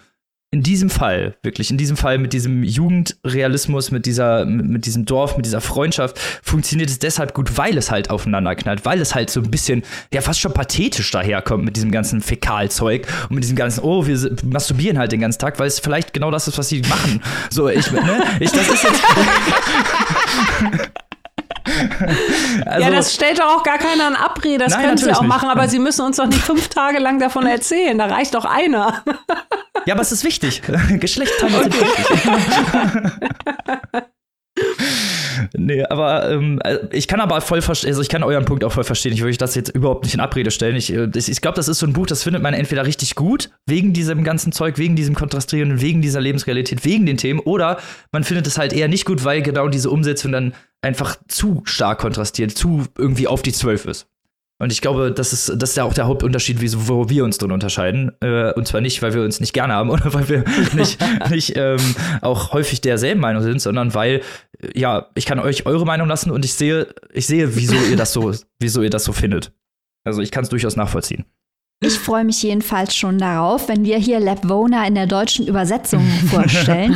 in 0.52 0.62
diesem 0.62 0.90
Fall, 0.90 1.36
wirklich, 1.42 1.70
in 1.70 1.76
diesem 1.76 1.96
Fall 1.96 2.18
mit 2.18 2.32
diesem 2.32 2.62
Jugendrealismus, 2.62 3.90
mit 3.90 4.06
dieser, 4.06 4.44
mit 4.44 4.86
diesem 4.86 5.04
Dorf, 5.04 5.36
mit 5.36 5.44
dieser 5.44 5.60
Freundschaft, 5.60 6.18
funktioniert 6.42 6.88
es 6.88 7.00
deshalb 7.00 7.34
gut, 7.34 7.58
weil 7.58 7.76
es 7.76 7.90
halt 7.90 8.10
aufeinander 8.10 8.54
knallt, 8.54 8.84
weil 8.84 9.00
es 9.00 9.14
halt 9.14 9.28
so 9.28 9.40
ein 9.40 9.50
bisschen, 9.50 9.82
ja, 10.12 10.20
fast 10.20 10.40
schon 10.40 10.54
pathetisch 10.54 11.10
daherkommt 11.10 11.64
mit 11.64 11.76
diesem 11.76 11.90
ganzen 11.90 12.20
Fäkalzeug 12.20 13.08
und 13.28 13.34
mit 13.34 13.44
diesem 13.44 13.56
ganzen, 13.56 13.82
oh, 13.82 14.06
wir 14.06 14.36
masturbieren 14.44 14.98
halt 14.98 15.10
den 15.10 15.20
ganzen 15.20 15.40
Tag, 15.40 15.58
weil 15.58 15.66
es 15.66 15.80
vielleicht 15.80 16.12
genau 16.12 16.30
das 16.30 16.46
ist, 16.46 16.56
was 16.56 16.68
sie 16.68 16.80
machen. 16.82 17.20
So, 17.50 17.68
ich, 17.68 17.90
ne, 17.90 18.22
ich, 18.38 18.52
das 18.52 18.68
ist 18.68 18.84
jetzt. 18.84 19.02
also, 22.66 22.80
ja, 22.80 22.90
das 22.90 23.14
stellt 23.14 23.38
doch 23.38 23.58
auch 23.58 23.62
gar 23.62 23.78
keiner 23.78 24.08
in 24.08 24.16
Abrede. 24.16 24.64
Das 24.64 24.74
nein, 24.74 24.84
können 24.84 24.98
sie 24.98 25.12
auch 25.12 25.22
nicht. 25.22 25.28
machen, 25.28 25.48
aber 25.48 25.68
sie 25.68 25.78
müssen 25.78 26.04
uns 26.04 26.16
doch 26.16 26.26
nicht 26.26 26.42
fünf 26.42 26.68
Tage 26.68 26.98
lang 26.98 27.18
davon 27.18 27.46
erzählen. 27.46 27.96
Da 27.98 28.06
reicht 28.06 28.34
doch 28.34 28.44
einer. 28.44 29.02
ja, 29.86 29.94
aber 29.94 30.02
es 30.02 30.12
ist 30.12 30.24
wichtig. 30.24 30.62
Geschlechtsteile 30.88 31.62
sind 31.62 31.80
wichtig. 31.80 32.06
nee, 35.54 35.84
aber 35.84 36.30
ähm, 36.30 36.58
äh, 36.64 36.78
ich 36.92 37.08
kann 37.08 37.20
aber 37.20 37.40
voll 37.40 37.62
verstehen, 37.62 37.90
also 37.90 38.02
ich 38.02 38.08
kann 38.08 38.22
euren 38.22 38.44
Punkt 38.44 38.64
auch 38.64 38.72
voll 38.72 38.84
verstehen. 38.84 39.12
Ich 39.12 39.22
würde 39.22 39.36
das 39.36 39.54
jetzt 39.54 39.70
überhaupt 39.70 40.04
nicht 40.04 40.14
in 40.14 40.20
Abrede 40.20 40.50
stellen. 40.50 40.76
Ich, 40.76 40.92
äh, 40.92 41.08
ich, 41.14 41.30
ich 41.30 41.40
glaube, 41.40 41.56
das 41.56 41.68
ist 41.68 41.78
so 41.78 41.86
ein 41.86 41.92
Buch, 41.92 42.06
das 42.06 42.22
findet 42.22 42.42
man 42.42 42.54
entweder 42.54 42.86
richtig 42.86 43.14
gut, 43.14 43.50
wegen 43.66 43.92
diesem 43.92 44.24
ganzen 44.24 44.52
Zeug, 44.52 44.78
wegen 44.78 44.96
diesem 44.96 45.14
Kontrastierenden, 45.14 45.80
wegen 45.80 46.02
dieser 46.02 46.20
Lebensrealität, 46.20 46.84
wegen 46.84 47.06
den 47.06 47.16
Themen, 47.16 47.40
oder 47.40 47.78
man 48.12 48.24
findet 48.24 48.46
es 48.46 48.58
halt 48.58 48.72
eher 48.72 48.88
nicht 48.88 49.04
gut, 49.04 49.24
weil 49.24 49.42
genau 49.42 49.68
diese 49.68 49.90
Umsetzung 49.90 50.32
dann 50.32 50.54
einfach 50.82 51.16
zu 51.28 51.62
stark 51.64 51.98
kontrastiert, 51.98 52.52
zu 52.52 52.84
irgendwie 52.98 53.26
auf 53.26 53.42
die 53.42 53.52
Zwölf 53.52 53.86
ist. 53.86 54.08
Und 54.58 54.72
ich 54.72 54.80
glaube, 54.80 55.12
das 55.12 55.34
ist, 55.34 55.52
das 55.56 55.70
ist 55.70 55.76
ja 55.76 55.84
auch 55.84 55.92
der 55.92 56.06
Hauptunterschied, 56.06 56.58
wo 56.88 57.10
wir 57.10 57.24
uns 57.24 57.36
drin 57.36 57.52
unterscheiden. 57.52 58.12
Äh, 58.22 58.54
und 58.54 58.66
zwar 58.66 58.80
nicht, 58.80 59.02
weil 59.02 59.12
wir 59.12 59.22
uns 59.22 59.38
nicht 59.38 59.52
gerne 59.52 59.74
haben 59.74 59.90
oder 59.96 60.14
weil 60.14 60.28
wir 60.30 60.44
nicht, 60.72 60.98
nicht 61.30 61.52
ähm, 61.56 61.78
auch 62.22 62.52
häufig 62.52 62.80
derselben 62.80 63.20
Meinung 63.20 63.42
sind, 63.42 63.60
sondern 63.60 63.92
weil, 63.92 64.22
ja, 64.74 65.10
ich 65.14 65.26
kann 65.26 65.38
euch 65.38 65.66
eure 65.66 65.84
Meinung 65.84 66.08
lassen 66.08 66.30
und 66.30 66.44
ich 66.44 66.54
sehe, 66.54 66.88
ich 67.12 67.26
sehe, 67.26 67.56
wieso 67.56 67.76
ihr 67.76 67.96
das 67.96 68.12
so, 68.12 68.32
wieso 68.58 68.82
ihr 68.82 68.90
das 68.90 69.04
so 69.04 69.12
findet. 69.12 69.52
Also 70.04 70.22
ich 70.22 70.30
kann 70.30 70.44
es 70.44 70.50
durchaus 70.50 70.76
nachvollziehen. 70.76 71.24
Ich 71.82 71.98
freue 71.98 72.24
mich 72.24 72.42
jedenfalls 72.42 72.96
schon 72.96 73.18
darauf, 73.18 73.68
wenn 73.68 73.84
wir 73.84 73.98
hier 73.98 74.18
Labvona 74.18 74.86
in 74.86 74.94
der 74.94 75.06
deutschen 75.06 75.46
Übersetzung 75.46 76.00
vorstellen 76.30 76.92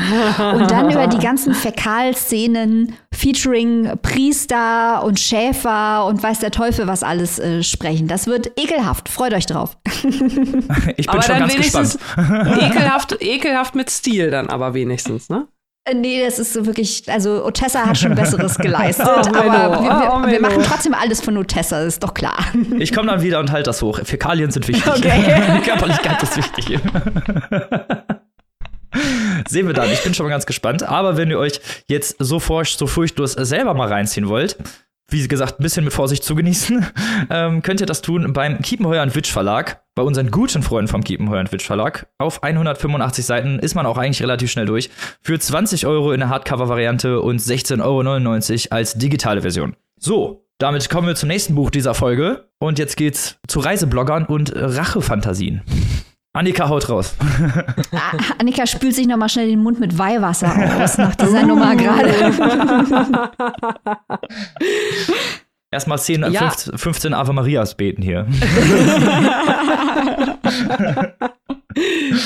und 0.54 0.70
dann 0.70 0.90
über 0.90 1.06
die 1.06 1.18
ganzen 1.18 1.52
Fäkalszenen 1.52 2.94
featuring 3.12 3.90
Priester 4.00 5.04
und 5.04 5.20
Schäfer 5.20 6.06
und 6.06 6.22
weiß 6.22 6.38
der 6.38 6.50
Teufel 6.50 6.86
was 6.86 7.02
alles 7.02 7.38
äh, 7.38 7.62
sprechen. 7.62 8.08
Das 8.08 8.26
wird 8.26 8.58
ekelhaft. 8.58 9.10
Freut 9.10 9.34
euch 9.34 9.44
drauf. 9.44 9.76
ich 10.02 10.14
bin 10.14 11.08
aber 11.08 11.22
schon 11.22 11.38
ganz 11.38 11.54
gespannt. 11.56 11.98
Ekelhaft, 12.16 13.16
ekelhaft 13.20 13.74
mit 13.74 13.90
Stil 13.90 14.30
dann 14.30 14.48
aber 14.48 14.72
wenigstens, 14.72 15.28
ne? 15.28 15.46
Äh, 15.84 15.94
nee, 15.94 16.22
das 16.22 16.38
ist 16.38 16.52
so 16.52 16.66
wirklich, 16.66 17.04
also 17.08 17.44
Otessa 17.44 17.86
hat 17.86 17.96
schon 17.96 18.14
Besseres 18.14 18.58
geleistet, 18.58 19.06
oh, 19.06 19.10
aber 19.10 19.32
wir, 19.34 19.82
wir, 19.82 20.12
oh, 20.12 20.26
wir, 20.26 20.40
machen 20.40 20.62
trotzdem 20.62 20.92
alles 20.92 21.22
von 21.22 21.36
Otessa, 21.38 21.82
ist 21.82 22.02
doch 22.02 22.14
klar. 22.14 22.44
Ich 22.78 22.94
komme 22.94 23.10
dann 23.10 23.22
wieder 23.22 23.40
und 23.40 23.50
halte 23.52 23.64
das 23.64 23.82
hoch. 23.82 24.00
Fäkalien 24.04 24.50
sind 24.50 24.66
wichtig. 24.68 24.86
Okay. 24.86 25.60
Körperlichkeit 25.64 26.22
ist 26.22 26.36
wichtig. 26.36 26.78
Sehen 29.48 29.66
wir 29.66 29.74
dann. 29.74 29.90
Ich 29.90 30.02
bin 30.02 30.14
schon 30.14 30.24
mal 30.24 30.30
ganz 30.30 30.46
gespannt. 30.46 30.82
Aber 30.82 31.16
wenn 31.16 31.30
ihr 31.30 31.38
euch 31.38 31.60
jetzt 31.88 32.16
so, 32.18 32.40
furcht, 32.40 32.78
so 32.78 32.86
furchtlos 32.86 33.32
selber 33.32 33.74
mal 33.74 33.88
reinziehen 33.88 34.28
wollt, 34.28 34.56
wie 35.10 35.26
gesagt, 35.28 35.60
ein 35.60 35.62
bisschen 35.62 35.84
mit 35.84 35.92
Vorsicht 35.92 36.24
zu 36.24 36.34
genießen, 36.34 36.86
ähm, 37.30 37.62
könnt 37.62 37.80
ihr 37.80 37.86
das 37.86 38.02
tun 38.02 38.32
beim 38.32 38.60
Kiepenheuer 38.60 39.02
und 39.02 39.14
Witsch 39.14 39.30
Verlag, 39.30 39.82
bei 39.94 40.02
unseren 40.02 40.30
guten 40.30 40.62
Freunden 40.62 40.88
vom 40.88 41.04
Kiepenheuer 41.04 41.40
und 41.40 41.52
Witsch 41.52 41.66
Verlag. 41.66 42.08
Auf 42.18 42.42
185 42.42 43.24
Seiten 43.24 43.58
ist 43.58 43.74
man 43.74 43.86
auch 43.86 43.98
eigentlich 43.98 44.22
relativ 44.22 44.50
schnell 44.50 44.66
durch. 44.66 44.90
Für 45.22 45.38
20 45.38 45.86
Euro 45.86 46.12
in 46.12 46.20
der 46.20 46.28
Hardcover-Variante 46.28 47.20
und 47.20 47.40
16,99 47.40 48.66
Euro 48.66 48.76
als 48.76 48.94
digitale 48.94 49.42
Version. 49.42 49.76
So, 49.98 50.46
damit 50.58 50.90
kommen 50.90 51.06
wir 51.06 51.14
zum 51.14 51.28
nächsten 51.28 51.54
Buch 51.54 51.70
dieser 51.70 51.94
Folge. 51.94 52.48
Und 52.58 52.78
jetzt 52.78 52.96
geht's 52.96 53.38
zu 53.48 53.60
Reisebloggern 53.60 54.26
und 54.26 54.52
Rachefantasien. 54.54 55.62
Annika 56.32 56.68
haut 56.68 56.88
raus. 56.88 57.16
Ah, 57.92 58.12
Annika 58.38 58.64
spült 58.64 58.94
sich 58.94 59.08
nochmal 59.08 59.28
schnell 59.28 59.48
den 59.48 59.64
Mund 59.64 59.80
mit 59.80 59.98
Weihwasser 59.98 60.52
aus 60.80 60.96
nach 60.96 61.16
dieser 61.16 61.42
Nummer 61.46 61.74
gerade. 61.74 62.12
Erstmal 65.72 65.98
10, 65.98 66.32
Ja. 66.32 66.50
15, 66.50 66.78
15 66.78 67.14
Ave 67.14 67.32
Marias 67.32 67.76
beten 67.76 68.02
hier. 68.02 68.26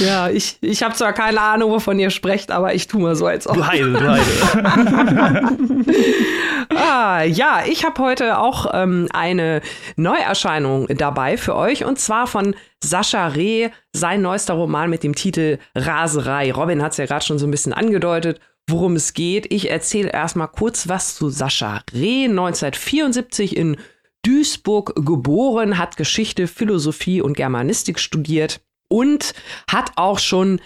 Ja, 0.01 0.31
ich, 0.31 0.57
ich 0.63 0.83
habe 0.83 0.95
zwar 0.95 1.13
keine 1.13 1.41
Ahnung, 1.41 1.71
wovon 1.71 1.99
ihr 1.99 2.09
sprecht, 2.11 2.51
aber 2.51 2.75
ich 2.75 2.89
tue 2.89 3.01
mal 3.01 3.15
so, 3.15 3.27
als 3.27 3.47
ob. 3.47 3.57
Du 3.57 3.67
Heide, 3.67 3.93
du 3.93 4.01
Heide. 4.11 4.25
Ah, 6.77 7.23
ja, 7.23 7.61
ich 7.69 7.85
habe 7.85 8.03
heute 8.03 8.39
auch 8.39 8.67
ähm, 8.73 9.07
eine 9.13 9.61
Neuerscheinung 9.97 10.87
dabei 10.89 11.37
für 11.37 11.55
euch 11.55 11.85
und 11.85 11.99
zwar 12.01 12.27
von 12.27 12.57
Sascha 12.83 13.29
Reh, 13.29 13.69
sein 13.93 14.23
neuester 14.23 14.55
Roman 14.55 14.91
mit 14.91 15.03
dem 15.05 15.15
Titel 15.15 15.59
Raserei. 15.77 16.51
Robin 16.53 16.83
hat 16.83 16.93
es 16.93 16.99
ja 16.99 17.07
gerade 17.07 17.25
schon 17.25 17.39
so 17.39 17.47
ein 17.47 17.51
bisschen 17.51 17.73
angedeutet, 17.75 18.41
worum 18.69 18.97
es 18.97 19.15
geht. 19.15 19.53
Ich 19.53 19.71
erzähle 19.71 20.11
erstmal 20.11 20.49
kurz 20.49 20.89
was 20.89 21.15
zu 21.15 21.29
Sascha 21.29 21.83
Reh, 21.93 22.25
1974 22.25 23.57
in 23.57 23.77
Duisburg 24.25 24.95
geboren, 25.05 25.79
hat 25.79 25.97
Geschichte, 25.97 26.47
Philosophie 26.47 27.21
und 27.21 27.37
Germanistik 27.37 27.99
studiert 27.99 28.61
und 28.89 29.35
hat 29.69 29.93
auch 29.97 30.19
schon 30.19 30.61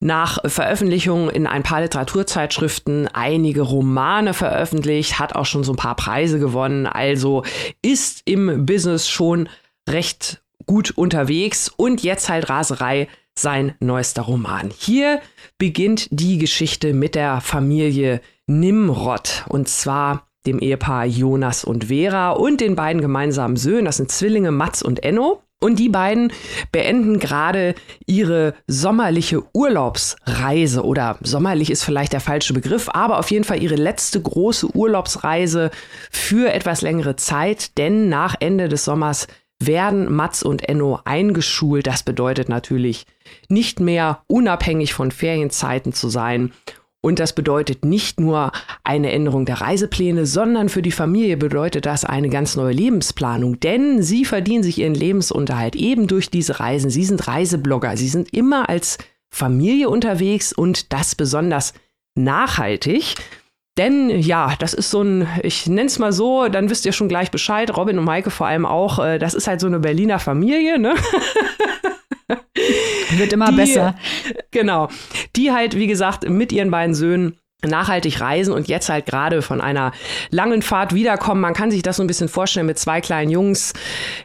nach 0.00 0.38
Veröffentlichung 0.44 1.30
in 1.30 1.46
ein 1.46 1.62
paar 1.62 1.82
Literaturzeitschriften 1.82 3.06
einige 3.08 3.62
Romane 3.62 4.34
veröffentlicht, 4.34 5.20
hat 5.20 5.36
auch 5.36 5.46
schon 5.46 5.62
so 5.62 5.72
ein 5.72 5.76
paar 5.76 5.94
Preise 5.94 6.40
gewonnen, 6.40 6.86
also 6.86 7.44
ist 7.82 8.22
im 8.24 8.66
Business 8.66 9.08
schon 9.08 9.48
recht 9.88 10.42
gut 10.66 10.90
unterwegs 10.90 11.68
und 11.68 12.02
jetzt 12.02 12.28
halt 12.28 12.48
Raserei 12.48 13.08
sein 13.38 13.74
neuester 13.80 14.22
Roman. 14.22 14.70
Hier 14.76 15.20
beginnt 15.58 16.08
die 16.10 16.38
Geschichte 16.38 16.92
mit 16.92 17.14
der 17.14 17.40
Familie 17.40 18.20
Nimrod 18.46 19.44
und 19.48 19.68
zwar 19.68 20.28
dem 20.46 20.58
Ehepaar 20.58 21.06
Jonas 21.06 21.64
und 21.64 21.84
Vera 21.84 22.32
und 22.32 22.60
den 22.60 22.74
beiden 22.74 23.00
gemeinsamen 23.00 23.56
Söhnen, 23.56 23.84
das 23.84 23.98
sind 23.98 24.10
Zwillinge 24.10 24.50
Mats 24.50 24.82
und 24.82 25.04
Enno. 25.04 25.42
Und 25.60 25.78
die 25.78 25.90
beiden 25.90 26.32
beenden 26.72 27.20
gerade 27.20 27.76
ihre 28.04 28.54
sommerliche 28.66 29.44
Urlaubsreise 29.54 30.84
oder 30.84 31.18
sommerlich 31.22 31.70
ist 31.70 31.84
vielleicht 31.84 32.12
der 32.12 32.20
falsche 32.20 32.52
Begriff, 32.52 32.88
aber 32.92 33.20
auf 33.20 33.30
jeden 33.30 33.44
Fall 33.44 33.62
ihre 33.62 33.76
letzte 33.76 34.20
große 34.20 34.74
Urlaubsreise 34.74 35.70
für 36.10 36.52
etwas 36.52 36.82
längere 36.82 37.14
Zeit, 37.14 37.78
denn 37.78 38.08
nach 38.08 38.34
Ende 38.40 38.68
des 38.68 38.84
Sommers 38.84 39.28
werden 39.60 40.12
Mats 40.12 40.42
und 40.42 40.68
Enno 40.68 40.98
eingeschult. 41.04 41.86
Das 41.86 42.02
bedeutet 42.02 42.48
natürlich 42.48 43.06
nicht 43.48 43.80
mehr 43.80 44.22
unabhängig 44.26 44.94
von 44.94 45.10
Ferienzeiten 45.10 45.92
zu 45.92 46.08
sein. 46.08 46.52
Und 47.04 47.18
das 47.18 47.34
bedeutet 47.34 47.84
nicht 47.84 48.20
nur 48.20 48.52
eine 48.84 49.10
Änderung 49.10 49.44
der 49.44 49.60
Reisepläne, 49.60 50.24
sondern 50.24 50.68
für 50.68 50.82
die 50.82 50.92
Familie 50.92 51.36
bedeutet 51.36 51.84
das 51.84 52.04
eine 52.04 52.28
ganz 52.28 52.54
neue 52.54 52.72
Lebensplanung. 52.72 53.58
Denn 53.58 54.02
sie 54.02 54.24
verdienen 54.24 54.62
sich 54.62 54.78
ihren 54.78 54.94
Lebensunterhalt 54.94 55.74
eben 55.74 56.06
durch 56.06 56.30
diese 56.30 56.60
Reisen. 56.60 56.90
Sie 56.90 57.04
sind 57.04 57.26
Reiseblogger. 57.26 57.96
Sie 57.96 58.08
sind 58.08 58.32
immer 58.32 58.68
als 58.68 58.98
Familie 59.30 59.88
unterwegs 59.88 60.52
und 60.52 60.92
das 60.92 61.16
besonders 61.16 61.74
nachhaltig. 62.14 63.16
Denn 63.78 64.10
ja, 64.10 64.54
das 64.58 64.74
ist 64.74 64.90
so 64.90 65.02
ein, 65.02 65.26
ich 65.42 65.66
nenne 65.66 65.86
es 65.86 65.98
mal 65.98 66.12
so, 66.12 66.48
dann 66.48 66.68
wisst 66.68 66.84
ihr 66.84 66.92
schon 66.92 67.08
gleich 67.08 67.30
Bescheid, 67.30 67.74
Robin 67.74 67.98
und 67.98 68.04
Maike 68.04 68.30
vor 68.30 68.46
allem 68.46 68.66
auch, 68.66 68.98
äh, 68.98 69.18
das 69.18 69.32
ist 69.32 69.46
halt 69.46 69.60
so 69.60 69.66
eine 69.66 69.80
Berliner 69.80 70.18
Familie, 70.18 70.78
ne? 70.78 70.94
Wird 73.16 73.32
immer 73.32 73.50
Die- 73.50 73.56
besser. 73.56 73.94
Genau. 74.50 74.88
Die 75.36 75.52
halt, 75.52 75.76
wie 75.76 75.86
gesagt, 75.86 76.28
mit 76.28 76.52
ihren 76.52 76.70
beiden 76.70 76.94
Söhnen 76.94 77.36
nachhaltig 77.66 78.20
reisen 78.20 78.52
und 78.52 78.68
jetzt 78.68 78.88
halt 78.88 79.06
gerade 79.06 79.40
von 79.40 79.60
einer 79.60 79.92
langen 80.30 80.62
Fahrt 80.62 80.94
wiederkommen. 80.94 81.40
Man 81.40 81.54
kann 81.54 81.70
sich 81.70 81.82
das 81.82 81.96
so 81.96 82.02
ein 82.02 82.08
bisschen 82.08 82.28
vorstellen 82.28 82.66
mit 82.66 82.78
zwei 82.78 83.00
kleinen 83.00 83.30
Jungs, 83.30 83.72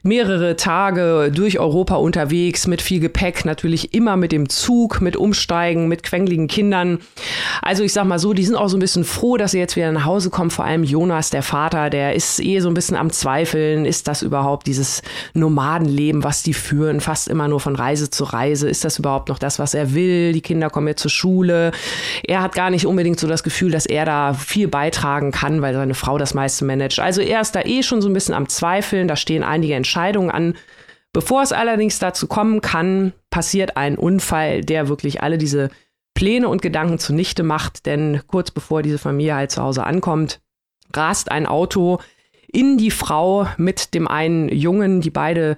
mehrere 0.01 0.55
Tage 0.55 1.31
durch 1.33 1.59
Europa 1.59 1.95
unterwegs 1.95 2.65
mit 2.65 2.81
viel 2.81 2.99
Gepäck, 2.99 3.45
natürlich 3.45 3.93
immer 3.93 4.17
mit 4.17 4.31
dem 4.31 4.49
Zug, 4.49 5.01
mit 5.01 5.15
Umsteigen, 5.15 5.87
mit 5.87 6.01
quengeligen 6.01 6.47
Kindern. 6.47 6.99
Also 7.61 7.83
ich 7.83 7.93
sag 7.93 8.05
mal 8.05 8.17
so, 8.17 8.33
die 8.33 8.43
sind 8.43 8.55
auch 8.55 8.69
so 8.69 8.77
ein 8.77 8.79
bisschen 8.79 9.03
froh, 9.03 9.37
dass 9.37 9.51
sie 9.51 9.59
jetzt 9.59 9.75
wieder 9.75 9.91
nach 9.91 10.05
Hause 10.05 10.31
kommen. 10.31 10.49
Vor 10.49 10.65
allem 10.65 10.83
Jonas, 10.83 11.29
der 11.29 11.43
Vater, 11.43 11.91
der 11.91 12.15
ist 12.15 12.39
eh 12.39 12.59
so 12.59 12.69
ein 12.69 12.73
bisschen 12.73 12.97
am 12.97 13.11
Zweifeln. 13.11 13.85
Ist 13.85 14.07
das 14.07 14.23
überhaupt 14.23 14.65
dieses 14.65 15.03
Nomadenleben, 15.33 16.23
was 16.23 16.41
die 16.41 16.53
führen, 16.53 17.01
fast 17.01 17.27
immer 17.27 17.47
nur 17.47 17.59
von 17.59 17.75
Reise 17.75 18.09
zu 18.09 18.23
Reise? 18.23 18.67
Ist 18.67 18.83
das 18.83 18.97
überhaupt 18.97 19.29
noch 19.29 19.37
das, 19.37 19.59
was 19.59 19.75
er 19.75 19.93
will? 19.93 20.33
Die 20.33 20.41
Kinder 20.41 20.71
kommen 20.71 20.87
jetzt 20.87 21.01
zur 21.01 21.11
Schule. 21.11 21.71
Er 22.23 22.41
hat 22.41 22.55
gar 22.55 22.71
nicht 22.71 22.87
unbedingt 22.87 23.19
das 23.27 23.43
Gefühl, 23.43 23.71
dass 23.71 23.85
er 23.85 24.05
da 24.05 24.33
viel 24.33 24.67
beitragen 24.67 25.31
kann, 25.31 25.61
weil 25.61 25.73
seine 25.73 25.93
Frau 25.93 26.17
das 26.17 26.33
meiste 26.33 26.65
managt. 26.65 26.99
Also 26.99 27.21
er 27.21 27.41
ist 27.41 27.55
da 27.55 27.61
eh 27.61 27.83
schon 27.83 28.01
so 28.01 28.09
ein 28.09 28.13
bisschen 28.13 28.35
am 28.35 28.49
Zweifeln. 28.49 29.07
Da 29.07 29.15
stehen 29.15 29.43
einige 29.43 29.75
Entscheidungen 29.75 30.31
an. 30.31 30.55
Bevor 31.13 31.41
es 31.41 31.51
allerdings 31.51 31.99
dazu 31.99 32.27
kommen 32.27 32.61
kann, 32.61 33.13
passiert 33.29 33.77
ein 33.77 33.97
Unfall, 33.97 34.61
der 34.61 34.87
wirklich 34.87 35.23
alle 35.23 35.37
diese 35.37 35.69
Pläne 36.13 36.49
und 36.49 36.61
Gedanken 36.61 36.99
zunichte 36.99 37.43
macht. 37.43 37.85
Denn 37.85 38.21
kurz 38.27 38.51
bevor 38.51 38.81
diese 38.83 38.97
Familie 38.97 39.35
halt 39.35 39.51
zu 39.51 39.61
Hause 39.61 39.83
ankommt, 39.83 40.39
rast 40.95 41.31
ein 41.31 41.45
Auto 41.45 41.99
in 42.51 42.77
die 42.77 42.91
Frau 42.91 43.47
mit 43.57 43.93
dem 43.93 44.07
einen 44.07 44.49
Jungen, 44.49 45.01
die 45.01 45.09
beide 45.09 45.57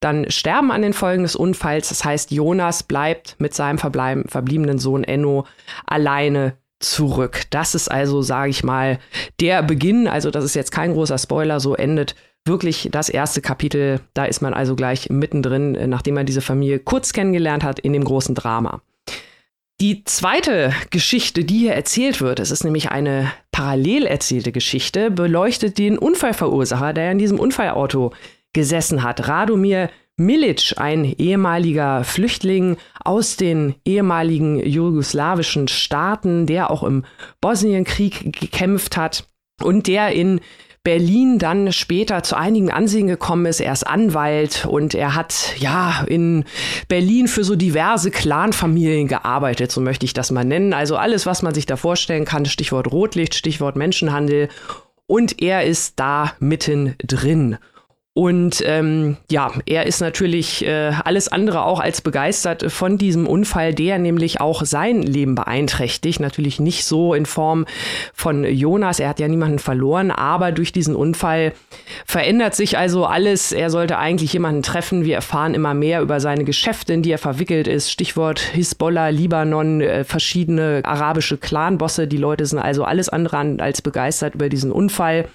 dann 0.00 0.30
sterben 0.30 0.70
an 0.70 0.82
den 0.82 0.92
Folgen 0.92 1.24
des 1.24 1.34
Unfalls. 1.34 1.88
Das 1.88 2.04
heißt, 2.04 2.30
Jonas 2.30 2.84
bleibt 2.84 3.34
mit 3.38 3.54
seinem 3.54 3.78
verbleib- 3.78 4.28
verbliebenen 4.28 4.78
Sohn 4.78 5.02
Enno 5.02 5.44
alleine 5.86 6.56
zurück. 6.80 7.42
Das 7.50 7.74
ist 7.74 7.88
also, 7.88 8.22
sage 8.22 8.50
ich 8.50 8.64
mal, 8.64 8.98
der 9.40 9.62
Beginn. 9.62 10.08
Also 10.08 10.30
das 10.30 10.44
ist 10.44 10.54
jetzt 10.54 10.72
kein 10.72 10.92
großer 10.92 11.18
Spoiler. 11.18 11.60
So 11.60 11.74
endet 11.74 12.14
wirklich 12.46 12.88
das 12.90 13.08
erste 13.08 13.40
Kapitel. 13.40 14.00
Da 14.14 14.24
ist 14.24 14.40
man 14.40 14.54
also 14.54 14.76
gleich 14.76 15.10
mittendrin, 15.10 15.74
äh, 15.74 15.86
nachdem 15.86 16.14
man 16.14 16.26
diese 16.26 16.40
Familie 16.40 16.78
kurz 16.78 17.12
kennengelernt 17.12 17.64
hat, 17.64 17.78
in 17.78 17.92
dem 17.92 18.04
großen 18.04 18.34
Drama. 18.34 18.80
Die 19.80 20.02
zweite 20.02 20.72
Geschichte, 20.90 21.44
die 21.44 21.58
hier 21.58 21.74
erzählt 21.74 22.20
wird, 22.20 22.40
es 22.40 22.50
ist 22.50 22.64
nämlich 22.64 22.90
eine 22.90 23.30
parallel 23.52 24.06
erzählte 24.06 24.50
Geschichte, 24.50 25.08
beleuchtet 25.12 25.78
den 25.78 25.98
Unfallverursacher, 25.98 26.92
der 26.92 27.12
in 27.12 27.18
diesem 27.18 27.38
Unfallauto 27.38 28.12
gesessen 28.52 29.04
hat. 29.04 29.28
Radomir 29.28 29.88
Milic, 30.18 30.74
ein 30.76 31.04
ehemaliger 31.04 32.02
Flüchtling 32.02 32.76
aus 33.04 33.36
den 33.36 33.76
ehemaligen 33.84 34.58
jugoslawischen 34.58 35.68
Staaten, 35.68 36.46
der 36.46 36.70
auch 36.70 36.82
im 36.82 37.04
Bosnienkrieg 37.40 38.32
gekämpft 38.38 38.96
hat 38.96 39.28
und 39.62 39.86
der 39.86 40.12
in 40.12 40.40
Berlin 40.82 41.38
dann 41.38 41.72
später 41.72 42.22
zu 42.24 42.36
einigen 42.36 42.70
Ansehen 42.72 43.06
gekommen 43.06 43.46
ist. 43.46 43.60
Er 43.60 43.72
ist 43.72 43.86
Anwalt 43.86 44.66
und 44.66 44.94
er 44.94 45.14
hat 45.14 45.54
ja 45.58 46.04
in 46.08 46.44
Berlin 46.88 47.28
für 47.28 47.44
so 47.44 47.54
diverse 47.54 48.10
Clanfamilien 48.10 49.06
gearbeitet, 49.06 49.70
so 49.70 49.80
möchte 49.80 50.04
ich 50.04 50.14
das 50.14 50.30
mal 50.32 50.44
nennen. 50.44 50.72
Also 50.72 50.96
alles, 50.96 51.26
was 51.26 51.42
man 51.42 51.54
sich 51.54 51.66
da 51.66 51.76
vorstellen 51.76 52.24
kann, 52.24 52.46
Stichwort 52.46 52.90
Rotlicht, 52.90 53.34
Stichwort 53.34 53.76
Menschenhandel. 53.76 54.48
Und 55.06 55.40
er 55.40 55.64
ist 55.64 56.00
da 56.00 56.32
mittendrin. 56.40 57.58
Und 58.18 58.64
ähm, 58.66 59.16
ja, 59.30 59.52
er 59.64 59.86
ist 59.86 60.00
natürlich 60.00 60.66
äh, 60.66 60.90
alles 61.04 61.28
andere 61.28 61.62
auch 61.62 61.78
als 61.78 62.00
begeistert 62.00 62.72
von 62.72 62.98
diesem 62.98 63.28
Unfall, 63.28 63.72
der 63.72 64.00
nämlich 64.00 64.40
auch 64.40 64.64
sein 64.64 65.02
Leben 65.02 65.36
beeinträchtigt. 65.36 66.18
Natürlich 66.18 66.58
nicht 66.58 66.84
so 66.84 67.14
in 67.14 67.26
Form 67.26 67.64
von 68.12 68.42
Jonas, 68.42 68.98
er 68.98 69.10
hat 69.10 69.20
ja 69.20 69.28
niemanden 69.28 69.60
verloren, 69.60 70.10
aber 70.10 70.50
durch 70.50 70.72
diesen 70.72 70.96
Unfall 70.96 71.52
verändert 72.06 72.56
sich 72.56 72.76
also 72.76 73.06
alles. 73.06 73.52
Er 73.52 73.70
sollte 73.70 73.98
eigentlich 73.98 74.32
jemanden 74.32 74.64
treffen. 74.64 75.04
Wir 75.04 75.14
erfahren 75.14 75.54
immer 75.54 75.74
mehr 75.74 76.02
über 76.02 76.18
seine 76.18 76.42
Geschäfte, 76.42 76.94
in 76.94 77.02
die 77.02 77.12
er 77.12 77.18
verwickelt 77.18 77.68
ist. 77.68 77.88
Stichwort 77.88 78.40
Hisbollah, 78.40 79.10
Libanon, 79.10 79.80
äh, 79.80 80.02
verschiedene 80.02 80.80
arabische 80.82 81.36
Clanbosse. 81.36 82.08
Die 82.08 82.16
Leute 82.16 82.46
sind 82.46 82.58
also 82.58 82.82
alles 82.82 83.08
andere 83.08 83.36
an, 83.36 83.60
als 83.60 83.80
begeistert 83.80 84.34
über 84.34 84.48
diesen 84.48 84.72
Unfall. 84.72 85.28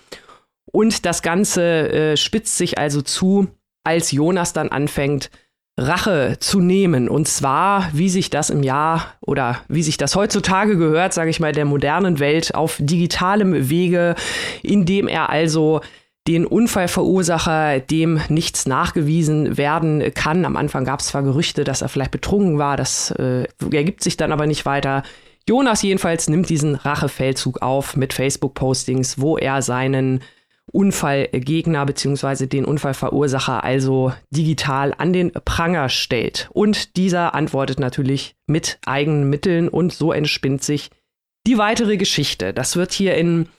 Und 0.75 1.05
das 1.05 1.21
Ganze 1.21 1.61
äh, 1.91 2.17
spitzt 2.17 2.57
sich 2.57 2.79
also 2.79 3.01
zu, 3.01 3.47
als 3.83 4.11
Jonas 4.11 4.53
dann 4.53 4.69
anfängt, 4.69 5.29
Rache 5.77 6.37
zu 6.39 6.59
nehmen. 6.59 7.09
Und 7.09 7.27
zwar, 7.27 7.89
wie 7.93 8.09
sich 8.09 8.29
das 8.29 8.49
im 8.49 8.63
Jahr 8.63 9.15
oder 9.21 9.61
wie 9.67 9.83
sich 9.83 9.97
das 9.97 10.15
heutzutage 10.15 10.77
gehört, 10.77 11.13
sage 11.13 11.29
ich 11.29 11.39
mal, 11.39 11.51
der 11.51 11.65
modernen 11.65 12.19
Welt 12.19 12.55
auf 12.55 12.77
digitalem 12.79 13.69
Wege, 13.69 14.15
indem 14.61 15.07
er 15.07 15.29
also 15.29 15.81
den 16.27 16.45
Unfallverursacher, 16.45 17.79
dem 17.79 18.19
nichts 18.29 18.65
nachgewiesen 18.65 19.57
werden 19.57 20.13
kann. 20.13 20.45
Am 20.45 20.55
Anfang 20.55 20.85
gab 20.85 21.01
es 21.01 21.07
zwar 21.07 21.21
Gerüchte, 21.21 21.63
dass 21.63 21.81
er 21.81 21.89
vielleicht 21.89 22.11
betrunken 22.11 22.57
war, 22.57 22.77
das 22.77 23.11
äh, 23.11 23.45
ergibt 23.71 24.03
sich 24.03 24.15
dann 24.15 24.31
aber 24.31 24.47
nicht 24.47 24.65
weiter. 24.65 25.03
Jonas 25.47 25.81
jedenfalls 25.81 26.29
nimmt 26.29 26.49
diesen 26.49 26.75
Rachefeldzug 26.75 27.61
auf 27.61 27.97
mit 27.97 28.13
Facebook-Postings, 28.13 29.19
wo 29.19 29.37
er 29.37 29.61
seinen 29.61 30.21
Unfallgegner 30.71 31.85
bzw. 31.85 32.47
den 32.47 32.65
Unfallverursacher 32.65 33.63
also 33.63 34.13
digital 34.31 34.93
an 34.97 35.13
den 35.13 35.31
Pranger 35.31 35.89
stellt. 35.89 36.49
Und 36.53 36.97
dieser 36.97 37.35
antwortet 37.35 37.79
natürlich 37.79 38.35
mit 38.47 38.79
eigenen 38.85 39.29
Mitteln 39.29 39.69
und 39.69 39.93
so 39.93 40.11
entspinnt 40.11 40.63
sich 40.63 40.89
die 41.45 41.57
weitere 41.57 41.97
Geschichte. 41.97 42.53
Das 42.53 42.75
wird 42.75 42.93
hier 42.93 43.15
in 43.15 43.49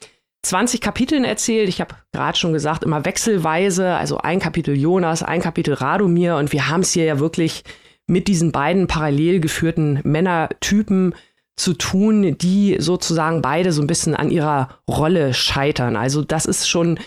20 0.43 0.81
Kapiteln 0.81 1.25
erzählt. 1.25 1.69
Ich 1.69 1.81
habe 1.81 1.95
gerade 2.13 2.39
schon 2.39 2.53
gesagt, 2.53 2.85
immer 2.85 3.05
wechselweise, 3.05 3.95
also 3.95 4.19
ein 4.19 4.41
Kapitel 4.41 4.77
Jonas, 4.77 5.23
ein 5.23 5.41
Kapitel 5.41 5.75
Radomir 5.75 6.37
und 6.37 6.53
wir 6.53 6.69
haben 6.69 6.81
es 6.81 6.93
hier 6.93 7.05
ja 7.05 7.19
wirklich 7.19 7.65
mit 8.07 8.29
diesen 8.29 8.53
beiden 8.53 8.87
parallel 8.87 9.41
geführten 9.41 10.01
Männertypen 10.05 11.15
zu 11.57 11.75
tun, 11.75 12.37
die 12.39 12.77
sozusagen 12.79 13.43
beide 13.43 13.73
so 13.73 13.83
ein 13.83 13.87
bisschen 13.87 14.15
an 14.15 14.31
ihrer 14.31 14.69
Rolle 14.89 15.35
scheitern. 15.35 15.97
Also 15.97 16.23
das 16.23 16.47
ist 16.47 16.69
schon 16.69 16.99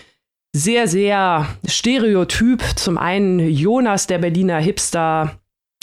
sehr, 0.52 0.88
sehr 0.88 1.46
stereotyp. 1.66 2.62
Zum 2.76 2.98
einen 2.98 3.40
Jonas, 3.40 4.06
der 4.06 4.18
Berliner 4.18 4.58
Hipster, 4.58 5.38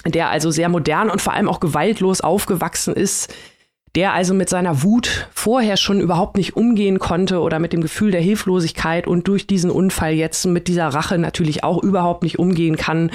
der 0.06 0.30
also 0.30 0.52
sehr 0.52 0.70
modern 0.70 1.10
und 1.10 1.22
vor 1.22 1.34
allem 1.34 1.48
auch 1.48 1.60
gewaltlos 1.60 2.22
aufgewachsen 2.22 2.94
ist, 2.96 3.34
der 3.96 4.14
also 4.14 4.34
mit 4.34 4.50
seiner 4.50 4.84
Wut 4.84 5.30
vorher 5.34 5.78
schon 5.78 6.02
überhaupt 6.02 6.36
nicht 6.36 6.58
umgehen 6.58 7.00
konnte 7.00 7.40
oder 7.40 7.60
mit 7.60 7.72
dem 7.72 7.82
Gefühl 7.82 8.12
der 8.12 8.22
Hilflosigkeit 8.22 9.08
und 9.08 9.28
durch 9.28 9.48
diesen 9.48 9.72
Unfall 9.72 10.14
jetzt 10.14 10.46
mit 10.46 10.68
dieser 10.68 10.90
Rache 10.90 11.18
natürlich 11.18 11.64
auch 11.64 11.82
überhaupt 11.82 12.24
nicht 12.24 12.38
umgehen 12.38 12.76
kann. 12.76 13.10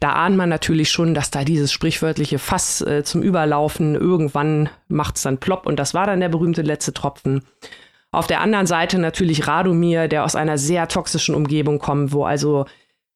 Da 0.00 0.12
ahnt 0.12 0.36
man 0.36 0.48
natürlich 0.48 0.90
schon, 0.90 1.14
dass 1.14 1.30
da 1.30 1.44
dieses 1.44 1.72
sprichwörtliche 1.72 2.38
Fass 2.38 2.80
äh, 2.80 3.02
zum 3.04 3.22
Überlaufen 3.22 3.94
irgendwann 3.94 4.68
macht 4.88 5.16
es 5.16 5.22
dann 5.22 5.38
plopp 5.38 5.66
und 5.66 5.78
das 5.78 5.94
war 5.94 6.06
dann 6.06 6.20
der 6.20 6.28
berühmte 6.28 6.62
letzte 6.62 6.92
Tropfen. 6.92 7.42
Auf 8.10 8.26
der 8.26 8.40
anderen 8.40 8.66
Seite 8.66 8.98
natürlich 8.98 9.46
Radomir, 9.46 10.08
der 10.08 10.24
aus 10.24 10.34
einer 10.34 10.56
sehr 10.56 10.88
toxischen 10.88 11.34
Umgebung 11.34 11.78
kommt, 11.78 12.12
wo 12.12 12.24
also 12.24 12.64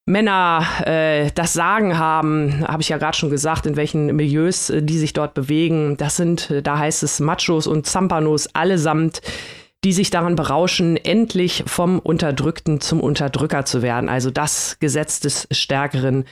Männer 0.04 0.66
äh, 0.84 1.30
das 1.34 1.52
Sagen 1.52 1.96
haben, 1.96 2.66
habe 2.66 2.82
ich 2.82 2.88
ja 2.88 2.98
gerade 2.98 3.16
schon 3.16 3.30
gesagt, 3.30 3.66
in 3.66 3.76
welchen 3.76 4.06
Milieus 4.16 4.68
äh, 4.68 4.82
die 4.82 4.98
sich 4.98 5.12
dort 5.12 5.32
bewegen. 5.34 5.96
Das 5.96 6.16
sind, 6.16 6.50
äh, 6.50 6.62
da 6.62 6.78
heißt 6.78 7.04
es 7.04 7.20
Machos 7.20 7.68
und 7.68 7.86
Zampanos 7.86 8.48
allesamt, 8.54 9.22
die 9.84 9.92
sich 9.92 10.10
daran 10.10 10.34
berauschen, 10.34 10.96
endlich 10.96 11.62
vom 11.66 12.00
Unterdrückten 12.00 12.80
zum 12.80 13.00
Unterdrücker 13.00 13.64
zu 13.64 13.80
werden. 13.82 14.08
Also 14.08 14.30
das 14.30 14.76
Gesetz 14.80 15.20
des 15.20 15.46
Stärkeren, 15.52 16.24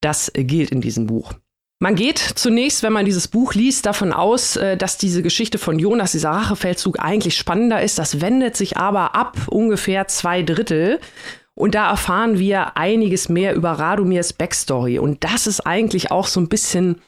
das 0.00 0.30
gilt 0.34 0.70
in 0.70 0.80
diesem 0.80 1.06
Buch. 1.06 1.34
Man 1.80 1.94
geht 1.94 2.18
zunächst, 2.18 2.82
wenn 2.82 2.92
man 2.92 3.04
dieses 3.04 3.28
Buch 3.28 3.54
liest, 3.54 3.86
davon 3.86 4.12
aus, 4.12 4.56
äh, 4.56 4.76
dass 4.76 4.98
diese 4.98 5.22
Geschichte 5.22 5.58
von 5.58 5.78
Jonas, 5.78 6.12
dieser 6.12 6.30
Rachefeldzug, 6.30 6.98
eigentlich 6.98 7.36
spannender 7.36 7.80
ist. 7.82 7.98
Das 7.98 8.20
wendet 8.20 8.56
sich 8.56 8.76
aber 8.76 9.14
ab 9.14 9.36
ungefähr 9.48 10.08
zwei 10.08 10.42
Drittel. 10.42 10.98
Und 11.54 11.76
da 11.76 11.90
erfahren 11.90 12.38
wir 12.38 12.76
einiges 12.76 13.28
mehr 13.28 13.54
über 13.54 13.72
Radomirs 13.72 14.32
Backstory. 14.32 14.98
Und 14.98 15.22
das 15.22 15.46
ist 15.46 15.60
eigentlich 15.60 16.10
auch 16.10 16.26
so 16.26 16.40
ein 16.40 16.48
bisschen 16.48 17.00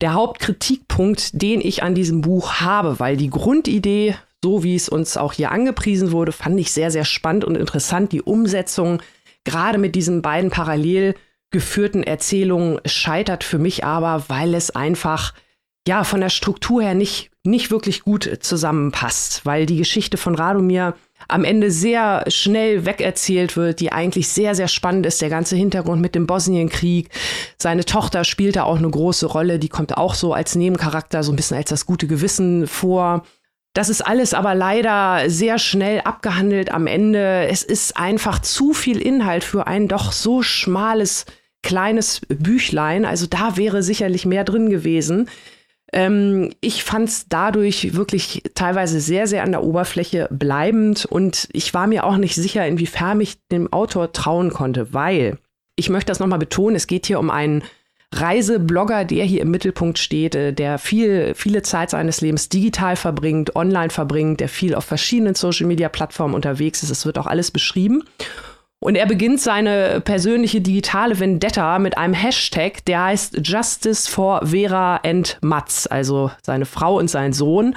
der 0.00 0.14
Hauptkritikpunkt, 0.14 1.40
den 1.42 1.60
ich 1.60 1.82
an 1.82 1.94
diesem 1.94 2.20
Buch 2.20 2.54
habe, 2.54 3.00
weil 3.00 3.16
die 3.16 3.30
Grundidee, 3.30 4.16
so 4.42 4.62
wie 4.62 4.76
es 4.76 4.88
uns 4.88 5.16
auch 5.16 5.32
hier 5.32 5.50
angepriesen 5.50 6.12
wurde, 6.12 6.32
fand 6.32 6.58
ich 6.60 6.72
sehr, 6.72 6.90
sehr 6.90 7.04
spannend 7.04 7.44
und 7.44 7.56
interessant. 7.56 8.12
Die 8.12 8.22
Umsetzung, 8.22 9.00
gerade 9.44 9.78
mit 9.78 9.94
diesen 9.96 10.22
beiden 10.22 10.50
parallel 10.50 11.14
geführten 11.54 12.02
Erzählungen, 12.02 12.80
scheitert 12.84 13.44
für 13.44 13.58
mich 13.58 13.84
aber, 13.84 14.24
weil 14.28 14.54
es 14.54 14.74
einfach 14.74 15.32
ja 15.86 16.02
von 16.02 16.20
der 16.20 16.30
Struktur 16.30 16.82
her 16.82 16.94
nicht, 16.94 17.30
nicht 17.44 17.70
wirklich 17.70 18.02
gut 18.02 18.38
zusammenpasst, 18.40 19.46
weil 19.46 19.64
die 19.64 19.76
Geschichte 19.76 20.16
von 20.16 20.34
Radomir 20.34 20.94
am 21.28 21.44
Ende 21.44 21.70
sehr 21.70 22.24
schnell 22.26 22.84
wegerzählt 22.84 23.56
wird, 23.56 23.78
die 23.78 23.92
eigentlich 23.92 24.28
sehr, 24.28 24.56
sehr 24.56 24.66
spannend 24.66 25.06
ist. 25.06 25.22
Der 25.22 25.30
ganze 25.30 25.54
Hintergrund 25.54 26.02
mit 26.02 26.16
dem 26.16 26.26
Bosnienkrieg. 26.26 27.08
Seine 27.56 27.84
Tochter 27.84 28.24
spielt 28.24 28.56
da 28.56 28.64
auch 28.64 28.78
eine 28.78 28.90
große 28.90 29.26
Rolle. 29.26 29.60
Die 29.60 29.68
kommt 29.68 29.96
auch 29.96 30.14
so 30.14 30.34
als 30.34 30.56
Nebencharakter, 30.56 31.22
so 31.22 31.32
ein 31.32 31.36
bisschen 31.36 31.56
als 31.56 31.70
das 31.70 31.86
gute 31.86 32.08
Gewissen 32.08 32.66
vor. 32.66 33.22
Das 33.74 33.88
ist 33.88 34.02
alles 34.02 34.34
aber 34.34 34.54
leider 34.54 35.28
sehr 35.28 35.58
schnell 35.58 36.00
abgehandelt 36.00 36.70
am 36.72 36.86
Ende. 36.86 37.46
Es 37.48 37.62
ist 37.62 37.96
einfach 37.96 38.38
zu 38.40 38.72
viel 38.72 39.00
Inhalt 39.00 39.44
für 39.44 39.66
ein 39.66 39.88
doch 39.88 40.12
so 40.12 40.42
schmales, 40.42 41.26
kleines 41.64 42.20
Büchlein. 42.28 43.04
Also 43.04 43.26
da 43.26 43.56
wäre 43.56 43.82
sicherlich 43.82 44.24
mehr 44.26 44.44
drin 44.44 44.70
gewesen. 44.70 45.28
Ähm, 45.92 46.52
ich 46.60 46.84
fand 46.84 47.08
es 47.08 47.28
dadurch 47.28 47.94
wirklich 47.94 48.42
teilweise 48.54 49.00
sehr, 49.00 49.26
sehr 49.26 49.42
an 49.42 49.50
der 49.50 49.64
Oberfläche 49.64 50.28
bleibend 50.30 51.04
und 51.04 51.48
ich 51.52 51.74
war 51.74 51.86
mir 51.86 52.04
auch 52.04 52.16
nicht 52.16 52.34
sicher, 52.34 52.66
inwiefern 52.66 53.20
ich 53.20 53.38
dem 53.48 53.72
Autor 53.72 54.12
trauen 54.12 54.50
konnte, 54.50 54.92
weil 54.92 55.38
ich 55.76 55.90
möchte 55.90 56.10
das 56.10 56.20
nochmal 56.20 56.38
betonen, 56.38 56.76
es 56.76 56.86
geht 56.86 57.06
hier 57.06 57.18
um 57.18 57.30
einen 57.30 57.62
Reiseblogger, 58.12 59.04
der 59.04 59.24
hier 59.24 59.42
im 59.42 59.50
Mittelpunkt 59.50 59.98
steht, 59.98 60.34
äh, 60.34 60.52
der 60.52 60.78
viel, 60.78 61.34
viele 61.34 61.62
Zeit 61.62 61.90
seines 61.90 62.20
Lebens 62.20 62.48
digital 62.48 62.96
verbringt, 62.96 63.56
online 63.56 63.90
verbringt, 63.90 64.40
der 64.40 64.48
viel 64.48 64.74
auf 64.74 64.84
verschiedenen 64.84 65.34
Social-Media-Plattformen 65.34 66.34
unterwegs 66.34 66.82
ist. 66.82 66.90
Es 66.90 67.06
wird 67.06 67.18
auch 67.18 67.26
alles 67.26 67.50
beschrieben. 67.50 68.04
Und 68.84 68.96
er 68.96 69.06
beginnt 69.06 69.40
seine 69.40 70.02
persönliche 70.02 70.60
digitale 70.60 71.18
Vendetta 71.18 71.78
mit 71.78 71.96
einem 71.96 72.12
Hashtag, 72.12 72.84
der 72.84 73.04
heißt 73.04 73.38
Justice 73.42 74.10
for 74.10 74.46
Vera 74.46 74.96
and 74.96 75.38
Mats, 75.40 75.86
also 75.86 76.30
seine 76.42 76.66
Frau 76.66 76.98
und 76.98 77.08
sein 77.08 77.32
Sohn. 77.32 77.74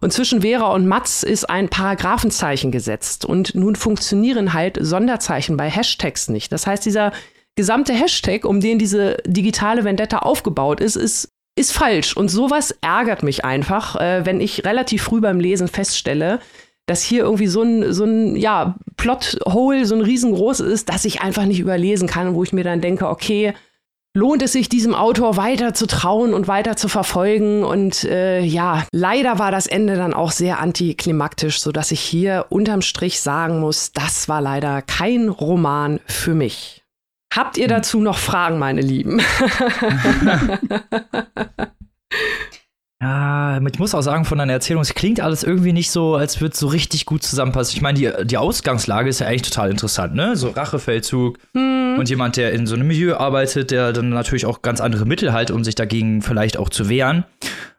Und 0.00 0.12
zwischen 0.12 0.40
Vera 0.40 0.72
und 0.72 0.88
Mats 0.88 1.22
ist 1.22 1.48
ein 1.48 1.68
Paragraphenzeichen 1.68 2.72
gesetzt. 2.72 3.24
Und 3.24 3.54
nun 3.54 3.76
funktionieren 3.76 4.52
halt 4.52 4.78
Sonderzeichen 4.80 5.56
bei 5.56 5.70
Hashtags 5.70 6.28
nicht. 6.28 6.50
Das 6.50 6.66
heißt, 6.66 6.84
dieser 6.84 7.12
gesamte 7.54 7.92
Hashtag, 7.92 8.44
um 8.44 8.60
den 8.60 8.80
diese 8.80 9.18
digitale 9.26 9.84
Vendetta 9.84 10.18
aufgebaut 10.18 10.80
ist, 10.80 10.96
ist 10.96 11.28
ist 11.54 11.72
falsch. 11.72 12.16
Und 12.16 12.28
sowas 12.28 12.74
ärgert 12.80 13.22
mich 13.22 13.44
einfach, 13.44 13.96
äh, 13.96 14.24
wenn 14.24 14.40
ich 14.40 14.64
relativ 14.64 15.02
früh 15.02 15.20
beim 15.20 15.40
Lesen 15.40 15.66
feststelle, 15.66 16.40
dass 16.88 17.02
hier 17.02 17.22
irgendwie 17.22 17.46
so 17.46 17.62
ein, 17.62 17.92
so 17.92 18.04
ein 18.04 18.34
ja, 18.36 18.76
Plothole, 18.96 19.86
so 19.86 19.94
ein 19.94 20.00
riesengroß 20.00 20.60
ist, 20.60 20.88
dass 20.88 21.04
ich 21.04 21.20
einfach 21.20 21.44
nicht 21.44 21.60
überlesen 21.60 22.08
kann, 22.08 22.34
wo 22.34 22.42
ich 22.42 22.52
mir 22.52 22.64
dann 22.64 22.80
denke, 22.80 23.08
okay, 23.08 23.54
lohnt 24.14 24.42
es 24.42 24.52
sich, 24.52 24.68
diesem 24.68 24.94
Autor 24.94 25.36
weiter 25.36 25.74
zu 25.74 25.86
trauen 25.86 26.34
und 26.34 26.48
weiter 26.48 26.76
zu 26.76 26.88
verfolgen. 26.88 27.62
Und 27.62 28.04
äh, 28.04 28.40
ja, 28.40 28.86
leider 28.92 29.38
war 29.38 29.50
das 29.50 29.66
Ende 29.66 29.96
dann 29.96 30.14
auch 30.14 30.32
sehr 30.32 30.58
antiklimaktisch, 30.60 31.60
sodass 31.60 31.92
ich 31.92 32.00
hier 32.00 32.46
unterm 32.48 32.82
Strich 32.82 33.20
sagen 33.20 33.60
muss, 33.60 33.92
das 33.92 34.28
war 34.28 34.40
leider 34.40 34.82
kein 34.82 35.28
Roman 35.28 36.00
für 36.06 36.34
mich. 36.34 36.82
Habt 37.32 37.58
ihr 37.58 37.66
hm. 37.66 37.70
dazu 37.70 38.00
noch 38.00 38.18
Fragen, 38.18 38.58
meine 38.58 38.80
Lieben? 38.80 39.20
Ja, 43.00 43.60
ich 43.64 43.78
muss 43.78 43.94
auch 43.94 44.02
sagen, 44.02 44.24
von 44.24 44.38
deiner 44.38 44.54
Erzählung, 44.54 44.82
es 44.82 44.92
klingt 44.92 45.20
alles 45.20 45.44
irgendwie 45.44 45.72
nicht 45.72 45.92
so, 45.92 46.16
als 46.16 46.40
würde 46.40 46.52
es 46.52 46.58
so 46.58 46.66
richtig 46.66 47.06
gut 47.06 47.22
zusammenpassen. 47.22 47.76
Ich 47.76 47.80
meine, 47.80 47.96
die, 47.96 48.26
die 48.26 48.36
Ausgangslage 48.36 49.08
ist 49.08 49.20
ja 49.20 49.28
eigentlich 49.28 49.42
total 49.42 49.70
interessant, 49.70 50.16
ne? 50.16 50.34
So 50.34 50.48
Rachefeldzug 50.48 51.38
hm. 51.54 51.96
und 51.96 52.08
jemand, 52.08 52.36
der 52.36 52.52
in 52.52 52.66
so 52.66 52.74
einem 52.74 52.88
Milieu 52.88 53.16
arbeitet, 53.16 53.70
der 53.70 53.92
dann 53.92 54.08
natürlich 54.08 54.46
auch 54.46 54.62
ganz 54.62 54.80
andere 54.80 55.06
Mittel 55.06 55.32
hat, 55.32 55.52
um 55.52 55.62
sich 55.62 55.76
dagegen 55.76 56.22
vielleicht 56.22 56.56
auch 56.56 56.70
zu 56.70 56.88
wehren. 56.88 57.24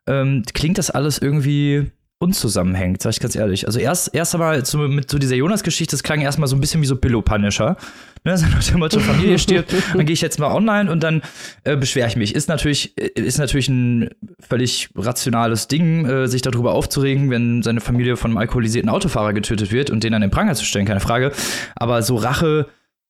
Ähm, 0.07 0.43
klingt 0.53 0.77
das 0.77 0.89
alles 0.89 1.17
irgendwie 1.17 1.91
unzusammenhängt, 2.19 3.01
sag 3.01 3.11
ich 3.11 3.19
ganz 3.21 3.35
ehrlich. 3.35 3.65
Also 3.65 3.79
erst, 3.79 4.13
erst 4.13 4.35
einmal 4.35 4.65
so, 4.65 4.77
mit 4.77 5.09
so 5.09 5.17
dieser 5.17 5.35
Jonas-Geschichte, 5.35 5.91
das 5.91 6.03
klang 6.03 6.19
erstmal 6.19 6.49
so 6.49 6.55
ein 6.55 6.59
bisschen 6.59 6.81
wie 6.81 6.85
so 6.85 6.97
Billow-Punisher. 6.97 7.77
Ne, 8.25 8.37
so 8.37 8.45
nach 8.45 8.61
dem 8.61 8.79
Motto, 8.79 8.99
Familie 8.99 9.39
stirbt, 9.39 9.73
dann 9.93 10.05
gehe 10.05 10.13
ich 10.13 10.19
jetzt 10.19 10.37
mal 10.37 10.53
online 10.53 10.91
und 10.91 11.01
dann 11.01 11.21
äh, 11.63 11.77
beschwere 11.77 12.09
ich 12.09 12.17
mich. 12.17 12.35
Ist 12.35 12.49
natürlich, 12.49 12.97
äh, 12.97 13.07
ist 13.15 13.37
natürlich 13.37 13.69
ein 13.69 14.09
völlig 14.37 14.89
rationales 14.95 15.69
Ding, 15.69 16.05
äh, 16.05 16.27
sich 16.27 16.41
darüber 16.41 16.73
aufzuregen, 16.73 17.29
wenn 17.29 17.63
seine 17.63 17.79
Familie 17.79 18.17
von 18.17 18.31
einem 18.31 18.37
alkoholisierten 18.37 18.89
Autofahrer 18.89 19.31
getötet 19.31 19.71
wird 19.71 19.89
und 19.89 20.03
den 20.03 20.13
an 20.13 20.21
den 20.21 20.29
Pranger 20.29 20.55
zu 20.55 20.65
stellen, 20.65 20.85
keine 20.85 20.99
Frage. 20.99 21.31
Aber 21.75 22.01
so 22.01 22.17
Rache 22.17 22.67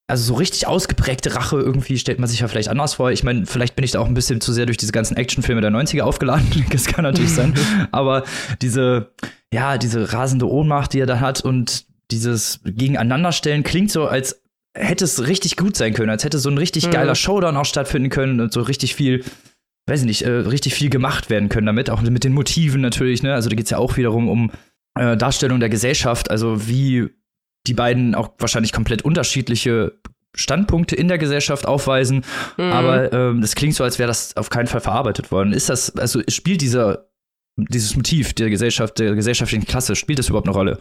also 0.09 0.23
so 0.23 0.33
richtig 0.33 0.67
ausgeprägte 0.67 1.35
Rache 1.35 1.57
irgendwie 1.59 1.97
stellt 1.99 2.19
man 2.19 2.27
sich 2.27 2.39
ja 2.39 2.47
vielleicht 2.47 2.69
anders 2.69 2.95
vor. 2.95 3.11
Ich 3.11 3.23
meine, 3.23 3.45
vielleicht 3.45 3.75
bin 3.75 3.85
ich 3.85 3.91
da 3.91 3.99
auch 3.99 4.07
ein 4.07 4.15
bisschen 4.15 4.41
zu 4.41 4.51
sehr 4.51 4.65
durch 4.65 4.77
diese 4.77 4.91
ganzen 4.91 5.15
Actionfilme 5.15 5.61
der 5.61 5.71
90er 5.71 6.01
aufgeladen. 6.01 6.47
Das 6.71 6.85
kann 6.85 7.03
natürlich 7.03 7.33
sein. 7.33 7.53
Aber 7.91 8.23
diese, 8.61 9.11
ja, 9.53 9.77
diese 9.77 10.13
rasende 10.13 10.49
Ohnmacht, 10.49 10.93
die 10.93 10.99
er 10.99 11.05
da 11.05 11.19
hat 11.19 11.41
und 11.41 11.85
dieses 12.11 12.61
Gegeneinanderstellen 12.63 13.63
klingt 13.63 13.91
so, 13.91 14.07
als 14.07 14.41
hätte 14.75 15.03
es 15.03 15.27
richtig 15.27 15.57
gut 15.57 15.75
sein 15.75 15.93
können, 15.93 16.09
als 16.09 16.23
hätte 16.23 16.39
so 16.39 16.49
ein 16.49 16.57
richtig 16.57 16.87
mhm. 16.87 16.91
geiler 16.91 17.15
Showdown 17.15 17.57
auch 17.57 17.65
stattfinden 17.65 18.09
können 18.09 18.39
und 18.39 18.53
so 18.53 18.61
richtig 18.61 18.95
viel, 18.95 19.23
weiß 19.87 20.01
ich 20.01 20.05
nicht, 20.05 20.21
äh, 20.23 20.29
richtig 20.29 20.73
viel 20.73 20.89
gemacht 20.89 21.29
werden 21.29 21.49
können 21.49 21.67
damit, 21.67 21.89
auch 21.89 22.01
mit 22.01 22.23
den 22.23 22.33
Motiven 22.33 22.81
natürlich, 22.81 23.23
ne? 23.23 23.33
Also 23.33 23.49
da 23.49 23.55
geht 23.55 23.65
es 23.65 23.71
ja 23.71 23.77
auch 23.77 23.97
wiederum 23.97 24.29
um 24.29 24.51
äh, 24.97 25.17
Darstellung 25.17 25.59
der 25.59 25.69
Gesellschaft, 25.69 26.31
also 26.31 26.67
wie 26.67 27.09
die 27.67 27.73
beiden 27.73 28.15
auch 28.15 28.31
wahrscheinlich 28.39 28.71
komplett 28.71 29.01
unterschiedliche 29.03 29.99
Standpunkte 30.35 30.95
in 30.95 31.07
der 31.07 31.17
Gesellschaft 31.17 31.65
aufweisen. 31.67 32.23
Mhm. 32.57 32.71
Aber 32.71 33.13
ähm, 33.13 33.41
das 33.41 33.55
klingt 33.55 33.75
so, 33.75 33.83
als 33.83 33.99
wäre 33.99 34.07
das 34.07 34.35
auf 34.37 34.49
keinen 34.49 34.67
Fall 34.67 34.81
verarbeitet 34.81 35.31
worden. 35.31 35.53
Ist 35.53 35.69
das, 35.69 35.95
also 35.97 36.21
spielt 36.29 36.61
dieser, 36.61 37.09
dieses 37.57 37.95
Motiv 37.95 38.33
der 38.33 38.49
Gesellschaft, 38.49 38.99
der 38.99 39.15
gesellschaftlichen 39.15 39.65
Klasse, 39.65 39.95
spielt 39.95 40.19
das 40.19 40.29
überhaupt 40.29 40.47
eine 40.47 40.55
Rolle? 40.55 40.79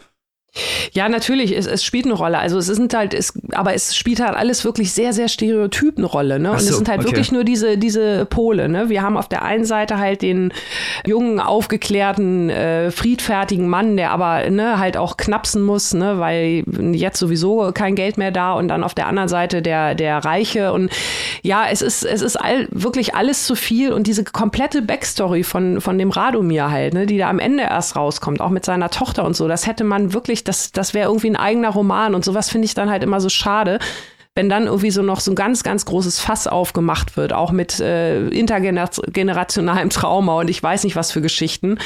Ja, 0.93 1.07
natürlich, 1.07 1.55
es, 1.55 1.67
es 1.67 1.83
spielt 1.83 2.05
eine 2.05 2.15
Rolle. 2.15 2.39
Also 2.39 2.57
es 2.57 2.65
sind 2.65 2.93
halt, 2.93 3.13
es, 3.13 3.33
aber 3.51 3.73
es 3.73 3.95
spielt 3.95 4.19
halt 4.19 4.35
alles 4.35 4.65
wirklich 4.65 4.91
sehr, 4.91 5.13
sehr 5.13 5.27
stereotyp 5.27 5.97
eine 5.97 6.07
Rolle. 6.07 6.39
Ne? 6.39 6.51
Und 6.51 6.59
so, 6.59 6.69
es 6.69 6.77
sind 6.77 6.89
halt 6.89 7.01
okay. 7.01 7.09
wirklich 7.09 7.31
nur 7.31 7.43
diese, 7.43 7.77
diese 7.77 8.25
Pole. 8.25 8.67
Ne? 8.67 8.89
Wir 8.89 9.03
haben 9.03 9.15
auf 9.15 9.27
der 9.27 9.43
einen 9.43 9.65
Seite 9.65 9.99
halt 9.99 10.21
den 10.21 10.51
jungen, 11.05 11.39
aufgeklärten, 11.39 12.49
äh, 12.49 12.91
friedfertigen 12.91 13.67
Mann, 13.67 13.95
der 13.97 14.11
aber 14.11 14.49
ne, 14.49 14.79
halt 14.79 14.97
auch 14.97 15.17
knapsen 15.17 15.61
muss, 15.61 15.93
ne? 15.93 16.19
weil 16.19 16.63
jetzt 16.93 17.19
sowieso 17.19 17.71
kein 17.73 17.95
Geld 17.95 18.17
mehr 18.17 18.31
da. 18.31 18.53
Und 18.53 18.67
dann 18.67 18.83
auf 18.83 18.95
der 18.95 19.07
anderen 19.07 19.29
Seite 19.29 19.61
der, 19.61 19.93
der 19.93 20.17
Reiche. 20.17 20.73
Und 20.73 20.91
ja, 21.43 21.65
es 21.69 21.81
ist, 21.81 22.03
es 22.03 22.21
ist 22.21 22.35
all, 22.35 22.67
wirklich 22.71 23.13
alles 23.13 23.45
zu 23.45 23.55
viel. 23.55 23.93
Und 23.93 24.07
diese 24.07 24.23
komplette 24.23 24.81
Backstory 24.81 25.43
von, 25.43 25.79
von 25.79 25.97
dem 25.99 26.09
Radomir 26.09 26.71
halt, 26.71 26.95
ne? 26.95 27.05
die 27.05 27.19
da 27.19 27.29
am 27.29 27.39
Ende 27.39 27.63
erst 27.63 27.95
rauskommt, 27.95 28.41
auch 28.41 28.49
mit 28.49 28.65
seiner 28.65 28.89
Tochter 28.89 29.25
und 29.25 29.35
so, 29.35 29.47
das 29.47 29.67
hätte 29.67 29.83
man 29.83 30.13
wirklich 30.13 30.38
das, 30.43 30.71
das 30.71 30.93
wäre 30.93 31.09
irgendwie 31.09 31.29
ein 31.29 31.35
eigener 31.35 31.69
Roman 31.69 32.15
und 32.15 32.25
sowas 32.25 32.49
finde 32.49 32.65
ich 32.65 32.73
dann 32.73 32.89
halt 32.89 33.03
immer 33.03 33.21
so 33.21 33.29
schade 33.29 33.79
wenn 34.39 34.47
dann 34.47 34.67
irgendwie 34.67 34.89
so 34.89 35.01
noch 35.01 35.19
so 35.19 35.33
ein 35.33 35.35
ganz, 35.35 35.63
ganz 35.63 35.83
großes 35.83 36.21
Fass 36.21 36.47
aufgemacht 36.47 37.17
wird, 37.17 37.33
auch 37.33 37.51
mit 37.51 37.81
äh, 37.81 38.25
intergenerationalem 38.29 39.89
Trauma 39.89 40.39
und 40.39 40.49
ich 40.49 40.63
weiß 40.63 40.85
nicht 40.85 40.95
was 40.95 41.11
für 41.11 41.19
Geschichten. 41.19 41.77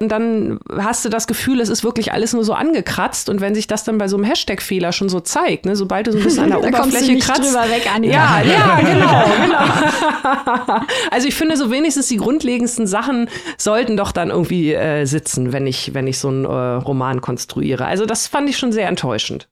Und 0.00 0.12
dann 0.12 0.60
hast 0.78 1.04
du 1.04 1.08
das 1.08 1.26
Gefühl, 1.26 1.60
es 1.60 1.68
ist 1.68 1.82
wirklich 1.82 2.12
alles 2.12 2.34
nur 2.34 2.44
so 2.44 2.52
angekratzt 2.52 3.28
und 3.28 3.40
wenn 3.40 3.52
sich 3.56 3.66
das 3.66 3.82
dann 3.82 3.98
bei 3.98 4.06
so 4.06 4.16
einem 4.16 4.24
Hashtag-Fehler 4.26 4.92
schon 4.92 5.08
so 5.08 5.18
zeigt, 5.18 5.66
ne, 5.66 5.74
sobald 5.74 6.06
du 6.06 6.12
so 6.12 6.18
ein 6.18 6.22
bisschen 6.22 6.44
an 6.44 6.50
der 6.60 6.68
Oberfläche 6.68 7.18
kratzt. 7.18 7.52
weg. 7.52 7.84
Ja, 8.04 8.42
ja, 8.42 8.80
genau, 8.80 9.24
genau. 9.42 10.80
also 11.10 11.26
ich 11.26 11.34
finde 11.34 11.56
so 11.56 11.72
wenigstens 11.72 12.06
die 12.06 12.18
grundlegendsten 12.18 12.86
Sachen 12.86 13.28
sollten 13.56 13.96
doch 13.96 14.12
dann 14.12 14.30
irgendwie 14.30 14.72
äh, 14.72 15.04
sitzen, 15.04 15.52
wenn 15.52 15.66
ich, 15.66 15.94
wenn 15.94 16.06
ich 16.06 16.20
so 16.20 16.28
einen 16.28 16.44
äh, 16.44 16.48
Roman 16.48 17.20
konstruiere. 17.20 17.86
Also 17.86 18.06
das 18.06 18.28
fand 18.28 18.48
ich 18.48 18.56
schon 18.56 18.70
sehr 18.70 18.86
enttäuschend. 18.86 19.48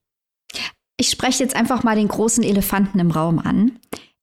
Ich 0.99 1.11
spreche 1.11 1.43
jetzt 1.43 1.55
einfach 1.55 1.83
mal 1.83 1.97
den 1.97 2.09
großen 2.09 2.43
Elefanten 2.43 2.99
im 2.99 3.11
Raum 3.11 3.39
an. 3.39 3.79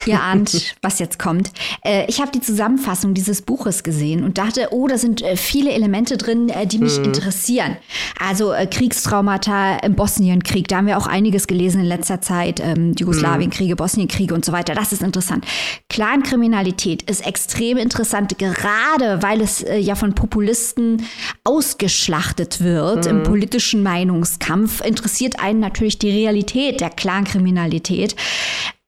Ihr 0.05 0.21
ahnt, 0.21 0.75
was 0.81 0.99
jetzt 0.99 1.19
kommt. 1.19 1.51
Äh, 1.83 2.05
ich 2.07 2.19
habe 2.19 2.31
die 2.31 2.41
Zusammenfassung 2.41 3.13
dieses 3.13 3.41
Buches 3.41 3.83
gesehen 3.83 4.23
und 4.23 4.37
dachte, 4.37 4.69
oh, 4.71 4.87
da 4.87 4.97
sind 4.97 5.21
äh, 5.21 5.35
viele 5.35 5.71
Elemente 5.71 6.17
drin, 6.17 6.49
äh, 6.49 6.67
die 6.67 6.79
mich 6.79 6.97
mhm. 6.99 7.05
interessieren. 7.05 7.77
Also 8.19 8.53
äh, 8.53 8.67
Kriegstraumata 8.67 9.77
im 9.77 9.95
Bosnienkrieg, 9.95 10.67
da 10.67 10.77
haben 10.77 10.87
wir 10.87 10.97
auch 10.97 11.07
einiges 11.07 11.47
gelesen 11.47 11.81
in 11.81 11.87
letzter 11.87 12.21
Zeit. 12.21 12.59
Ähm, 12.59 12.93
Jugoslawienkriege, 12.97 13.75
Bosnienkriege 13.75 14.33
und 14.33 14.45
so 14.45 14.51
weiter. 14.51 14.75
Das 14.75 14.93
ist 14.93 15.01
interessant. 15.01 15.45
Clankriminalität 15.89 17.03
ist 17.03 17.25
extrem 17.25 17.77
interessant, 17.77 18.37
gerade 18.37 19.21
weil 19.21 19.41
es 19.41 19.61
äh, 19.63 19.77
ja 19.77 19.95
von 19.95 20.15
Populisten 20.15 21.05
ausgeschlachtet 21.43 22.61
wird 22.61 23.05
mhm. 23.05 23.11
im 23.11 23.23
politischen 23.23 23.83
Meinungskampf. 23.83 24.81
Interessiert 24.81 25.39
einen 25.39 25.59
natürlich 25.59 25.99
die 25.99 26.09
Realität 26.09 26.81
der 26.81 26.89
Clankriminalität. 26.89 28.15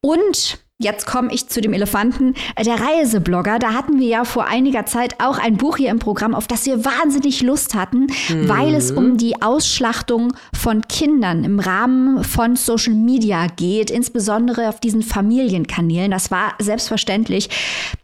Und 0.02 0.65
Jetzt 0.78 1.08
komme 1.08 1.34
ich 1.34 1.48
zu 1.48 1.62
dem 1.62 1.72
Elefanten, 1.72 2.34
der 2.60 2.78
Reiseblogger. 2.78 3.60
Da 3.60 3.74
hatten 3.74 3.98
wir 3.98 4.08
ja 4.08 4.26
vor 4.26 4.46
einiger 4.46 4.86
Zeit 4.86 5.16
auch 5.22 5.38
ein 5.38 5.56
Buch 5.56 5.78
hier 5.78 5.90
im 5.90 6.00
Programm, 6.00 6.36
auf 6.36 6.48
das 6.48 6.66
wir 6.66 6.84
wahnsinnig 6.84 7.42
Lust 7.42 7.76
hatten, 7.76 8.08
mhm. 8.28 8.50
weil 8.50 8.76
es 8.76 8.92
um 8.92 9.16
die 9.16 9.42
Ausschlachtung 9.42 10.34
von 10.54 10.82
Kindern 10.82 11.46
im 11.46 11.62
Rahmen 11.62 12.26
von 12.26 12.58
Social 12.58 12.94
Media 12.94 13.48
geht, 13.48 13.90
insbesondere 13.90 14.68
auf 14.68 14.82
diesen 14.82 15.02
Familienkanälen. 15.02 16.12
Das 16.12 16.30
war 16.30 16.56
selbstverständlich. 16.60 17.50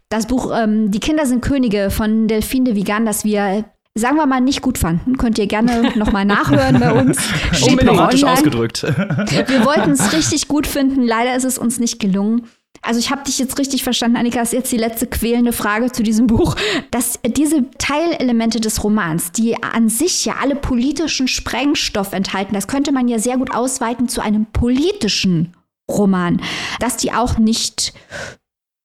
Das 0.08 0.26
Buch 0.26 0.50
ähm, 0.54 0.90
Die 0.90 1.00
Kinder 1.00 1.26
sind 1.26 1.42
Könige 1.42 1.90
von 1.90 2.26
Delphine 2.26 2.70
de 2.70 2.76
Vigan, 2.76 3.04
das 3.04 3.22
wir 3.24 3.66
sagen 3.94 4.16
wir 4.16 4.24
mal, 4.24 4.40
nicht 4.40 4.62
gut 4.62 4.78
fanden. 4.78 5.18
Könnt 5.18 5.38
ihr 5.38 5.46
gerne 5.46 5.92
nochmal 5.96 6.24
nachhören 6.24 6.80
bei 6.80 6.92
uns. 6.92 7.18
Steht 7.52 7.72
Diplomatisch 7.72 8.24
ausgedrückt. 8.24 8.82
Wir 8.84 9.64
wollten 9.66 9.90
es 9.90 10.14
richtig 10.14 10.48
gut 10.48 10.66
finden. 10.66 11.02
Leider 11.02 11.36
ist 11.36 11.44
es 11.44 11.58
uns 11.58 11.78
nicht 11.78 12.00
gelungen. 12.00 12.48
Also 12.80 12.98
ich 12.98 13.10
habe 13.10 13.22
dich 13.22 13.38
jetzt 13.38 13.58
richtig 13.58 13.84
verstanden, 13.84 14.16
Annika, 14.16 14.40
ist 14.40 14.52
jetzt 14.52 14.72
die 14.72 14.76
letzte 14.76 15.06
quälende 15.06 15.52
Frage 15.52 15.92
zu 15.92 16.02
diesem 16.02 16.26
Buch, 16.26 16.56
dass 16.90 17.20
diese 17.24 17.70
Teilelemente 17.78 18.60
des 18.60 18.82
Romans, 18.82 19.30
die 19.30 19.62
an 19.62 19.88
sich 19.88 20.24
ja 20.24 20.36
alle 20.40 20.56
politischen 20.56 21.28
Sprengstoff 21.28 22.12
enthalten, 22.12 22.54
das 22.54 22.66
könnte 22.66 22.90
man 22.90 23.06
ja 23.06 23.18
sehr 23.18 23.38
gut 23.38 23.54
ausweiten 23.54 24.08
zu 24.08 24.20
einem 24.20 24.46
politischen 24.46 25.54
Roman, 25.88 26.40
dass 26.80 26.96
die 26.96 27.12
auch 27.12 27.38
nicht 27.38 27.92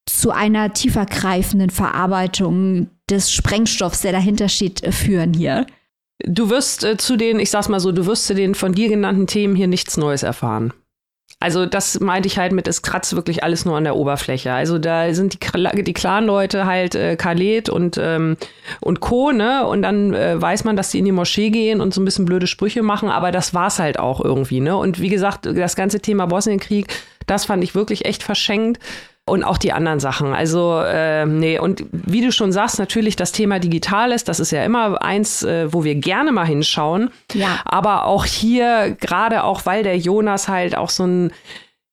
zu 0.06 0.32
einer 0.32 0.74
tiefergreifenden 0.74 1.70
Verarbeitung 1.70 2.90
des 3.10 3.32
Sprengstoffs, 3.32 4.02
der 4.02 4.12
dahinter 4.12 4.50
steht, 4.50 4.82
führen 4.94 5.34
hier. 5.34 5.66
Du 6.26 6.50
wirst 6.50 6.84
äh, 6.84 6.98
zu 6.98 7.16
den, 7.16 7.40
ich 7.40 7.52
sag's 7.52 7.70
mal 7.70 7.80
so, 7.80 7.92
du 7.92 8.06
wirst 8.06 8.26
zu 8.26 8.34
den 8.34 8.56
von 8.56 8.74
dir 8.74 8.90
genannten 8.90 9.28
Themen 9.28 9.56
hier 9.56 9.68
nichts 9.68 9.98
Neues 9.98 10.24
erfahren. 10.24 10.74
Also 11.40 11.68
das 11.68 12.00
meinte 12.00 12.28
ich 12.28 12.40
halt 12.40 12.52
mit, 12.52 12.68
es 12.68 12.82
kratzt 12.82 13.16
wirklich 13.16 13.44
alles 13.44 13.64
nur 13.64 13.78
an 13.78 13.84
der 13.84 13.96
Oberfläche. 13.96 14.52
Also 14.52 14.80
da 14.80 15.14
sind 15.14 15.34
die, 15.34 15.84
die 15.84 15.94
Clan-Leute 15.94 16.66
halt 16.66 16.96
äh, 16.96 17.16
Khaled 17.16 17.70
und, 17.70 18.00
ähm, 18.02 18.38
und 18.82 19.02
Co., 19.02 19.32
ne? 19.32 19.68
Und 19.68 19.84
dann 19.84 20.16
äh, 20.16 20.42
weiß 20.42 20.64
man, 20.64 20.76
dass 20.76 20.90
die 20.90 21.00
in 21.00 21.06
die 21.06 21.12
Moschee 21.12 21.52
gehen 21.52 21.80
und 21.80 21.94
so 21.94 22.02
ein 22.02 22.06
bisschen 22.06 22.26
blöde 22.26 22.48
Sprüche 22.48 22.82
machen, 22.82 23.10
aber 23.10 23.32
das 23.32 23.54
war's 23.54 23.78
halt 23.78 24.00
auch 24.00 24.20
irgendwie, 24.20 24.62
ne? 24.62 24.76
Und 24.76 25.00
wie 25.00 25.10
gesagt, 25.10 25.46
das 25.46 25.76
ganze 25.76 26.00
Thema 26.00 26.26
Bosnienkrieg, 26.26 26.88
das 27.28 27.46
fand 27.46 27.64
ich 27.64 27.76
wirklich 27.76 28.06
echt 28.06 28.24
verschenkt 28.24 28.80
und 29.28 29.44
auch 29.44 29.58
die 29.58 29.74
anderen 29.74 30.00
Sachen. 30.00 30.34
Also, 30.34 30.82
äh, 30.82 31.26
nee, 31.26 31.60
und 31.60 31.84
wie 31.92 32.22
du 32.22 32.32
schon 32.32 32.52
sagst, 32.54 32.80
natürlich 32.80 33.18
das 33.18 33.34
Thema 33.34 33.60
Digitales, 33.60 34.24
das 34.24 34.40
ist 34.40 34.52
ja 34.52 34.64
immer 34.64 35.02
eins, 35.04 35.44
äh, 35.44 35.72
wo 35.72 35.84
wir 35.84 35.96
gerne 35.96 36.32
mal 36.32 36.46
hinschauen. 36.46 37.10
Ja. 37.34 37.60
Aber 37.66 38.06
auch 38.06 38.24
hier, 38.26 38.96
gerade 39.00 39.44
auch 39.44 39.66
weil 39.66 39.84
der 39.84 39.98
Jonas 39.98 40.48
halt 40.48 40.78
auch 40.78 40.90
so 40.90 41.06
ein 41.06 41.32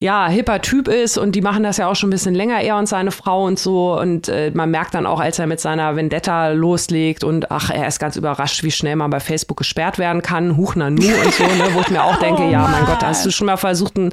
ja, 0.05 0.29
hipper 0.29 0.61
Typ 0.61 0.89
ist 0.89 1.17
und 1.17 1.35
die 1.35 1.41
machen 1.41 1.63
das 1.63 1.79
ja 1.79 1.89
auch 1.89 1.97
schon 1.97 2.11
ein 2.11 2.13
bisschen 2.13 2.35
länger, 2.35 2.61
er 2.61 2.77
und 2.77 2.87
seine 2.87 3.11
Frau 3.11 3.47
und 3.47 3.59
so. 3.59 3.99
Und 3.99 4.29
äh, 4.29 4.51
man 4.53 4.71
merkt 4.71 4.93
dann 4.93 5.07
auch, 5.07 5.19
als 5.19 5.39
er 5.39 5.47
mit 5.47 5.61
seiner 5.61 5.97
Vendetta 5.97 6.51
loslegt 6.51 7.25
und 7.25 7.51
ach, 7.51 7.71
er 7.71 7.89
ist 7.89 8.01
ganz 8.01 8.17
überrascht, 8.17 8.63
wie 8.65 8.71
schnell 8.71 8.97
man 8.97 9.09
bei 9.09 9.19
Facebook 9.19 9.57
gesperrt 9.57 9.99
werden 9.99 10.21
kann, 10.21 10.59
Huch 10.59 10.75
nu 10.75 10.85
und 10.85 11.01
so, 11.01 11.45
ne, 11.45 11.71
wo 11.73 11.81
ich 11.81 11.89
mir 11.89 12.05
auch 12.05 12.17
denke, 12.21 12.43
oh 12.43 12.51
ja, 12.51 12.69
mein 12.69 12.85
Gott, 12.85 13.03
hast 13.03 13.25
du 13.25 13.31
schon 13.31 13.47
mal 13.47 13.57
versucht, 13.57 13.97
einen 13.97 14.13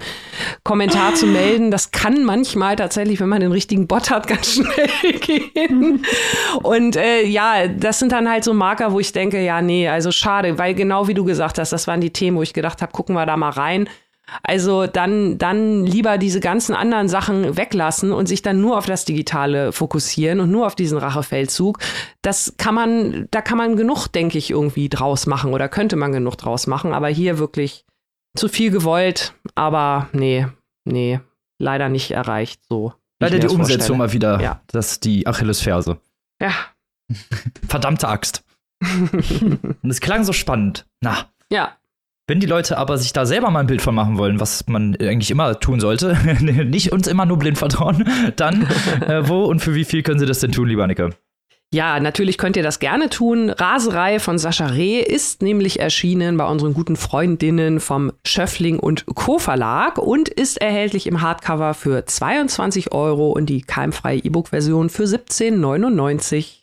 Kommentar 0.63 1.13
zu 1.13 1.25
melden? 1.27 1.71
Das 1.71 1.91
kann 1.91 2.23
manchmal 2.23 2.77
tatsächlich, 2.77 3.19
wenn 3.19 3.27
man 3.27 3.41
den 3.41 3.51
richtigen 3.51 3.85
Bot 3.85 4.11
hat, 4.11 4.27
ganz 4.27 4.53
schnell 4.53 5.19
gehen. 5.19 6.05
und 6.63 6.95
äh, 6.95 7.25
ja, 7.25 7.67
das 7.67 7.99
sind 7.99 8.13
dann 8.13 8.29
halt 8.29 8.45
so 8.45 8.53
Marker, 8.53 8.93
wo 8.93 9.01
ich 9.01 9.11
denke, 9.11 9.43
ja, 9.43 9.61
nee, 9.61 9.89
also 9.89 10.13
schade, 10.13 10.57
weil 10.57 10.73
genau 10.73 11.09
wie 11.09 11.13
du 11.15 11.25
gesagt 11.25 11.59
hast, 11.59 11.73
das 11.73 11.85
waren 11.85 11.99
die 11.99 12.13
Themen, 12.13 12.37
wo 12.37 12.43
ich 12.43 12.53
gedacht 12.53 12.81
habe, 12.81 12.93
gucken 12.93 13.13
wir 13.13 13.25
da 13.25 13.35
mal 13.35 13.49
rein. 13.49 13.89
Also 14.43 14.87
dann, 14.87 15.37
dann 15.37 15.85
lieber 15.85 16.17
diese 16.17 16.39
ganzen 16.39 16.73
anderen 16.73 17.07
Sachen 17.09 17.57
weglassen 17.57 18.11
und 18.11 18.27
sich 18.27 18.41
dann 18.41 18.61
nur 18.61 18.77
auf 18.77 18.85
das 18.85 19.05
Digitale 19.05 19.71
fokussieren 19.71 20.39
und 20.39 20.51
nur 20.51 20.65
auf 20.65 20.75
diesen 20.75 20.97
Rachefeldzug. 20.97 21.79
Das 22.21 22.55
kann 22.57 22.75
man, 22.75 23.27
da 23.31 23.41
kann 23.41 23.57
man 23.57 23.75
genug, 23.75 24.07
denke 24.07 24.37
ich, 24.37 24.51
irgendwie 24.51 24.89
draus 24.89 25.27
machen 25.27 25.53
oder 25.53 25.69
könnte 25.69 25.95
man 25.95 26.11
genug 26.11 26.37
draus 26.37 26.67
machen. 26.67 26.93
Aber 26.93 27.09
hier 27.09 27.39
wirklich 27.39 27.85
zu 28.35 28.47
viel 28.47 28.71
gewollt, 28.71 29.33
aber 29.55 30.07
nee, 30.13 30.47
nee, 30.85 31.19
leider 31.59 31.89
nicht 31.89 32.11
erreicht 32.11 32.61
so. 32.69 32.93
Leider 33.19 33.39
die 33.39 33.47
Umsetzung 33.47 33.97
mal 33.97 34.13
wieder, 34.13 34.41
ja. 34.41 34.61
das 34.67 34.93
ist 34.93 35.05
die 35.05 35.27
Achillesferse. 35.27 35.99
Ja. 36.41 36.51
Verdammte 37.67 38.07
Axt. 38.07 38.43
und 38.81 39.89
es 39.89 39.99
klang 39.99 40.23
so 40.23 40.33
spannend. 40.33 40.87
Na. 41.01 41.29
Ja, 41.51 41.77
wenn 42.31 42.39
die 42.39 42.47
Leute 42.47 42.77
aber 42.77 42.97
sich 42.97 43.11
da 43.11 43.25
selber 43.25 43.51
mal 43.51 43.59
ein 43.59 43.67
Bild 43.67 43.81
von 43.81 43.93
machen 43.93 44.17
wollen, 44.17 44.39
was 44.39 44.65
man 44.69 44.95
eigentlich 44.95 45.31
immer 45.31 45.59
tun 45.59 45.81
sollte, 45.81 46.17
nicht 46.39 46.93
uns 46.93 47.07
immer 47.07 47.25
nur 47.25 47.37
blind 47.37 47.57
vertrauen, 47.57 48.07
dann 48.37 48.69
äh, 49.05 49.27
wo 49.27 49.43
und 49.43 49.59
für 49.59 49.75
wie 49.75 49.83
viel 49.83 50.01
können 50.01 50.17
sie 50.17 50.25
das 50.25 50.39
denn 50.39 50.53
tun, 50.53 50.69
lieber 50.69 50.85
Annika? 50.85 51.09
Ja, 51.73 51.99
natürlich 51.99 52.37
könnt 52.37 52.55
ihr 52.55 52.63
das 52.63 52.79
gerne 52.79 53.09
tun. 53.09 53.49
Raserei 53.49 54.19
von 54.19 54.37
Sascha 54.37 54.67
Reh 54.67 55.01
ist 55.01 55.41
nämlich 55.41 55.81
erschienen 55.81 56.37
bei 56.37 56.45
unseren 56.45 56.73
guten 56.73 56.95
Freundinnen 56.95 57.81
vom 57.81 58.13
Schöffling 58.25 58.79
und 58.79 59.05
Co. 59.07 59.37
Verlag 59.37 59.97
und 59.97 60.29
ist 60.29 60.61
erhältlich 60.61 61.07
im 61.07 61.19
Hardcover 61.19 61.73
für 61.73 62.05
22 62.05 62.93
Euro 62.93 63.31
und 63.31 63.47
die 63.47 63.61
keimfreie 63.61 64.19
E-Book-Version 64.19 64.89
für 64.89 65.03
17,99. 65.03 66.59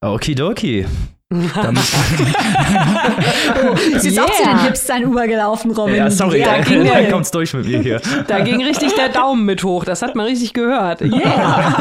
Okidoki. 0.00 0.84
Oh, 1.32 3.74
ist 3.96 4.04
jetzt 4.04 4.16
yeah. 4.16 4.24
auch 4.24 4.30
zu 4.30 4.42
den 4.42 4.64
Hipstern 4.64 5.02
übergelaufen, 5.02 5.70
Robin. 5.72 5.96
Ja, 5.96 6.10
sorry, 6.10 6.40
ja, 6.40 6.56
da, 6.56 6.62
ging, 6.62 6.84
da 6.92 7.10
kommt's 7.10 7.30
durch 7.30 7.52
mit 7.54 7.66
mir 7.66 7.80
hier. 7.80 8.00
Da 8.26 8.40
ging 8.40 8.62
richtig 8.62 8.94
der 8.94 9.08
Daumen 9.08 9.44
mit 9.44 9.64
hoch, 9.64 9.84
das 9.84 10.02
hat 10.02 10.14
man 10.14 10.26
richtig 10.26 10.52
gehört. 10.52 11.00
Yeah. 11.00 11.72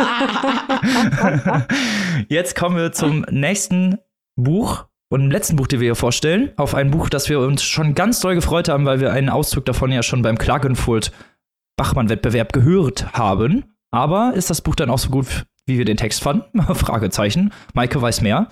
Jetzt 2.29 2.55
kommen 2.55 2.77
wir 2.77 2.91
zum 2.91 3.25
nächsten 3.29 3.97
Buch 4.35 4.85
und 5.09 5.21
im 5.21 5.31
letzten 5.31 5.57
Buch, 5.57 5.67
den 5.67 5.81
wir 5.81 5.87
hier 5.87 5.95
vorstellen, 5.95 6.51
auf 6.55 6.73
ein 6.73 6.91
Buch, 6.91 7.09
das 7.09 7.27
wir 7.27 7.39
uns 7.39 7.63
schon 7.63 7.95
ganz 7.95 8.21
doll 8.21 8.35
gefreut 8.35 8.69
haben, 8.69 8.85
weil 8.85 9.01
wir 9.01 9.11
einen 9.11 9.29
Auszug 9.29 9.65
davon 9.65 9.91
ja 9.91 10.03
schon 10.03 10.21
beim 10.21 10.37
Klagenfurt 10.37 11.11
Bachmann-Wettbewerb 11.77 12.53
gehört 12.53 13.13
haben. 13.13 13.65
Aber 13.91 14.33
ist 14.35 14.49
das 14.49 14.61
Buch 14.61 14.75
dann 14.75 14.89
auch 14.89 14.99
so 14.99 15.09
gut, 15.09 15.45
wie 15.65 15.77
wir 15.77 15.85
den 15.85 15.97
Text 15.97 16.23
fanden? 16.23 16.61
Fragezeichen. 16.75 17.51
Maike 17.73 18.01
weiß 18.01 18.21
mehr. 18.21 18.47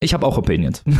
Ich 0.00 0.14
habe 0.14 0.26
auch 0.26 0.38
Opinions. 0.38 0.82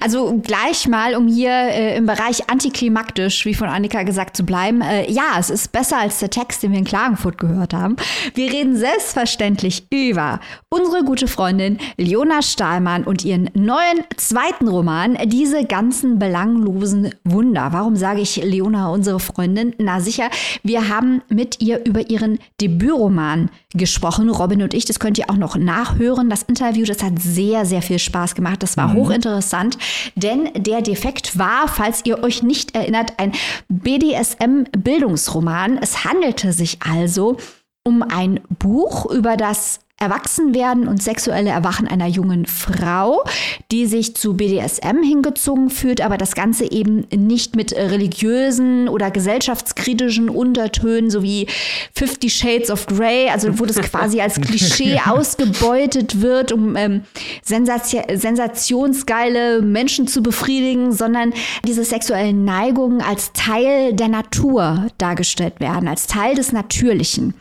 Also 0.00 0.38
gleich 0.38 0.88
mal, 0.88 1.16
um 1.16 1.28
hier 1.28 1.50
äh, 1.50 1.96
im 1.98 2.06
Bereich 2.06 2.48
antiklimaktisch, 2.48 3.44
wie 3.44 3.52
von 3.52 3.68
Annika 3.68 4.04
gesagt, 4.04 4.36
zu 4.36 4.44
bleiben. 4.44 4.80
Äh, 4.80 5.10
ja, 5.10 5.36
es 5.38 5.50
ist 5.50 5.70
besser 5.70 5.98
als 5.98 6.18
der 6.18 6.30
Text, 6.30 6.62
den 6.62 6.72
wir 6.72 6.78
in 6.78 6.86
Klagenfurt 6.86 7.36
gehört 7.36 7.74
haben. 7.74 7.96
Wir 8.34 8.50
reden 8.50 8.74
selbstverständlich 8.74 9.86
über 9.92 10.40
unsere 10.76 11.04
gute 11.04 11.28
Freundin 11.28 11.78
Leona 11.96 12.42
Stahlmann 12.42 13.04
und 13.04 13.24
ihren 13.24 13.50
neuen 13.54 14.04
zweiten 14.16 14.68
Roman, 14.68 15.16
Diese 15.26 15.64
ganzen 15.64 16.18
belanglosen 16.18 17.14
Wunder. 17.24 17.68
Warum 17.72 17.96
sage 17.96 18.20
ich 18.20 18.36
Leona, 18.36 18.90
unsere 18.90 19.20
Freundin? 19.20 19.74
Na 19.78 20.00
sicher, 20.00 20.28
wir 20.62 20.88
haben 20.88 21.22
mit 21.28 21.62
ihr 21.62 21.84
über 21.84 22.10
ihren 22.10 22.38
Debütroman 22.60 23.50
gesprochen, 23.74 24.28
Robin 24.28 24.62
und 24.62 24.74
ich. 24.74 24.84
Das 24.84 25.00
könnt 25.00 25.18
ihr 25.18 25.30
auch 25.30 25.36
noch 25.36 25.56
nachhören. 25.56 26.30
Das 26.30 26.42
Interview, 26.42 26.84
das 26.84 27.02
hat 27.02 27.18
sehr, 27.18 27.64
sehr 27.64 27.82
viel 27.82 27.98
Spaß 27.98 28.34
gemacht. 28.34 28.62
Das 28.62 28.76
war 28.76 28.88
mhm. 28.88 28.96
hochinteressant, 28.96 29.78
denn 30.14 30.50
der 30.56 30.82
Defekt 30.82 31.38
war, 31.38 31.68
falls 31.68 32.02
ihr 32.04 32.22
euch 32.22 32.42
nicht 32.42 32.74
erinnert, 32.74 33.14
ein 33.18 33.32
BDSM-Bildungsroman. 33.68 35.78
Es 35.78 36.04
handelte 36.04 36.52
sich 36.52 36.78
also 36.82 37.36
um 37.84 38.02
ein 38.02 38.40
Buch 38.58 39.06
über 39.10 39.36
das 39.36 39.80
Erwachsenwerden 39.98 40.88
und 40.88 41.02
sexuelle 41.02 41.48
Erwachen 41.48 41.88
einer 41.88 42.06
jungen 42.06 42.44
Frau, 42.44 43.24
die 43.72 43.86
sich 43.86 44.14
zu 44.14 44.34
BDSM 44.34 45.02
hingezogen 45.02 45.70
fühlt, 45.70 46.02
aber 46.02 46.18
das 46.18 46.34
Ganze 46.34 46.70
eben 46.70 47.06
nicht 47.14 47.56
mit 47.56 47.72
religiösen 47.72 48.90
oder 48.90 49.10
gesellschaftskritischen 49.10 50.28
Untertönen 50.28 51.08
sowie 51.08 51.46
Fifty 51.94 52.28
Shades 52.28 52.70
of 52.70 52.86
Grey, 52.86 53.30
also 53.30 53.58
wo 53.58 53.64
das 53.64 53.80
quasi 53.80 54.20
als 54.20 54.38
Klischee 54.40 55.00
ausgebeutet 55.02 56.20
wird, 56.20 56.52
um 56.52 56.76
ähm, 56.76 57.04
sensation 57.42 58.02
sensationsgeile 58.12 59.62
Menschen 59.62 60.08
zu 60.08 60.22
befriedigen, 60.22 60.92
sondern 60.92 61.32
diese 61.66 61.84
sexuellen 61.84 62.44
Neigungen 62.44 63.00
als 63.00 63.32
Teil 63.32 63.94
der 63.94 64.08
Natur 64.08 64.88
dargestellt 64.98 65.58
werden, 65.58 65.88
als 65.88 66.06
Teil 66.06 66.34
des 66.34 66.52
Natürlichen. 66.52 67.32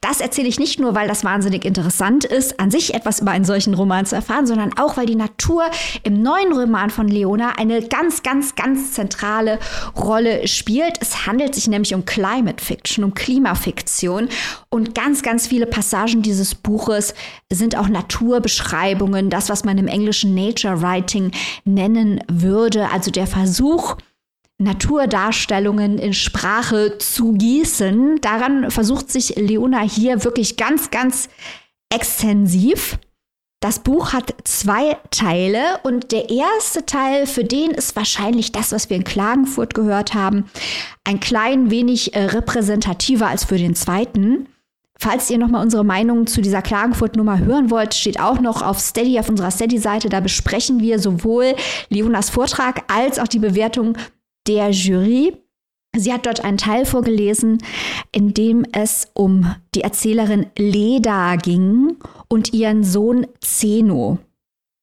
Das 0.00 0.20
erzähle 0.20 0.48
ich 0.48 0.58
nicht 0.58 0.78
nur, 0.78 0.94
weil 0.94 1.08
das 1.08 1.24
wahnsinnig 1.24 1.64
interessant 1.64 2.24
ist, 2.24 2.60
an 2.60 2.70
sich 2.70 2.94
etwas 2.94 3.20
über 3.20 3.30
einen 3.30 3.44
solchen 3.44 3.74
Roman 3.74 4.06
zu 4.06 4.14
erfahren, 4.14 4.46
sondern 4.46 4.76
auch, 4.78 4.96
weil 4.96 5.06
die 5.06 5.16
Natur 5.16 5.64
im 6.02 6.22
neuen 6.22 6.52
Roman 6.52 6.90
von 6.90 7.08
Leona 7.08 7.52
eine 7.58 7.82
ganz, 7.82 8.22
ganz, 8.22 8.54
ganz 8.54 8.92
zentrale 8.92 9.58
Rolle 9.96 10.46
spielt. 10.48 10.98
Es 11.00 11.26
handelt 11.26 11.54
sich 11.54 11.68
nämlich 11.68 11.94
um 11.94 12.04
Climate 12.04 12.62
Fiction, 12.64 13.04
um 13.04 13.14
Klimafiktion 13.14 14.28
und 14.68 14.94
ganz, 14.94 15.22
ganz 15.22 15.46
viele 15.46 15.66
Passagen 15.66 16.22
dieses 16.22 16.54
Buches 16.54 17.14
sind 17.52 17.76
auch 17.76 17.88
Naturbeschreibungen, 17.88 19.30
das, 19.30 19.48
was 19.48 19.64
man 19.64 19.78
im 19.78 19.88
Englischen 19.88 20.34
Nature 20.34 20.82
Writing 20.82 21.30
nennen 21.64 22.20
würde, 22.28 22.90
also 22.92 23.10
der 23.10 23.26
Versuch, 23.26 23.96
Naturdarstellungen 24.58 25.98
in 25.98 26.14
Sprache 26.14 26.98
zu 26.98 27.32
gießen. 27.34 28.20
Daran 28.20 28.70
versucht 28.70 29.10
sich 29.10 29.36
Leona 29.36 29.80
hier 29.82 30.24
wirklich 30.24 30.56
ganz, 30.56 30.90
ganz 30.90 31.28
extensiv. 31.92 32.98
Das 33.60 33.78
Buch 33.80 34.12
hat 34.12 34.34
zwei 34.44 34.96
Teile 35.10 35.80
und 35.82 36.12
der 36.12 36.30
erste 36.30 36.84
Teil, 36.84 37.26
für 37.26 37.44
den 37.44 37.70
ist 37.70 37.96
wahrscheinlich 37.96 38.52
das, 38.52 38.72
was 38.72 38.90
wir 38.90 38.96
in 38.96 39.04
Klagenfurt 39.04 39.74
gehört 39.74 40.14
haben, 40.14 40.44
ein 41.04 41.20
klein 41.20 41.70
wenig 41.70 42.14
äh, 42.14 42.26
repräsentativer 42.26 43.26
als 43.26 43.44
für 43.44 43.56
den 43.56 43.74
zweiten. 43.74 44.46
Falls 44.98 45.28
ihr 45.30 45.38
nochmal 45.38 45.62
unsere 45.62 45.84
Meinung 45.84 46.26
zu 46.26 46.40
dieser 46.40 46.62
Klagenfurt-Nummer 46.62 47.38
hören 47.38 47.70
wollt, 47.70 47.94
steht 47.94 48.18
auch 48.18 48.40
noch 48.40 48.62
auf 48.62 48.78
Steady, 48.78 49.18
auf 49.18 49.28
unserer 49.28 49.50
Steady-Seite. 49.50 50.08
Da 50.08 50.20
besprechen 50.20 50.80
wir 50.80 50.98
sowohl 50.98 51.54
Leonas 51.90 52.30
Vortrag 52.30 52.84
als 52.90 53.18
auch 53.18 53.28
die 53.28 53.38
Bewertung 53.38 53.96
der 54.46 54.70
Jury. 54.70 55.36
Sie 55.96 56.12
hat 56.12 56.26
dort 56.26 56.44
einen 56.44 56.58
Teil 56.58 56.84
vorgelesen, 56.84 57.58
in 58.12 58.34
dem 58.34 58.66
es 58.72 59.08
um 59.14 59.54
die 59.74 59.80
Erzählerin 59.80 60.46
Leda 60.56 61.36
ging 61.36 61.96
und 62.28 62.52
ihren 62.52 62.84
Sohn 62.84 63.26
Zeno. 63.40 64.18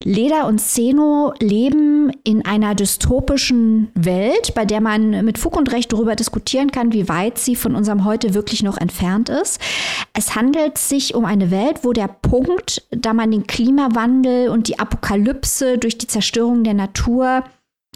Leda 0.05 0.47
und 0.47 0.59
Zeno 0.59 1.33
leben 1.39 2.11
in 2.25 2.45
einer 2.45 2.75
dystopischen 2.75 3.89
Welt, 3.95 4.53
bei 4.53 4.65
der 4.65 4.81
man 4.81 5.23
mit 5.23 5.37
Fug 5.37 5.55
und 5.55 5.71
Recht 5.71 5.93
darüber 5.93 6.15
diskutieren 6.15 6.71
kann, 6.71 6.91
wie 6.91 7.07
weit 7.07 7.37
sie 7.37 7.55
von 7.55 7.73
unserem 7.73 8.03
Heute 8.03 8.33
wirklich 8.33 8.63
noch 8.63 8.77
entfernt 8.77 9.29
ist. 9.29 9.61
Es 10.13 10.35
handelt 10.35 10.77
sich 10.77 11.15
um 11.15 11.23
eine 11.23 11.51
Welt, 11.51 11.79
wo 11.83 11.93
der 11.93 12.09
Punkt, 12.09 12.85
da 12.91 13.13
man 13.13 13.31
den 13.31 13.47
Klimawandel 13.47 14.49
und 14.49 14.67
die 14.67 14.77
Apokalypse 14.77 15.77
durch 15.77 15.97
die 15.97 16.07
Zerstörung 16.07 16.65
der 16.65 16.73
Natur 16.73 17.45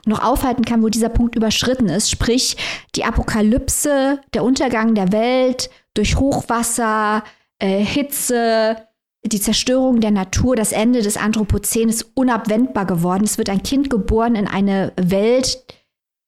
noch 0.08 0.24
aufhalten 0.24 0.66
kann, 0.66 0.84
wo 0.84 0.89
dieser 0.89 1.10
Punkt 1.10 1.36
überschritten 1.36 1.88
ist. 1.88 2.10
Sprich, 2.10 2.58
die 2.95 3.03
Apokalypse, 3.03 4.20
der 4.34 4.43
Untergang 4.43 4.95
der 4.95 5.12
Welt 5.12 5.70
durch 5.93 6.18
Hochwasser, 6.18 7.24
äh, 7.60 7.84
Hitze, 7.84 8.78
die 9.26 9.41
Zerstörung 9.41 9.99
der 9.99 10.12
Natur, 10.12 10.55
das 10.55 10.72
Ende 10.72 11.01
des 11.01 11.18
Anthropozän 11.18 11.89
ist 11.89 12.12
unabwendbar 12.14 12.86
geworden. 12.86 13.24
Es 13.24 13.38
wird 13.38 13.49
ein 13.49 13.64
Kind 13.64 13.89
geboren 13.89 14.36
in 14.36 14.47
eine 14.47 14.93
Welt, 14.95 15.64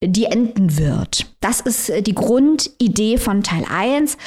die 0.03 0.25
enden 0.25 0.77
wird. 0.77 1.27
Das 1.39 1.61
ist 1.61 1.89
äh, 1.89 2.01
die 2.01 2.15
Grundidee 2.15 3.17
von 3.17 3.43
Teil 3.43 3.65
1. 3.69 4.17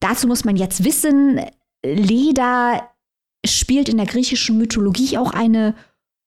Dazu 0.00 0.26
muss 0.26 0.44
man 0.44 0.56
jetzt 0.56 0.84
wissen, 0.84 1.40
Leda 1.84 2.88
spielt 3.44 3.88
in 3.88 3.96
der 3.96 4.06
griechischen 4.06 4.58
Mythologie 4.58 5.18
auch 5.18 5.32
eine 5.32 5.74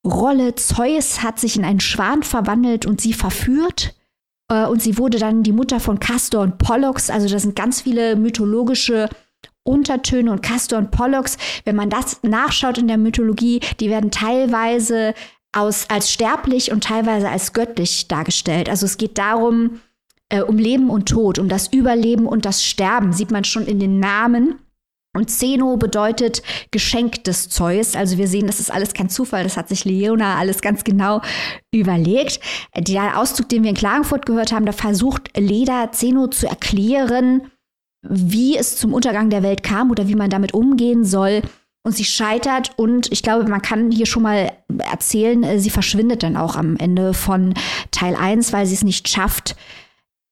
Rolle. 0.05 0.55
Zeus 0.55 1.23
hat 1.23 1.39
sich 1.39 1.57
in 1.57 1.65
einen 1.65 1.79
Schwan 1.79 2.23
verwandelt 2.23 2.85
und 2.85 3.01
sie 3.01 3.13
verführt. 3.13 3.95
Äh, 4.49 4.65
und 4.65 4.81
sie 4.81 4.97
wurde 4.97 5.17
dann 5.17 5.43
die 5.43 5.51
Mutter 5.51 5.79
von 5.79 5.99
Castor 5.99 6.41
und 6.41 6.57
Pollux. 6.57 7.09
Also 7.09 7.27
da 7.27 7.39
sind 7.39 7.55
ganz 7.55 7.81
viele 7.81 8.15
mythologische 8.15 9.09
Untertöne 9.63 10.31
und 10.31 10.43
Castor 10.43 10.77
und 10.77 10.91
Pollux. 10.91 11.37
Wenn 11.63 11.75
man 11.75 11.89
das 11.89 12.21
nachschaut 12.23 12.77
in 12.77 12.87
der 12.87 12.97
Mythologie, 12.97 13.61
die 13.79 13.89
werden 13.89 14.11
teilweise 14.11 15.13
aus, 15.51 15.89
als 15.89 16.11
sterblich 16.11 16.71
und 16.71 16.83
teilweise 16.83 17.29
als 17.29 17.53
göttlich 17.53 18.07
dargestellt. 18.07 18.69
Also 18.69 18.85
es 18.85 18.97
geht 18.97 19.17
darum, 19.17 19.81
äh, 20.29 20.41
um 20.41 20.57
Leben 20.57 20.89
und 20.89 21.07
Tod, 21.07 21.39
um 21.39 21.49
das 21.49 21.71
Überleben 21.71 22.27
und 22.27 22.45
das 22.45 22.63
Sterben, 22.63 23.13
sieht 23.13 23.31
man 23.31 23.43
schon 23.43 23.65
in 23.65 23.79
den 23.79 23.99
Namen. 23.99 24.59
Und 25.15 25.31
Zeno 25.31 25.77
bedeutet 25.77 26.43
Geschenk 26.71 27.23
des 27.23 27.47
Zeus. 27.47 27.95
Also 27.95 28.17
wir 28.17 28.27
sehen, 28.27 28.47
das 28.47 28.59
ist 28.59 28.69
alles 28.69 28.93
kein 28.93 29.09
Zufall. 29.09 29.43
Das 29.43 29.55
hat 29.55 29.69
sich 29.69 29.85
Leona 29.85 30.35
alles 30.37 30.61
ganz 30.61 30.83
genau 30.83 31.21
überlegt. 31.71 32.41
Der 32.77 33.17
Auszug, 33.17 33.47
den 33.47 33.63
wir 33.63 33.69
in 33.69 33.77
Klagenfurt 33.77 34.25
gehört 34.25 34.51
haben, 34.51 34.65
da 34.65 34.73
versucht 34.73 35.35
Leda 35.37 35.93
Zeno 35.93 36.27
zu 36.27 36.47
erklären, 36.47 37.49
wie 38.01 38.57
es 38.57 38.75
zum 38.75 38.93
Untergang 38.93 39.29
der 39.29 39.41
Welt 39.41 39.63
kam 39.63 39.89
oder 39.89 40.09
wie 40.09 40.15
man 40.15 40.29
damit 40.29 40.53
umgehen 40.53 41.05
soll. 41.05 41.41
Und 41.83 41.95
sie 41.95 42.03
scheitert 42.03 42.71
und 42.77 43.11
ich 43.11 43.23
glaube, 43.23 43.47
man 43.47 43.61
kann 43.61 43.91
hier 43.91 44.07
schon 44.07 44.23
mal 44.23 44.51
erzählen, 44.79 45.59
sie 45.59 45.69
verschwindet 45.69 46.23
dann 46.23 46.35
auch 46.35 46.55
am 46.55 46.75
Ende 46.77 47.13
von 47.13 47.53
Teil 47.91 48.15
1, 48.15 48.51
weil 48.53 48.65
sie 48.65 48.73
es 48.73 48.83
nicht 48.83 49.07
schafft, 49.07 49.55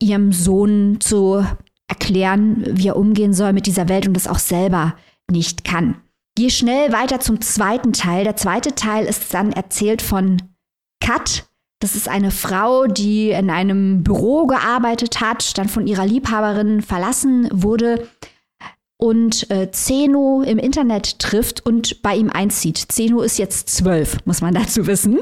ihrem 0.02 0.34
Sohn 0.34 0.98
zu 1.00 1.46
erklären, 1.88 2.64
wie 2.68 2.88
er 2.88 2.96
umgehen 2.96 3.34
soll 3.34 3.54
mit 3.54 3.66
dieser 3.66 3.90
Welt 3.90 4.08
und 4.08 4.14
das 4.14 4.28
auch 4.28 4.40
selber 4.40 4.96
nicht 5.30 5.64
kann. 5.64 5.96
Gehe 6.36 6.50
schnell 6.50 6.92
weiter 6.92 7.20
zum 7.20 7.42
zweiten 7.42 7.94
Teil. 7.94 8.24
Der 8.24 8.36
zweite 8.36 8.74
Teil 8.74 9.06
ist 9.06 9.34
dann 9.34 9.52
erzählt 9.52 10.02
von 10.02 10.42
Kat. 11.00 11.48
Das 11.80 11.96
ist 11.96 12.08
eine 12.08 12.32
Frau, 12.32 12.88
die 12.88 13.32
in 13.32 13.50
einem 13.50 14.04
Büro 14.04 14.48
gearbeitet 14.48 15.20
hat, 15.20 15.58
dann 15.58 15.70
von 15.70 15.86
ihrer 15.86 16.06
Liebhaberin 16.06 16.82
verlassen 16.82 17.50
wurde 17.52 18.08
und 18.98 19.52
äh, 19.52 19.70
Zeno 19.70 20.44
im 20.44 20.58
Internet 20.58 21.20
trifft 21.20 21.66
und 21.66 22.02
bei 22.02 22.16
ihm 22.16 22.30
einzieht. 22.30 22.78
Zeno 22.78 23.22
ist 23.22 23.38
jetzt 23.38 23.70
zwölf, 23.70 24.18
muss 24.26 24.40
man 24.40 24.54
dazu 24.54 24.88
wissen. 24.88 25.20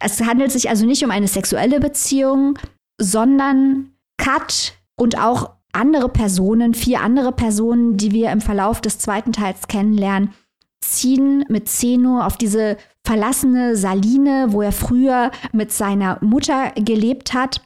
Es 0.00 0.20
handelt 0.20 0.50
sich 0.50 0.68
also 0.68 0.84
nicht 0.84 1.04
um 1.04 1.12
eine 1.12 1.28
sexuelle 1.28 1.78
Beziehung, 1.78 2.58
sondern 3.00 3.92
Kat 4.16 4.74
und 4.96 5.16
auch 5.18 5.53
andere 5.74 6.08
Personen, 6.08 6.74
vier 6.74 7.00
andere 7.00 7.32
Personen, 7.32 7.96
die 7.96 8.12
wir 8.12 8.30
im 8.30 8.40
Verlauf 8.40 8.80
des 8.80 8.98
zweiten 8.98 9.32
Teils 9.32 9.68
kennenlernen, 9.68 10.34
ziehen 10.80 11.44
mit 11.48 11.68
Zeno 11.68 12.20
auf 12.20 12.36
diese 12.36 12.76
verlassene 13.06 13.76
Saline, 13.76 14.48
wo 14.50 14.62
er 14.62 14.72
früher 14.72 15.30
mit 15.52 15.72
seiner 15.72 16.18
Mutter 16.20 16.72
gelebt 16.76 17.34
hat. 17.34 17.62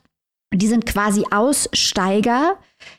Die 0.54 0.66
sind 0.66 0.86
quasi 0.86 1.24
Aussteiger, 1.30 2.56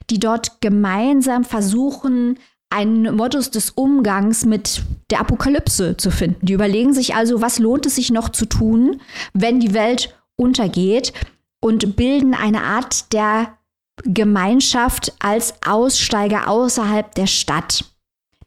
die 0.09 0.19
dort 0.19 0.61
gemeinsam 0.61 1.43
versuchen, 1.43 2.37
einen 2.69 3.15
Modus 3.15 3.49
des 3.49 3.71
Umgangs 3.71 4.45
mit 4.45 4.83
der 5.09 5.21
Apokalypse 5.21 5.97
zu 5.97 6.11
finden. 6.11 6.45
Die 6.45 6.53
überlegen 6.53 6.93
sich 6.93 7.15
also, 7.15 7.41
was 7.41 7.57
lohnt 7.57 7.85
es 7.87 7.95
sich 7.95 8.11
noch 8.11 8.29
zu 8.29 8.45
tun, 8.45 9.01
wenn 9.33 9.59
die 9.59 9.73
Welt 9.73 10.15
untergeht 10.35 11.13
und 11.61 11.95
bilden 11.95 12.35
eine 12.35 12.63
Art 12.63 13.11
der 13.11 13.57
Gemeinschaft 14.03 15.13
als 15.19 15.53
Aussteiger 15.65 16.47
außerhalb 16.47 17.13
der 17.15 17.27
Stadt. 17.27 17.85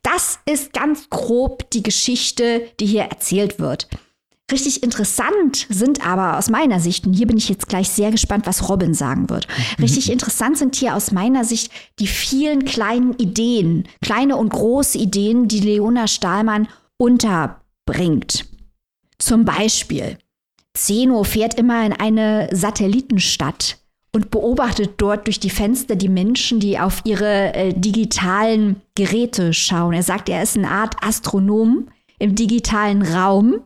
Das 0.03 0.40
ist 0.46 0.72
ganz 0.72 1.09
grob 1.11 1.70
die 1.70 1.82
Geschichte, 1.82 2.68
die 2.80 2.86
hier 2.86 3.03
erzählt 3.03 3.61
wird. 3.61 3.88
Richtig 4.50 4.82
interessant 4.82 5.66
sind 5.70 6.07
aber 6.07 6.36
aus 6.36 6.50
meiner 6.50 6.78
Sicht, 6.78 7.07
und 7.07 7.14
hier 7.14 7.26
bin 7.26 7.38
ich 7.38 7.48
jetzt 7.48 7.68
gleich 7.68 7.88
sehr 7.88 8.11
gespannt, 8.11 8.46
was 8.46 8.68
Robin 8.68 8.92
sagen 8.92 9.30
wird. 9.30 9.46
Richtig 9.80 10.11
interessant 10.11 10.59
sind 10.59 10.76
hier 10.76 10.94
aus 10.94 11.12
meiner 11.12 11.44
Sicht 11.44 11.72
die 11.98 12.07
vielen 12.07 12.64
kleinen 12.64 13.14
Ideen, 13.14 13.88
kleine 14.03 14.36
und 14.36 14.50
große 14.50 14.98
Ideen, 14.98 15.48
die 15.48 15.61
Leona 15.61 16.07
Stahlmann 16.07 16.68
unterbringt. 16.98 18.44
Zum 19.18 19.44
Beispiel, 19.44 20.18
Zeno 20.74 21.24
fährt 21.24 21.55
immer 21.55 21.86
in 21.86 21.92
eine 21.92 22.48
Satellitenstadt 22.53 23.78
und 24.15 24.31
beobachtet 24.31 24.93
dort 24.99 25.27
durch 25.27 25.41
die 25.41 25.51
Fenster 25.51 25.97
die 25.97 26.09
Menschen, 26.09 26.61
die 26.61 26.79
auf 26.79 27.01
ihre 27.05 27.55
äh, 27.55 27.73
digitalen 27.73 28.83
Geräte 28.95 29.53
schauen. 29.53 29.95
Er 29.95 30.03
sagt, 30.03 30.29
er 30.29 30.43
ist 30.43 30.57
eine 30.57 30.71
Art 30.71 30.97
Astronom 31.03 31.89
im 32.19 32.35
digitalen 32.35 33.03
Raum 33.03 33.63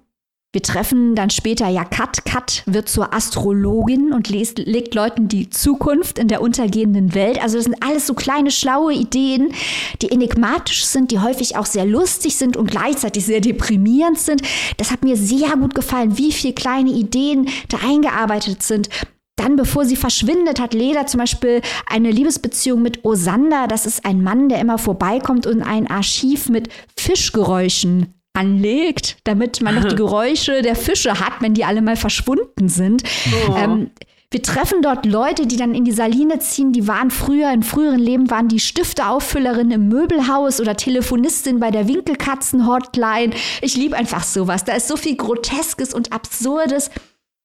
wir 0.57 0.63
treffen 0.63 1.15
dann 1.15 1.29
später 1.29 1.69
ja 1.69 1.85
Kat. 1.85 2.25
Kat 2.25 2.63
wird 2.65 2.89
zur 2.89 3.13
Astrologin 3.13 4.15
und 4.15 4.31
lest, 4.31 4.57
legt 4.57 4.95
Leuten 4.95 5.29
die 5.29 5.51
Zukunft 5.51 6.19
in 6.19 6.29
der 6.29 6.41
untergehenden 6.41 7.15
Welt. 7.15 7.39
Also 7.43 7.59
das 7.59 7.65
sind 7.65 7.83
alles 7.83 8.07
so 8.07 8.15
kleine, 8.15 8.51
schlaue 8.51 8.95
Ideen, 8.95 9.53
die 10.01 10.11
enigmatisch 10.11 10.87
sind, 10.87 11.11
die 11.11 11.19
häufig 11.19 11.59
auch 11.59 11.67
sehr 11.67 11.85
lustig 11.85 12.37
sind 12.37 12.57
und 12.57 12.71
gleichzeitig 12.71 13.27
sehr 13.27 13.43
deprimierend 13.43 14.19
sind. 14.19 14.41
Das 14.79 14.91
hat 14.91 15.05
mir 15.05 15.19
sehr 15.19 15.59
gut 15.59 15.75
gefallen, 15.75 16.17
wie 16.17 16.33
viele 16.33 16.55
kleine 16.55 16.93
Ideen 16.93 17.51
da 17.69 17.77
eingearbeitet 17.87 18.63
sind. 18.63 18.89
Dann, 19.37 19.57
bevor 19.57 19.85
sie 19.85 19.97
verschwindet, 19.97 20.61
hat 20.61 20.75
Leda 20.75 21.07
zum 21.07 21.21
Beispiel 21.21 21.61
eine 21.87 22.11
Liebesbeziehung 22.11 22.81
mit 22.81 23.05
Osander. 23.05 23.67
Das 23.69 23.85
ist 23.85 24.05
ein 24.05 24.23
Mann, 24.23 24.49
der 24.49 24.61
immer 24.61 24.79
vorbeikommt 24.79 25.47
und 25.47 25.63
ein 25.63 25.87
Archiv 25.87 26.49
mit 26.49 26.69
Fischgeräuschen 26.97 28.15
anlegt, 28.33 29.19
damit 29.25 29.63
man 29.63 29.75
noch 29.75 29.85
die 29.85 29.97
Geräusche 29.97 30.63
der 30.63 30.77
Fische 30.77 31.21
hat, 31.21 31.35
wenn 31.41 31.55
die 31.55 31.65
alle 31.65 31.83
mal 31.83 31.97
verschwunden 31.97 32.69
sind. 32.69 33.03
Oh. 33.49 33.57
Ähm, 33.57 33.91
wir 34.31 34.43
treffen 34.43 34.83
dort 34.83 35.07
Leute, 35.07 35.47
die 35.47 35.57
dann 35.57 35.75
in 35.75 35.85
die 35.85 35.93
Saline 35.93 36.41
ziehen, 36.41 36.73
die 36.73 36.89
waren 36.89 37.11
früher, 37.11 37.53
in 37.53 37.63
früheren 37.63 38.01
Leben 38.01 38.29
waren 38.29 38.49
die 38.49 38.59
Stifteaufüllerin 38.59 39.71
im 39.71 39.89
Möbelhaus 39.89 40.61
oder 40.61 40.77
Telefonistin 40.77 41.61
bei 41.61 41.71
der 41.71 41.87
Winkelkatzen-Hotline. 41.87 43.35
Ich 43.63 43.77
liebe 43.77 43.97
einfach 43.97 44.25
sowas. 44.25 44.65
Da 44.65 44.75
ist 44.75 44.89
so 44.89 44.97
viel 44.97 45.17
Groteskes 45.17 45.95
und 45.95 46.13
Absurdes 46.13 46.91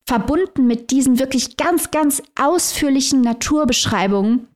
verbunden 0.08 0.68
mit 0.68 0.92
diesen 0.92 1.20
wirklich 1.20 1.58
ganz, 1.58 1.92
ganz 1.92 2.22
ausführlichen 2.36 3.22
Naturbeschreibungen 3.22 4.48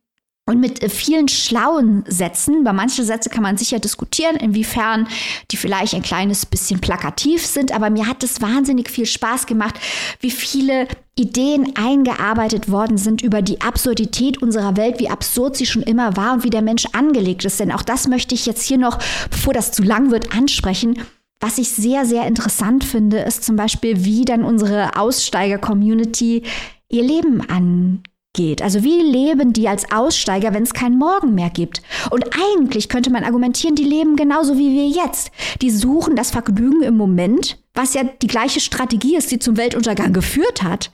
und 0.47 0.59
mit 0.59 0.83
äh, 0.83 0.89
vielen 0.89 1.27
schlauen 1.27 2.03
Sätzen. 2.07 2.63
Bei 2.63 2.73
manchen 2.73 3.05
Sätze 3.05 3.29
kann 3.29 3.43
man 3.43 3.57
sicher 3.57 3.79
diskutieren, 3.79 4.35
inwiefern 4.35 5.07
die 5.51 5.57
vielleicht 5.57 5.95
ein 5.95 6.03
kleines 6.03 6.45
bisschen 6.45 6.79
plakativ 6.79 7.45
sind. 7.45 7.71
Aber 7.71 7.89
mir 7.89 8.07
hat 8.07 8.23
es 8.23 8.41
wahnsinnig 8.41 8.89
viel 8.89 9.05
Spaß 9.05 9.47
gemacht, 9.47 9.79
wie 10.19 10.31
viele 10.31 10.87
Ideen 11.15 11.75
eingearbeitet 11.75 12.69
worden 12.69 12.97
sind 12.97 13.21
über 13.21 13.41
die 13.41 13.61
Absurdität 13.61 14.41
unserer 14.41 14.77
Welt, 14.77 14.99
wie 14.99 15.09
absurd 15.09 15.55
sie 15.55 15.65
schon 15.65 15.81
immer 15.81 16.15
war 16.15 16.33
und 16.33 16.43
wie 16.43 16.49
der 16.49 16.61
Mensch 16.61 16.85
angelegt 16.91 17.43
ist. 17.45 17.59
Denn 17.59 17.71
auch 17.71 17.81
das 17.81 18.07
möchte 18.07 18.35
ich 18.35 18.45
jetzt 18.45 18.63
hier 18.63 18.77
noch, 18.77 18.99
bevor 19.29 19.53
das 19.53 19.71
zu 19.71 19.81
lang 19.81 20.11
wird, 20.11 20.35
ansprechen. 20.35 20.99
Was 21.45 21.59
ich 21.59 21.69
sehr, 21.69 22.05
sehr 22.05 22.25
interessant 22.25 22.83
finde, 22.83 23.19
ist 23.19 23.43
zum 23.43 23.55
Beispiel, 23.55 24.03
wie 24.03 24.25
dann 24.25 24.43
unsere 24.43 24.97
Aussteiger-Community 24.97 26.41
ihr 26.89 27.03
Leben 27.03 27.47
angeht 27.47 28.09
geht. 28.33 28.63
Also 28.63 28.83
wie 28.83 28.99
leben 28.99 29.53
die 29.53 29.69
als 29.69 29.91
Aussteiger, 29.91 30.53
wenn 30.53 30.63
es 30.63 30.73
keinen 30.73 30.97
Morgen 30.97 31.35
mehr 31.35 31.51
gibt? 31.51 31.83
Und 32.09 32.25
eigentlich 32.35 32.89
könnte 32.89 33.11
man 33.11 33.23
argumentieren, 33.23 33.75
die 33.75 33.85
leben 33.85 34.17
genauso 34.17 34.57
wie 34.57 34.73
wir 34.73 34.87
jetzt. 34.87 35.31
Die 35.61 35.69
suchen 35.69 36.17
das 36.17 36.31
Vergnügen 36.31 36.81
im 36.81 36.97
Moment, 36.97 37.59
was 37.75 37.93
ja 37.93 38.03
die 38.03 38.27
gleiche 38.27 38.59
Strategie 38.59 39.15
ist, 39.15 39.31
die 39.31 39.39
zum 39.39 39.55
Weltuntergang 39.55 40.13
geführt 40.13 40.63
hat. 40.63 40.91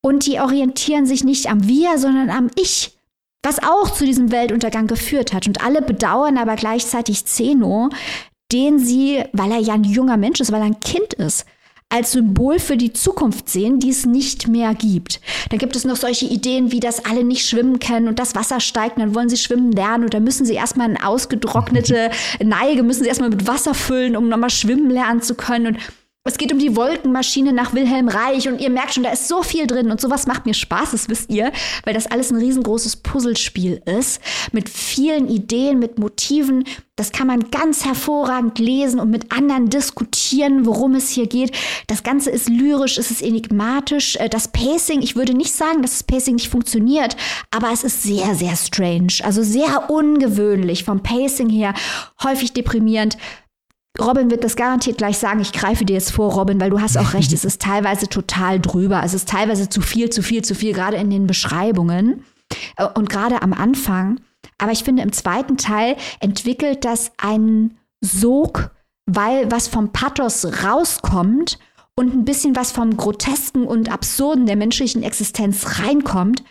Und 0.00 0.26
die 0.26 0.38
orientieren 0.40 1.06
sich 1.06 1.24
nicht 1.24 1.50
am 1.50 1.66
Wir, 1.66 1.98
sondern 1.98 2.30
am 2.30 2.50
Ich, 2.54 2.96
was 3.42 3.62
auch 3.62 3.90
zu 3.90 4.04
diesem 4.04 4.30
Weltuntergang 4.30 4.86
geführt 4.86 5.32
hat. 5.32 5.48
Und 5.48 5.64
alle 5.64 5.82
bedauern 5.82 6.38
aber 6.38 6.54
gleichzeitig 6.54 7.24
Zeno, 7.24 7.88
den 8.52 8.78
sie, 8.78 9.22
weil 9.32 9.52
er 9.52 9.58
ja 9.58 9.74
ein 9.74 9.84
junger 9.84 10.16
Mensch 10.16 10.40
ist, 10.40 10.52
weil 10.52 10.60
er 10.60 10.66
ein 10.66 10.80
Kind 10.80 11.14
ist, 11.14 11.46
als 11.90 12.12
Symbol 12.12 12.60
für 12.60 12.76
die 12.76 12.92
Zukunft 12.92 13.48
sehen, 13.48 13.80
die 13.80 13.90
es 13.90 14.06
nicht 14.06 14.46
mehr 14.46 14.74
gibt. 14.74 15.20
Da 15.50 15.56
gibt 15.56 15.74
es 15.74 15.84
noch 15.84 15.96
solche 15.96 16.26
Ideen, 16.26 16.70
wie 16.70 16.78
dass 16.78 17.04
alle 17.04 17.24
nicht 17.24 17.46
schwimmen 17.46 17.80
können 17.80 18.06
und 18.06 18.20
das 18.20 18.36
Wasser 18.36 18.60
steigt, 18.60 18.98
dann 18.98 19.14
wollen 19.14 19.28
sie 19.28 19.36
schwimmen 19.36 19.72
lernen 19.72 20.04
und 20.04 20.14
dann 20.14 20.22
müssen 20.22 20.46
sie 20.46 20.54
erstmal 20.54 20.88
eine 20.88 21.04
ausgetrocknete 21.04 22.10
Neige, 22.42 22.84
müssen 22.84 23.02
sie 23.02 23.08
erstmal 23.08 23.30
mit 23.30 23.46
Wasser 23.48 23.74
füllen, 23.74 24.16
um 24.16 24.28
nochmal 24.28 24.50
schwimmen 24.50 24.88
lernen 24.88 25.20
zu 25.20 25.34
können. 25.34 25.66
Und 25.66 25.78
es 26.24 26.36
geht 26.36 26.52
um 26.52 26.58
die 26.58 26.76
Wolkenmaschine 26.76 27.54
nach 27.54 27.72
Wilhelm 27.72 28.08
Reich 28.08 28.46
und 28.46 28.60
ihr 28.60 28.68
merkt 28.68 28.92
schon, 28.92 29.04
da 29.04 29.10
ist 29.10 29.26
so 29.26 29.42
viel 29.42 29.66
drin 29.66 29.90
und 29.90 30.02
sowas 30.02 30.26
macht 30.26 30.44
mir 30.44 30.52
Spaß, 30.52 30.90
das 30.90 31.08
wisst 31.08 31.30
ihr, 31.30 31.50
weil 31.84 31.94
das 31.94 32.08
alles 32.08 32.30
ein 32.30 32.36
riesengroßes 32.36 32.96
Puzzlespiel 32.96 33.80
ist 33.86 34.20
mit 34.52 34.68
vielen 34.68 35.28
Ideen, 35.28 35.78
mit 35.78 35.98
Motiven. 35.98 36.64
Das 36.94 37.12
kann 37.12 37.26
man 37.26 37.50
ganz 37.50 37.86
hervorragend 37.86 38.58
lesen 38.58 39.00
und 39.00 39.08
mit 39.10 39.32
anderen 39.32 39.70
diskutieren, 39.70 40.66
worum 40.66 40.94
es 40.94 41.08
hier 41.08 41.26
geht. 41.26 41.56
Das 41.86 42.02
Ganze 42.02 42.28
ist 42.28 42.50
lyrisch, 42.50 42.98
es 42.98 43.10
ist 43.10 43.22
enigmatisch. 43.22 44.16
Äh, 44.16 44.28
das 44.28 44.48
Pacing, 44.48 45.00
ich 45.00 45.16
würde 45.16 45.32
nicht 45.32 45.54
sagen, 45.54 45.80
dass 45.80 45.92
das 45.92 46.02
Pacing 46.02 46.34
nicht 46.34 46.50
funktioniert, 46.50 47.16
aber 47.50 47.72
es 47.72 47.82
ist 47.82 48.02
sehr, 48.02 48.34
sehr 48.34 48.56
strange, 48.56 49.14
also 49.22 49.42
sehr 49.42 49.88
ungewöhnlich 49.88 50.84
vom 50.84 51.02
Pacing 51.02 51.48
her, 51.48 51.72
häufig 52.22 52.52
deprimierend. 52.52 53.16
Robin 53.98 54.30
wird 54.30 54.44
das 54.44 54.56
garantiert 54.56 54.98
gleich 54.98 55.18
sagen. 55.18 55.40
Ich 55.40 55.52
greife 55.52 55.84
dir 55.84 55.94
jetzt 55.94 56.12
vor, 56.12 56.32
Robin, 56.32 56.60
weil 56.60 56.70
du 56.70 56.80
hast 56.80 56.96
auch 56.96 57.14
recht. 57.14 57.32
es 57.32 57.44
ist 57.44 57.60
teilweise 57.60 58.08
total 58.08 58.60
drüber. 58.60 59.02
Es 59.04 59.14
ist 59.14 59.28
teilweise 59.28 59.68
zu 59.68 59.80
viel, 59.80 60.10
zu 60.10 60.22
viel, 60.22 60.42
zu 60.42 60.54
viel, 60.54 60.72
gerade 60.72 60.96
in 60.96 61.10
den 61.10 61.26
Beschreibungen 61.26 62.24
äh, 62.76 62.86
und 62.94 63.08
gerade 63.08 63.42
am 63.42 63.52
Anfang. 63.52 64.20
Aber 64.58 64.72
ich 64.72 64.84
finde, 64.84 65.02
im 65.02 65.12
zweiten 65.12 65.56
Teil 65.56 65.96
entwickelt 66.20 66.84
das 66.84 67.12
einen 67.18 67.78
Sog, 68.00 68.70
weil 69.06 69.50
was 69.50 69.68
vom 69.68 69.92
Pathos 69.92 70.64
rauskommt 70.64 71.58
und 71.96 72.14
ein 72.14 72.24
bisschen 72.24 72.56
was 72.56 72.72
vom 72.72 72.96
Grotesken 72.96 73.66
und 73.66 73.92
Absurden 73.92 74.46
der 74.46 74.56
menschlichen 74.56 75.02
Existenz 75.02 75.80
reinkommt. 75.80 76.42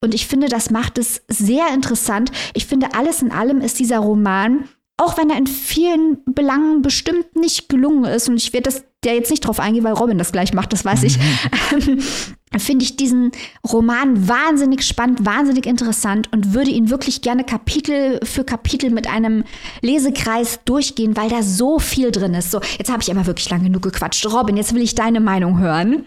Und 0.00 0.14
ich 0.14 0.26
finde, 0.26 0.48
das 0.48 0.70
macht 0.70 0.98
es 0.98 1.22
sehr 1.28 1.68
interessant. 1.72 2.30
Ich 2.54 2.66
finde, 2.66 2.94
alles 2.94 3.22
in 3.22 3.32
allem 3.32 3.60
ist 3.60 3.78
dieser 3.78 3.98
Roman 3.98 4.68
auch 4.96 5.16
wenn 5.18 5.30
er 5.30 5.38
in 5.38 5.46
vielen 5.46 6.18
Belangen 6.26 6.82
bestimmt 6.82 7.36
nicht 7.36 7.68
gelungen 7.68 8.04
ist, 8.04 8.28
und 8.28 8.36
ich 8.36 8.52
werde 8.52 8.70
das 8.70 8.84
der 9.04 9.14
jetzt 9.14 9.30
nicht 9.30 9.46
drauf 9.46 9.60
eingehen, 9.60 9.84
weil 9.84 9.92
Robin 9.92 10.18
das 10.18 10.32
gleich 10.32 10.52
macht, 10.54 10.72
das 10.72 10.84
weiß 10.84 11.02
ich, 11.02 11.18
mhm. 11.18 12.00
finde 12.58 12.84
ich 12.84 12.96
diesen 12.96 13.32
Roman 13.70 14.28
wahnsinnig 14.28 14.82
spannend, 14.82 15.26
wahnsinnig 15.26 15.66
interessant 15.66 16.32
und 16.32 16.54
würde 16.54 16.70
ihn 16.70 16.90
wirklich 16.90 17.20
gerne 17.20 17.44
Kapitel 17.44 18.20
für 18.24 18.44
Kapitel 18.44 18.90
mit 18.90 19.08
einem 19.08 19.44
Lesekreis 19.82 20.60
durchgehen, 20.64 21.16
weil 21.16 21.28
da 21.28 21.42
so 21.42 21.78
viel 21.78 22.10
drin 22.10 22.34
ist. 22.34 22.50
So, 22.50 22.60
jetzt 22.78 22.90
habe 22.90 23.02
ich 23.02 23.10
aber 23.10 23.26
wirklich 23.26 23.50
lange 23.50 23.64
genug 23.64 23.82
gequatscht. 23.82 24.26
Robin, 24.26 24.56
jetzt 24.56 24.74
will 24.74 24.82
ich 24.82 24.94
deine 24.94 25.20
Meinung 25.20 25.58
hören. 25.58 26.06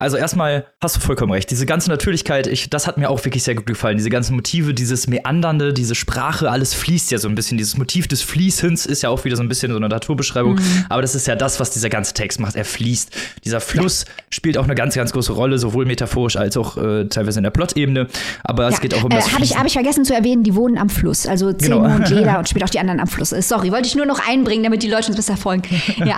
Also 0.00 0.16
erstmal 0.16 0.64
hast 0.80 0.96
du 0.96 1.00
vollkommen 1.00 1.30
recht. 1.30 1.50
Diese 1.50 1.66
ganze 1.66 1.90
Natürlichkeit, 1.90 2.46
ich, 2.46 2.70
das 2.70 2.86
hat 2.86 2.96
mir 2.96 3.10
auch 3.10 3.22
wirklich 3.26 3.42
sehr 3.42 3.54
gut 3.54 3.66
gefallen. 3.66 3.98
Diese 3.98 4.08
ganzen 4.08 4.34
Motive, 4.34 4.72
dieses 4.72 5.06
Meandernde, 5.08 5.74
diese 5.74 5.94
Sprache, 5.94 6.50
alles 6.50 6.72
fließt 6.72 7.10
ja 7.10 7.18
so 7.18 7.28
ein 7.28 7.34
bisschen. 7.34 7.58
Dieses 7.58 7.76
Motiv 7.76 8.08
des 8.08 8.22
Fließens 8.22 8.86
ist 8.86 9.02
ja 9.02 9.10
auch 9.10 9.26
wieder 9.26 9.36
so 9.36 9.42
ein 9.42 9.48
bisschen 9.50 9.70
so 9.70 9.76
eine 9.76 9.90
Naturbeschreibung. 9.90 10.54
Mhm. 10.54 10.86
Aber 10.88 11.02
das 11.02 11.14
ist 11.14 11.26
ja 11.26 11.36
das, 11.36 11.60
was 11.60 11.72
dieser 11.72 11.90
ganze 11.90 12.14
Text 12.14 12.40
macht. 12.40 12.56
Er 12.56 12.64
fließt. 12.64 13.14
Dieser 13.44 13.60
Fluss 13.60 14.06
ja. 14.06 14.12
spielt 14.30 14.56
auch 14.56 14.64
eine 14.64 14.74
ganz, 14.74 14.94
ganz 14.94 15.12
große 15.12 15.34
Rolle, 15.34 15.58
sowohl 15.58 15.84
metaphorisch 15.84 16.36
als 16.36 16.56
auch 16.56 16.78
äh, 16.78 17.04
teilweise 17.04 17.40
in 17.40 17.44
der 17.44 17.50
Plot-Ebene. 17.50 18.06
Aber 18.42 18.62
ja. 18.62 18.68
es 18.70 18.80
geht 18.80 18.94
auch 18.94 19.04
um 19.04 19.10
äh, 19.10 19.16
das 19.16 19.34
Habe 19.34 19.44
ich, 19.44 19.58
hab 19.58 19.66
ich 19.66 19.74
vergessen 19.74 20.06
zu 20.06 20.14
erwähnen, 20.14 20.44
die 20.44 20.54
wohnen 20.54 20.78
am 20.78 20.88
Fluss. 20.88 21.26
Also 21.26 21.52
Zemo 21.52 21.82
genau. 21.82 21.94
und 21.96 22.08
Leda 22.08 22.38
und 22.38 22.48
spielt 22.48 22.64
auch 22.64 22.70
die 22.70 22.78
anderen 22.78 23.00
am 23.00 23.06
Fluss. 23.06 23.32
Äh, 23.32 23.42
sorry, 23.42 23.70
wollte 23.70 23.86
ich 23.86 23.96
nur 23.96 24.06
noch 24.06 24.26
einbringen, 24.26 24.62
damit 24.64 24.82
die 24.82 24.88
Leute 24.88 25.08
uns 25.08 25.16
besser 25.16 25.36
folgen. 25.36 25.68
ja. 25.98 26.16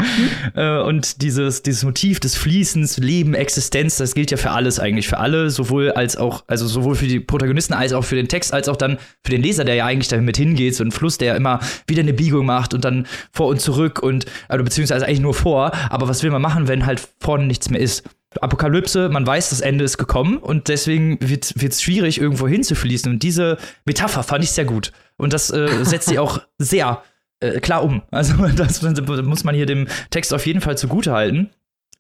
Hm? 0.55 0.87
und 0.87 1.20
dieses, 1.20 1.64
dieses 1.64 1.83
Motiv 1.83 2.20
des 2.20 2.37
Fließens, 2.37 2.99
Leben, 2.99 3.35
Existenz, 3.35 3.72
das 3.75 4.14
gilt 4.14 4.31
ja 4.31 4.37
für 4.37 4.51
alles 4.51 4.79
eigentlich, 4.79 5.09
für 5.09 5.18
alle, 5.18 5.51
sowohl 5.51 5.93
als 5.93 6.16
auch, 6.16 6.45
also 6.47 6.66
sowohl 6.66 6.95
für 6.95 7.07
die 7.07 7.20
Protagonisten 7.20 7.75
als 7.75 7.93
auch 7.93 8.05
für 8.05 8.16
den 8.16 8.29
Text, 8.29 8.53
als 8.53 8.68
auch 8.68 8.77
dann 8.77 8.99
für 9.25 9.33
den 9.33 9.43
Leser, 9.43 9.64
der 9.64 9.75
ja 9.75 9.87
eigentlich 9.87 10.09
damit 10.09 10.37
hingeht, 10.37 10.75
so 10.75 10.85
ein 10.85 10.93
Fluss, 10.93 11.18
der 11.18 11.29
ja 11.29 11.35
immer 11.35 11.61
wieder 11.87 12.03
eine 12.03 12.12
Biegung 12.12 12.47
macht 12.47 12.75
und 12.75 12.85
dann 12.85 13.07
vor 13.33 13.49
und 13.49 13.61
zurück 13.61 14.03
und, 14.03 14.27
also 14.49 14.64
beziehungsweise 14.64 15.07
eigentlich 15.07 15.20
nur 15.20 15.35
vor, 15.35 15.73
aber 15.91 16.09
was 16.09 16.23
will 16.23 16.31
man 16.31 16.43
machen, 16.43 16.68
wenn 16.68 16.87
halt 16.87 17.07
vorne 17.20 17.47
nichts 17.47 17.70
mehr 17.70 17.81
ist? 17.81 18.05
Apokalypse, 18.41 19.09
man 19.11 19.27
weiß, 19.27 19.51
das 19.51 19.61
Ende 19.61 19.85
ist 19.85 19.99
gekommen 19.99 20.39
und 20.39 20.68
deswegen 20.68 21.18
wird 21.20 21.53
es 21.55 21.83
schwierig, 21.83 22.18
irgendwo 22.18 22.49
hinzufließen. 22.49 23.12
Und 23.12 23.23
diese 23.23 23.59
Metapher 23.85 24.23
fand 24.23 24.43
ich 24.43 24.53
sehr 24.53 24.64
gut. 24.64 24.93
Und 25.16 25.35
das 25.35 25.51
äh, 25.51 25.68
setzt 25.85 26.09
sie 26.09 26.18
auch 26.18 26.41
sehr 26.59 27.03
äh, 27.41 27.61
klar 27.61 27.83
um. 27.85 28.03
Also 28.11 28.35
das, 28.57 28.81
das 28.95 29.23
muss 29.23 29.45
man 29.45 29.55
hier 29.55 29.66
dem 29.66 29.87
Text 30.11 30.33
auf 30.33 30.47
jeden 30.47 30.61
Fall 30.61 30.79
zugute 30.79 31.12
halten. 31.12 31.51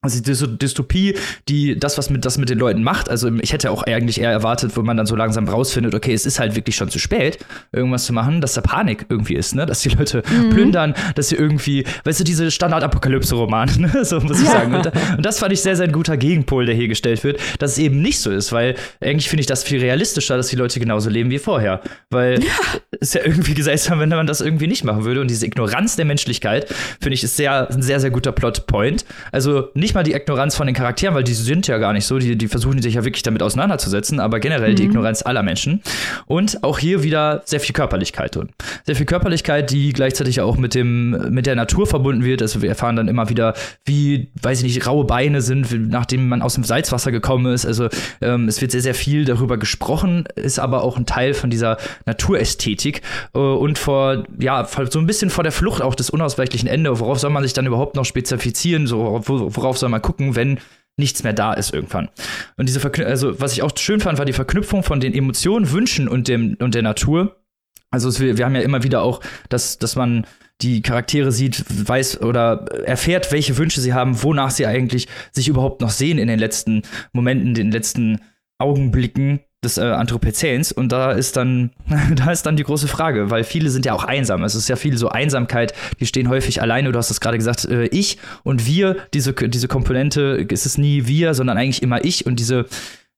Also 0.04 0.20
diese 0.20 0.48
Dystopie, 0.48 1.16
die 1.48 1.78
das, 1.78 1.96
was 1.96 2.10
mit, 2.10 2.24
das 2.24 2.36
mit 2.36 2.50
den 2.50 2.58
Leuten 2.58 2.82
macht, 2.82 3.08
also 3.08 3.30
ich 3.40 3.52
hätte 3.52 3.70
auch 3.70 3.84
eigentlich 3.84 4.20
eher 4.20 4.32
erwartet, 4.32 4.76
wo 4.76 4.82
man 4.82 4.96
dann 4.96 5.06
so 5.06 5.14
langsam 5.14 5.48
rausfindet, 5.48 5.94
okay, 5.94 6.12
es 6.12 6.26
ist 6.26 6.40
halt 6.40 6.56
wirklich 6.56 6.74
schon 6.74 6.90
zu 6.90 6.98
spät, 6.98 7.38
irgendwas 7.70 8.06
zu 8.06 8.12
machen, 8.12 8.40
dass 8.40 8.54
da 8.54 8.62
Panik 8.62 9.06
irgendwie 9.08 9.34
ist, 9.34 9.54
ne? 9.54 9.64
Dass 9.64 9.78
die 9.80 9.90
Leute 9.90 10.24
mhm. 10.28 10.50
plündern, 10.50 10.94
dass 11.14 11.28
sie 11.28 11.36
irgendwie, 11.36 11.84
weißt 12.02 12.18
du, 12.18 12.24
diese 12.24 12.50
Standard-Apokalypse-Romane, 12.50 13.72
ne? 13.78 14.04
So 14.04 14.18
muss 14.18 14.40
ich 14.40 14.46
ja. 14.46 14.52
sagen. 14.52 14.74
Und, 14.74 14.86
und, 14.86 15.24
das 15.24 15.38
fand 15.38 15.52
ich 15.52 15.60
sehr, 15.60 15.76
sehr 15.76 15.86
ein 15.86 15.92
guter 15.92 16.16
Gegenpol, 16.16 16.66
der 16.66 16.74
hier 16.74 16.88
gestellt 16.88 17.22
wird, 17.22 17.40
dass 17.60 17.72
es 17.72 17.78
eben 17.78 18.02
nicht 18.02 18.18
so 18.18 18.32
ist, 18.32 18.50
weil 18.50 18.74
eigentlich 19.00 19.28
finde 19.28 19.42
ich 19.42 19.46
das 19.46 19.62
viel 19.62 19.78
realistischer, 19.78 20.36
dass 20.36 20.48
die 20.48 20.56
Leute 20.56 20.80
genauso 20.80 21.10
leben 21.10 21.30
wie 21.30 21.38
vorher. 21.38 21.80
Weil 22.10 22.42
ja. 22.42 22.50
es 22.90 23.08
ist 23.08 23.14
ja 23.14 23.20
irgendwie 23.24 23.62
seltsam, 23.62 24.00
wenn 24.00 24.08
man 24.08 24.26
das 24.26 24.40
irgendwie 24.40 24.66
nicht 24.66 24.82
machen 24.82 25.04
würde. 25.04 25.20
Und 25.20 25.30
diese 25.30 25.46
Ignoranz 25.46 25.94
der 25.94 26.06
Menschlichkeit, 26.06 26.66
finde 27.00 27.14
ich, 27.14 27.22
ist 27.22 27.36
sehr, 27.36 27.70
ein 27.70 27.82
sehr, 27.82 28.00
sehr 28.00 28.10
guter 28.10 28.32
Plot-Point. 28.32 29.04
Also 29.30 29.68
nicht 29.74 29.91
nicht 29.92 29.94
mal 29.94 30.04
die 30.04 30.14
Ignoranz 30.14 30.56
von 30.56 30.66
den 30.66 30.74
Charakteren, 30.74 31.14
weil 31.14 31.22
die 31.22 31.34
sind 31.34 31.66
ja 31.66 31.76
gar 31.76 31.92
nicht 31.92 32.06
so, 32.06 32.18
die, 32.18 32.36
die 32.36 32.48
versuchen 32.48 32.80
sich 32.80 32.94
ja 32.94 33.04
wirklich 33.04 33.22
damit 33.22 33.42
auseinanderzusetzen, 33.42 34.20
aber 34.20 34.40
generell 34.40 34.70
mhm. 34.70 34.76
die 34.76 34.84
Ignoranz 34.84 35.20
aller 35.22 35.42
Menschen. 35.42 35.82
Und 36.26 36.64
auch 36.64 36.78
hier 36.78 37.02
wieder 37.02 37.42
sehr 37.44 37.60
viel 37.60 37.74
Körperlichkeit 37.74 38.34
drin. 38.34 38.48
Sehr 38.86 38.96
viel 38.96 39.04
Körperlichkeit, 39.04 39.70
die 39.70 39.92
gleichzeitig 39.92 40.40
auch 40.40 40.56
mit 40.56 40.74
dem, 40.74 41.10
mit 41.30 41.44
der 41.44 41.56
Natur 41.56 41.86
verbunden 41.86 42.24
wird. 42.24 42.40
Also 42.40 42.62
wir 42.62 42.70
erfahren 42.70 42.96
dann 42.96 43.08
immer 43.08 43.28
wieder, 43.28 43.52
wie, 43.84 44.30
weiß 44.40 44.62
ich 44.62 44.64
nicht, 44.64 44.86
raue 44.86 45.04
Beine 45.04 45.42
sind, 45.42 45.90
nachdem 45.90 46.26
man 46.28 46.40
aus 46.40 46.54
dem 46.54 46.64
Salzwasser 46.64 47.12
gekommen 47.12 47.52
ist. 47.52 47.66
Also 47.66 47.88
ähm, 48.22 48.48
es 48.48 48.62
wird 48.62 48.70
sehr, 48.70 48.80
sehr 48.80 48.94
viel 48.94 49.26
darüber 49.26 49.58
gesprochen, 49.58 50.24
ist 50.36 50.58
aber 50.58 50.84
auch 50.84 50.96
ein 50.96 51.04
Teil 51.04 51.34
von 51.34 51.50
dieser 51.50 51.76
Naturästhetik 52.06 53.02
äh, 53.34 53.38
und 53.38 53.78
vor, 53.78 54.24
ja, 54.38 54.66
so 54.88 54.98
ein 54.98 55.06
bisschen 55.06 55.28
vor 55.28 55.44
der 55.44 55.52
Flucht 55.52 55.82
auch 55.82 55.94
des 55.94 56.08
unausweichlichen 56.08 56.68
Ende. 56.68 56.98
Worauf 56.98 57.18
soll 57.18 57.30
man 57.30 57.42
sich 57.42 57.52
dann 57.52 57.66
überhaupt 57.66 57.94
noch 57.94 58.06
spezifizieren? 58.06 58.86
So, 58.86 59.20
worauf 59.26 59.81
soll 59.82 59.90
man 59.90 60.02
gucken, 60.02 60.34
wenn 60.34 60.58
nichts 60.96 61.22
mehr 61.22 61.32
da 61.32 61.52
ist 61.52 61.72
irgendwann. 61.72 62.08
Und 62.56 62.68
diese 62.68 62.80
Verknü 62.80 63.04
also 63.04 63.40
was 63.40 63.52
ich 63.52 63.62
auch 63.62 63.76
schön 63.76 64.00
fand, 64.00 64.18
war 64.18 64.24
die 64.24 64.32
Verknüpfung 64.32 64.82
von 64.82 65.00
den 65.00 65.14
Emotionen, 65.14 65.70
Wünschen 65.70 66.08
und 66.08 66.28
dem 66.28 66.56
und 66.60 66.74
der 66.74 66.82
Natur. 66.82 67.36
Also 67.90 68.08
es, 68.08 68.20
wir, 68.20 68.38
wir 68.38 68.44
haben 68.44 68.54
ja 68.54 68.62
immer 68.62 68.82
wieder 68.82 69.02
auch, 69.02 69.20
dass, 69.48 69.78
dass 69.78 69.96
man 69.96 70.26
die 70.60 70.80
Charaktere 70.80 71.32
sieht, 71.32 71.64
weiß 71.88 72.22
oder 72.22 72.66
erfährt, 72.84 73.32
welche 73.32 73.56
Wünsche 73.58 73.80
sie 73.80 73.94
haben, 73.94 74.22
wonach 74.22 74.50
sie 74.50 74.66
eigentlich 74.66 75.08
sich 75.32 75.48
überhaupt 75.48 75.80
noch 75.80 75.90
sehen 75.90 76.18
in 76.18 76.28
den 76.28 76.38
letzten 76.38 76.82
Momenten, 77.12 77.54
den 77.54 77.72
letzten 77.72 78.20
Augenblicken 78.58 79.40
des 79.64 79.78
äh, 79.78 79.82
Anthropozäns 79.82 80.72
und 80.72 80.90
da 80.90 81.12
ist 81.12 81.36
dann 81.36 81.70
da 82.16 82.32
ist 82.32 82.44
dann 82.44 82.56
die 82.56 82.64
große 82.64 82.88
Frage, 82.88 83.30
weil 83.30 83.44
viele 83.44 83.70
sind 83.70 83.86
ja 83.86 83.92
auch 83.94 84.02
einsam. 84.02 84.42
Es 84.42 84.56
ist 84.56 84.68
ja 84.68 84.74
viel 84.74 84.98
so 84.98 85.08
Einsamkeit, 85.08 85.72
die 86.00 86.06
stehen 86.06 86.28
häufig 86.28 86.60
alleine. 86.60 86.90
Du 86.90 86.98
hast 86.98 87.10
es 87.10 87.20
gerade 87.20 87.38
gesagt, 87.38 87.64
äh, 87.66 87.84
ich 87.86 88.18
und 88.42 88.66
wir, 88.66 88.96
diese 89.14 89.32
diese 89.32 89.68
Komponente, 89.68 90.44
es 90.50 90.66
ist 90.66 90.78
nie 90.78 91.06
wir, 91.06 91.34
sondern 91.34 91.58
eigentlich 91.58 91.82
immer 91.82 92.04
ich 92.04 92.26
und 92.26 92.40
diese 92.40 92.66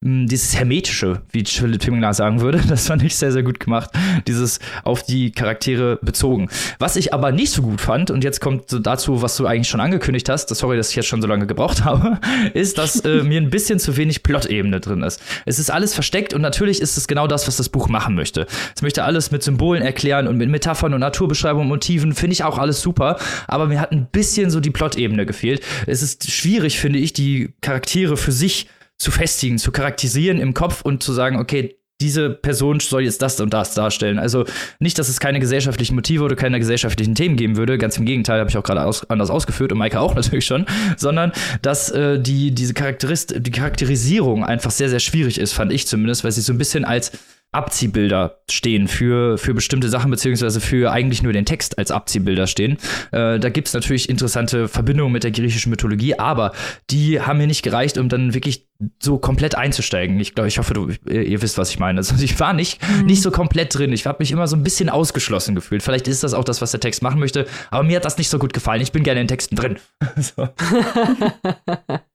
dieses 0.04 0.54
Hermetische, 0.54 1.22
wie 1.32 1.44
Philipp 1.46 1.80
Timingler 1.80 2.12
sagen 2.12 2.42
würde, 2.42 2.62
das 2.68 2.86
fand 2.86 3.02
ich 3.02 3.16
sehr, 3.16 3.32
sehr 3.32 3.42
gut 3.42 3.58
gemacht. 3.58 3.90
Dieses 4.26 4.60
auf 4.82 5.02
die 5.02 5.32
Charaktere 5.32 5.98
bezogen. 6.02 6.48
Was 6.78 6.96
ich 6.96 7.14
aber 7.14 7.32
nicht 7.32 7.50
so 7.50 7.62
gut 7.62 7.80
fand, 7.80 8.10
und 8.10 8.22
jetzt 8.22 8.40
kommt 8.40 8.68
so 8.68 8.78
dazu, 8.78 9.22
was 9.22 9.36
du 9.36 9.46
eigentlich 9.46 9.68
schon 9.68 9.80
angekündigt 9.80 10.28
hast, 10.28 10.54
sorry, 10.54 10.76
dass 10.76 10.90
ich 10.90 10.96
jetzt 10.96 11.06
schon 11.06 11.22
so 11.22 11.28
lange 11.28 11.46
gebraucht 11.46 11.84
habe, 11.84 12.18
ist, 12.52 12.76
dass 12.76 13.00
äh, 13.00 13.22
mir 13.22 13.40
ein 13.40 13.48
bisschen 13.48 13.78
zu 13.78 13.96
wenig 13.96 14.22
Plot-Ebene 14.22 14.80
drin 14.80 15.02
ist. 15.02 15.22
Es 15.46 15.58
ist 15.58 15.70
alles 15.70 15.94
versteckt 15.94 16.34
und 16.34 16.42
natürlich 16.42 16.82
ist 16.82 16.98
es 16.98 17.08
genau 17.08 17.26
das, 17.26 17.46
was 17.46 17.56
das 17.56 17.70
Buch 17.70 17.88
machen 17.88 18.14
möchte. 18.14 18.46
Es 18.76 18.82
möchte 18.82 19.04
alles 19.04 19.30
mit 19.30 19.42
Symbolen 19.42 19.82
erklären 19.82 20.28
und 20.28 20.36
mit 20.36 20.50
Metaphern 20.50 20.92
und 20.92 21.00
Naturbeschreibungen 21.00 21.64
und 21.64 21.68
Motiven, 21.68 22.14
finde 22.14 22.34
ich 22.34 22.44
auch 22.44 22.58
alles 22.58 22.82
super, 22.82 23.18
aber 23.48 23.66
mir 23.66 23.80
hat 23.80 23.92
ein 23.92 24.06
bisschen 24.12 24.50
so 24.50 24.60
die 24.60 24.70
Plot-Ebene 24.70 25.24
gefehlt. 25.24 25.62
Es 25.86 26.02
ist 26.02 26.30
schwierig, 26.30 26.78
finde 26.78 26.98
ich, 26.98 27.14
die 27.14 27.54
Charaktere 27.62 28.18
für 28.18 28.32
sich 28.32 28.68
zu 28.98 29.10
festigen, 29.10 29.58
zu 29.58 29.72
charakterisieren 29.72 30.38
im 30.38 30.54
Kopf 30.54 30.82
und 30.82 31.02
zu 31.02 31.12
sagen, 31.12 31.38
okay, 31.38 31.76
diese 32.00 32.30
Person 32.30 32.80
soll 32.80 33.04
jetzt 33.04 33.22
das 33.22 33.40
und 33.40 33.54
das 33.54 33.74
darstellen. 33.74 34.18
Also 34.18 34.44
nicht, 34.80 34.98
dass 34.98 35.08
es 35.08 35.20
keine 35.20 35.38
gesellschaftlichen 35.38 35.94
Motive 35.94 36.24
oder 36.24 36.34
keine 36.34 36.58
gesellschaftlichen 36.58 37.14
Themen 37.14 37.36
geben 37.36 37.56
würde, 37.56 37.78
ganz 37.78 37.96
im 37.96 38.04
Gegenteil, 38.04 38.40
habe 38.40 38.50
ich 38.50 38.56
auch 38.56 38.64
gerade 38.64 38.84
aus, 38.84 39.08
anders 39.08 39.30
ausgeführt 39.30 39.72
und 39.72 39.78
Maike 39.78 40.00
auch 40.00 40.14
natürlich 40.16 40.44
schon, 40.44 40.66
sondern 40.96 41.32
dass 41.62 41.90
äh, 41.90 42.20
die, 42.20 42.50
diese 42.50 42.74
Charakterist 42.74 43.34
die 43.38 43.50
Charakterisierung 43.50 44.44
einfach 44.44 44.72
sehr, 44.72 44.88
sehr 44.88 45.00
schwierig 45.00 45.38
ist, 45.38 45.52
fand 45.52 45.72
ich 45.72 45.86
zumindest, 45.86 46.24
weil 46.24 46.32
sie 46.32 46.40
so 46.40 46.52
ein 46.52 46.58
bisschen 46.58 46.84
als 46.84 47.12
Abziehbilder 47.54 48.40
stehen 48.50 48.88
für, 48.88 49.38
für 49.38 49.54
bestimmte 49.54 49.88
Sachen, 49.88 50.10
beziehungsweise 50.10 50.60
für 50.60 50.92
eigentlich 50.92 51.22
nur 51.22 51.32
den 51.32 51.44
Text 51.44 51.78
als 51.78 51.90
Abziehbilder 51.90 52.46
stehen. 52.46 52.78
Äh, 53.12 53.38
da 53.38 53.48
gibt 53.48 53.68
es 53.68 53.74
natürlich 53.74 54.08
interessante 54.08 54.68
Verbindungen 54.68 55.12
mit 55.12 55.24
der 55.24 55.30
griechischen 55.30 55.70
Mythologie, 55.70 56.18
aber 56.18 56.52
die 56.90 57.20
haben 57.20 57.38
mir 57.38 57.46
nicht 57.46 57.62
gereicht, 57.62 57.98
um 57.98 58.08
dann 58.08 58.34
wirklich 58.34 58.66
so 59.00 59.18
komplett 59.18 59.54
einzusteigen. 59.54 60.18
Ich 60.20 60.34
glaube, 60.34 60.48
ich 60.48 60.58
hoffe, 60.58 60.74
du, 60.74 60.90
ihr 61.08 61.42
wisst, 61.42 61.58
was 61.58 61.70
ich 61.70 61.78
meine. 61.78 61.98
Also 61.98 62.14
ich 62.22 62.38
war 62.40 62.52
nicht, 62.52 62.80
mhm. 62.88 63.06
nicht 63.06 63.22
so 63.22 63.30
komplett 63.30 63.76
drin. 63.76 63.92
Ich 63.92 64.06
habe 64.06 64.18
mich 64.20 64.32
immer 64.32 64.46
so 64.46 64.56
ein 64.56 64.62
bisschen 64.62 64.88
ausgeschlossen 64.88 65.54
gefühlt. 65.54 65.82
Vielleicht 65.82 66.08
ist 66.08 66.22
das 66.22 66.34
auch 66.34 66.44
das, 66.44 66.60
was 66.60 66.70
der 66.70 66.80
Text 66.80 67.02
machen 67.02 67.20
möchte, 67.20 67.46
aber 67.70 67.82
mir 67.82 67.96
hat 67.96 68.04
das 68.04 68.18
nicht 68.18 68.28
so 68.28 68.38
gut 68.38 68.52
gefallen. 68.52 68.80
Ich 68.80 68.92
bin 68.92 69.02
gerne 69.02 69.20
in 69.20 69.28
Texten 69.28 69.56
drin. 69.56 69.76
so. 70.16 70.48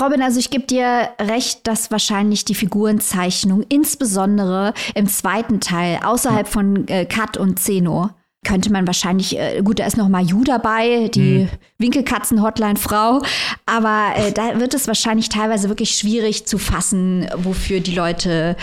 Robin, 0.00 0.22
also 0.22 0.38
ich 0.38 0.50
gebe 0.50 0.66
dir 0.66 1.10
recht, 1.20 1.66
dass 1.66 1.90
wahrscheinlich 1.90 2.44
die 2.44 2.54
Figurenzeichnung, 2.54 3.64
insbesondere 3.68 4.74
im 4.94 5.08
zweiten 5.08 5.60
Teil, 5.60 6.00
außerhalb 6.04 6.48
von 6.48 6.88
äh, 6.88 7.04
Kat 7.06 7.36
und 7.36 7.58
Zeno, 7.58 8.10
könnte 8.44 8.72
man 8.72 8.86
wahrscheinlich, 8.86 9.38
äh, 9.38 9.62
gut, 9.62 9.78
da 9.78 9.86
ist 9.86 9.96
noch 9.96 10.08
Mayu 10.08 10.42
dabei, 10.44 11.08
die 11.08 11.44
mhm. 11.44 11.48
Winkelkatzen-Hotline-Frau, 11.78 13.22
aber 13.66 14.14
äh, 14.16 14.32
da 14.32 14.58
wird 14.58 14.74
es 14.74 14.88
wahrscheinlich 14.88 15.28
teilweise 15.28 15.68
wirklich 15.68 15.94
schwierig 15.96 16.46
zu 16.46 16.58
fassen, 16.58 17.28
wofür 17.36 17.80
die 17.80 17.94
Leute 17.94 18.56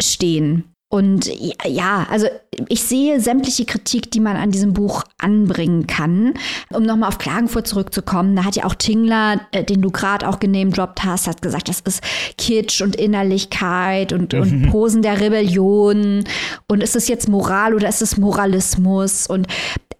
stehen. 0.00 0.73
Und 0.94 1.28
ja, 1.66 2.06
also 2.08 2.28
ich 2.68 2.84
sehe 2.84 3.18
sämtliche 3.18 3.64
Kritik, 3.64 4.12
die 4.12 4.20
man 4.20 4.36
an 4.36 4.52
diesem 4.52 4.74
Buch 4.74 5.02
anbringen 5.18 5.88
kann. 5.88 6.34
Um 6.70 6.84
nochmal 6.84 7.08
auf 7.08 7.18
Klagenfurt 7.18 7.66
zurückzukommen, 7.66 8.36
da 8.36 8.44
hat 8.44 8.54
ja 8.54 8.64
auch 8.64 8.76
Tingler, 8.76 9.40
äh, 9.50 9.64
den 9.64 9.82
du 9.82 9.90
gerade 9.90 10.28
auch 10.28 10.38
genamedroppt 10.38 11.02
hast, 11.02 11.26
hat 11.26 11.42
gesagt, 11.42 11.68
das 11.68 11.80
ist 11.80 12.00
Kitsch 12.38 12.80
und 12.80 12.94
Innerlichkeit 12.94 14.12
und, 14.12 14.34
und 14.34 14.52
mhm. 14.52 14.70
Posen 14.70 15.02
der 15.02 15.20
Rebellion. 15.20 16.22
Und 16.68 16.80
ist 16.80 16.94
es 16.94 17.08
jetzt 17.08 17.28
Moral 17.28 17.74
oder 17.74 17.88
ist 17.88 18.00
es 18.00 18.16
Moralismus? 18.16 19.26
Und 19.26 19.48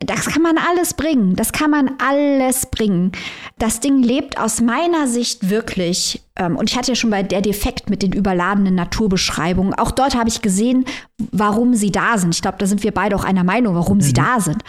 das 0.07 0.27
kann 0.27 0.43
man 0.43 0.59
alles 0.59 0.95
bringen. 0.95 1.37
Das 1.37 1.53
kann 1.53 1.71
man 1.71 1.93
alles 1.99 2.67
bringen. 2.67 3.13
Das 3.59 3.81
Ding 3.81 4.03
lebt 4.03 4.39
aus 4.39 4.61
meiner 4.61 5.07
Sicht 5.07 5.51
wirklich. 5.51 6.23
Ähm, 6.37 6.57
und 6.57 6.71
ich 6.71 6.77
hatte 6.77 6.93
ja 6.93 6.95
schon 6.95 7.11
bei 7.11 7.23
der 7.23 7.41
Defekt 7.41 7.91
mit 7.91 8.03
den 8.03 8.13
überladenen 8.13 8.75
Naturbeschreibungen. 8.75 9.75
Auch 9.75 9.91
dort 9.91 10.17
habe 10.17 10.29
ich 10.29 10.43
gesehen, 10.43 10.85
warum 11.33 11.75
sie 11.75 11.93
da 11.93 12.19
sind. 12.19 12.35
Ich 12.35 12.43
glaube, 12.43 12.59
da 12.59 12.67
sind 12.67 12.83
wir 12.83 12.93
beide 12.93 13.17
auch 13.17 13.25
einer 13.25 13.45
Meinung, 13.45 13.75
warum 13.75 13.99
mhm. 13.99 14.03
sie 14.03 14.13
da 14.13 14.41
sind. 14.41 14.63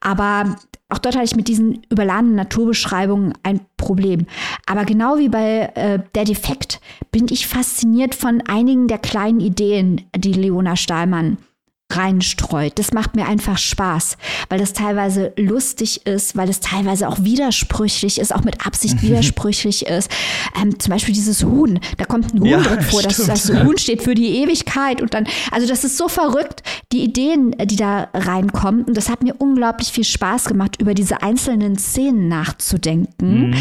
Aber 0.00 0.56
auch 0.88 0.98
dort 0.98 1.14
hatte 1.14 1.24
ich 1.24 1.36
mit 1.36 1.48
diesen 1.48 1.82
überladenen 1.88 2.34
Naturbeschreibungen 2.34 3.34
ein 3.42 3.60
Problem. 3.76 4.26
Aber 4.66 4.84
genau 4.84 5.18
wie 5.18 5.28
bei 5.28 5.70
äh, 5.74 6.00
der 6.14 6.24
Defekt 6.24 6.80
bin 7.12 7.26
ich 7.30 7.46
fasziniert 7.46 8.14
von 8.14 8.42
einigen 8.46 8.88
der 8.88 8.98
kleinen 8.98 9.40
Ideen, 9.40 10.02
die 10.16 10.32
Leona 10.32 10.76
Stahlmann 10.76 11.38
reinstreut. 11.96 12.78
Das 12.78 12.92
macht 12.92 13.16
mir 13.16 13.26
einfach 13.26 13.58
Spaß, 13.58 14.16
weil 14.48 14.58
das 14.58 14.72
teilweise 14.72 15.32
lustig 15.36 16.06
ist, 16.06 16.36
weil 16.36 16.48
es 16.48 16.60
teilweise 16.60 17.08
auch 17.08 17.22
widersprüchlich 17.22 18.18
ist, 18.18 18.34
auch 18.34 18.44
mit 18.44 18.66
Absicht 18.66 19.02
widersprüchlich 19.02 19.86
ist. 19.86 20.10
Ähm, 20.60 20.78
zum 20.78 20.92
Beispiel 20.92 21.14
dieses 21.14 21.44
Huhn, 21.44 21.80
da 21.98 22.04
kommt 22.04 22.34
ein 22.34 22.40
Huhn 22.40 22.46
ja, 22.46 22.60
drin 22.60 22.82
vor, 22.82 23.02
dass 23.02 23.16
das 23.16 23.50
Huhn 23.50 23.78
steht 23.78 24.02
für 24.02 24.14
die 24.14 24.38
Ewigkeit 24.42 25.02
und 25.02 25.14
dann, 25.14 25.26
also 25.50 25.66
das 25.66 25.84
ist 25.84 25.96
so 25.96 26.08
verrückt, 26.08 26.62
die 26.92 27.02
Ideen, 27.02 27.54
die 27.64 27.76
da 27.76 28.08
reinkommen. 28.14 28.84
Und 28.84 28.96
das 28.96 29.08
hat 29.08 29.22
mir 29.22 29.34
unglaublich 29.38 29.92
viel 29.92 30.04
Spaß 30.04 30.46
gemacht, 30.46 30.80
über 30.80 30.94
diese 30.94 31.22
einzelnen 31.22 31.78
Szenen 31.78 32.28
nachzudenken 32.28 33.50
mhm. 33.50 33.54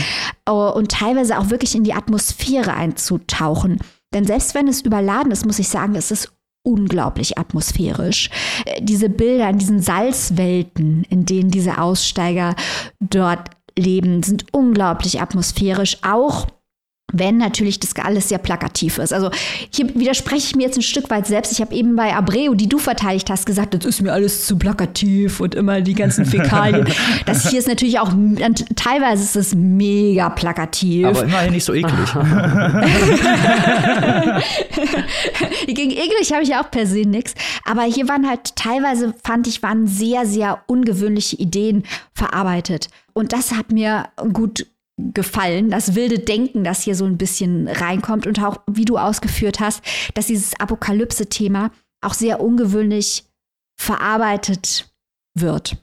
Oh, 0.50 0.72
und 0.74 0.92
teilweise 0.92 1.38
auch 1.38 1.52
wirklich 1.52 1.76
in 1.76 1.84
die 1.84 1.94
Atmosphäre 1.94 2.74
einzutauchen. 2.74 3.80
Denn 4.14 4.26
selbst 4.26 4.56
wenn 4.56 4.68
es 4.68 4.82
überladen 4.82 5.32
ist, 5.32 5.46
muss 5.46 5.60
ich 5.60 5.70
sagen, 5.70 5.94
es 5.96 6.10
ist 6.10 6.32
unglaublich 6.70 7.38
atmosphärisch. 7.38 8.30
Äh, 8.66 8.82
diese 8.82 9.10
Bilder 9.10 9.50
in 9.50 9.58
diesen 9.58 9.82
Salzwelten, 9.82 11.04
in 11.10 11.26
denen 11.26 11.52
diese 11.52 11.82
Aussteiger 11.82 12.56
dort 13.00 13.50
leben, 13.78 14.24
sind 14.24 14.46
unglaublich 14.52 15.22
atmosphärisch. 15.22 15.98
Auch 16.04 16.48
wenn 17.12 17.38
natürlich 17.38 17.80
das 17.80 17.96
alles 17.96 18.30
sehr 18.30 18.38
plakativ 18.38 18.98
ist. 18.98 19.14
Also 19.14 19.30
hier 19.72 19.94
widerspreche 19.96 20.48
ich 20.48 20.56
mir 20.56 20.64
jetzt 20.64 20.78
ein 20.78 20.82
Stück 20.82 21.10
weit 21.10 21.28
selbst. 21.28 21.52
Ich 21.52 21.62
habe 21.62 21.76
eben 21.76 21.96
bei 21.96 22.16
Abreu, 22.16 22.56
die 22.56 22.70
du 22.70 22.78
verteidigt 22.78 23.30
hast, 23.30 23.46
gesagt, 23.46 23.74
das 23.74 23.86
ist 23.86 24.02
mir 24.02 24.14
alles 24.14 24.46
zu 24.46 24.58
plakativ 24.58 25.40
und 25.40 25.56
immer 25.56 25.82
die 25.82 25.94
ganzen 25.94 26.26
Fäkalien. 26.26 26.88
das 27.26 27.50
hier 27.50 27.60
ist 27.60 27.68
natürlich 27.68 28.00
auch, 28.00 28.12
teilweise 28.76 29.24
ist 29.24 29.36
es 29.36 29.56
mega 29.56 30.30
plakativ. 30.30 31.08
Aber 31.08 31.24
immerhin 31.24 31.54
nicht 31.54 31.66
so 31.66 31.74
eklig. 31.74 31.94
Gegen 35.68 35.92
eklig 35.92 36.32
habe 36.32 36.44
ich 36.44 36.50
ja 36.50 36.64
auch 36.64 36.72
per 36.72 36.86
se 36.86 37.00
nichts. 37.00 37.34
Aber 37.66 37.84
hier 37.84 38.08
waren 38.08 38.28
halt 38.28 38.56
teilweise, 38.56 39.14
fand 39.24 39.48
ich, 39.48 39.64
waren 39.64 39.88
sehr, 39.88 40.26
sehr 40.26 40.64
ungewöhnliche 40.68 41.38
Ideen 41.38 41.84
verarbeitet. 42.14 42.90
Und 43.14 43.34
das 43.34 43.52
hat 43.52 43.72
mir 43.72 44.10
gut 44.34 44.68
gefallen, 45.14 45.70
das 45.70 45.96
wilde 45.96 46.20
Denken, 46.20 46.64
das 46.64 46.84
hier 46.84 46.96
so 46.96 47.06
ein 47.06 47.18
bisschen 47.18 47.68
reinkommt 47.68 48.28
und 48.28 48.42
auch, 48.42 48.58
wie 48.68 48.86
du 48.86 48.98
ausgeführt 48.98 49.60
hast, 49.60 49.84
dass 50.14 50.28
dieses 50.28 50.60
Apokalypse-Thema 50.60 51.72
auch 52.02 52.14
sehr 52.14 52.40
ungewöhnlich 52.42 53.26
verarbeitet 53.80 54.92
wird. 55.36 55.78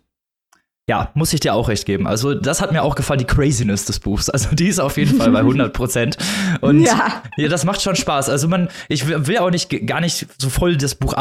Ja, 0.89 1.11
muss 1.15 1.33
ich 1.33 1.41
dir 1.41 1.53
auch 1.53 1.69
recht 1.69 1.85
geben. 1.85 2.07
Also, 2.07 2.35
das 2.35 2.61
hat 2.61 2.71
mir 2.71 2.85
auch 2.85 2.95
gefallen, 2.95 3.19
die 3.19 3.25
Craziness 3.25 3.87
des 3.87 3.99
Buchs. 3.99 4.31
Also, 4.31 4.55
die 4.55 4.69
ist 4.69 4.79
auf 4.79 4.97
jeden 4.97 5.17
Fall 5.17 5.33
bei 5.33 5.41
100 5.41 5.73
Prozent. 5.73 6.17
Und 6.61 6.81
ja. 6.81 7.23
ja. 7.37 7.49
das 7.49 7.65
macht 7.65 7.83
schon 7.83 7.97
Spaß. 7.97 8.29
Also, 8.29 8.47
man, 8.47 8.69
ich 8.89 9.09
will 9.09 9.39
auch 9.39 9.51
nicht, 9.51 9.69
gar 9.85 10.01
nicht 10.01 10.27
so 10.39 10.49
voll 10.49 10.77
das 10.77 10.95
Buch 10.95 11.15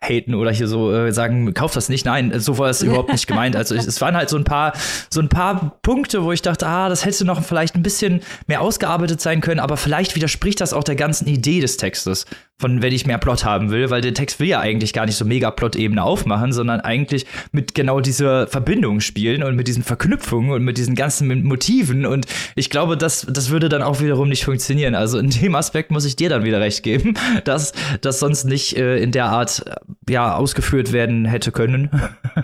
abhaten 0.00 0.34
oder 0.34 0.50
hier 0.50 0.68
so 0.68 0.92
äh, 0.92 1.12
sagen, 1.12 1.52
kauf 1.54 1.74
das 1.74 1.88
nicht. 1.88 2.06
Nein, 2.06 2.32
so 2.38 2.58
war 2.58 2.70
es 2.70 2.82
überhaupt 2.82 3.10
nicht 3.12 3.26
gemeint. 3.26 3.56
Also, 3.56 3.74
es 3.74 4.00
waren 4.00 4.16
halt 4.16 4.28
so 4.28 4.36
ein 4.36 4.44
paar, 4.44 4.72
so 5.10 5.20
ein 5.20 5.28
paar 5.28 5.78
Punkte, 5.82 6.24
wo 6.24 6.32
ich 6.32 6.42
dachte, 6.42 6.66
ah, 6.66 6.88
das 6.88 7.04
hätte 7.04 7.24
noch 7.24 7.42
vielleicht 7.42 7.74
ein 7.74 7.82
bisschen 7.82 8.20
mehr 8.46 8.60
ausgearbeitet 8.60 9.20
sein 9.20 9.40
können, 9.40 9.60
aber 9.60 9.76
vielleicht 9.76 10.14
widerspricht 10.14 10.60
das 10.60 10.72
auch 10.72 10.84
der 10.84 10.96
ganzen 10.96 11.26
Idee 11.26 11.60
des 11.60 11.76
Textes 11.76 12.26
von 12.60 12.82
wenn 12.82 12.92
ich 12.92 13.06
mehr 13.06 13.18
Plot 13.18 13.44
haben 13.44 13.70
will, 13.70 13.88
weil 13.90 14.00
der 14.00 14.14
Text 14.14 14.40
will 14.40 14.48
ja 14.48 14.58
eigentlich 14.58 14.92
gar 14.92 15.06
nicht 15.06 15.16
so 15.16 15.24
mega 15.24 15.50
Plot-Ebene 15.50 16.02
aufmachen, 16.02 16.52
sondern 16.52 16.80
eigentlich 16.80 17.24
mit 17.52 17.74
genau 17.74 18.00
dieser 18.00 18.48
Verbindung 18.48 19.00
spielen 19.00 19.44
und 19.44 19.54
mit 19.54 19.68
diesen 19.68 19.84
Verknüpfungen 19.84 20.50
und 20.50 20.64
mit 20.64 20.76
diesen 20.76 20.96
ganzen 20.96 21.44
Motiven 21.44 22.04
und 22.04 22.26
ich 22.56 22.68
glaube, 22.68 22.96
das, 22.96 23.26
das 23.30 23.50
würde 23.50 23.68
dann 23.68 23.82
auch 23.82 24.00
wiederum 24.00 24.28
nicht 24.28 24.44
funktionieren. 24.44 24.96
Also 24.96 25.18
in 25.18 25.30
dem 25.30 25.54
Aspekt 25.54 25.92
muss 25.92 26.04
ich 26.04 26.16
dir 26.16 26.28
dann 26.28 26.44
wieder 26.44 26.60
recht 26.60 26.82
geben, 26.82 27.14
dass 27.44 27.72
das 28.00 28.18
sonst 28.18 28.44
nicht 28.44 28.76
äh, 28.76 28.98
in 28.98 29.12
der 29.12 29.26
Art 29.26 29.64
äh, 29.66 29.76
ja 30.08 30.34
ausgeführt 30.34 30.92
werden 30.92 31.24
hätte 31.24 31.52
können, 31.52 31.90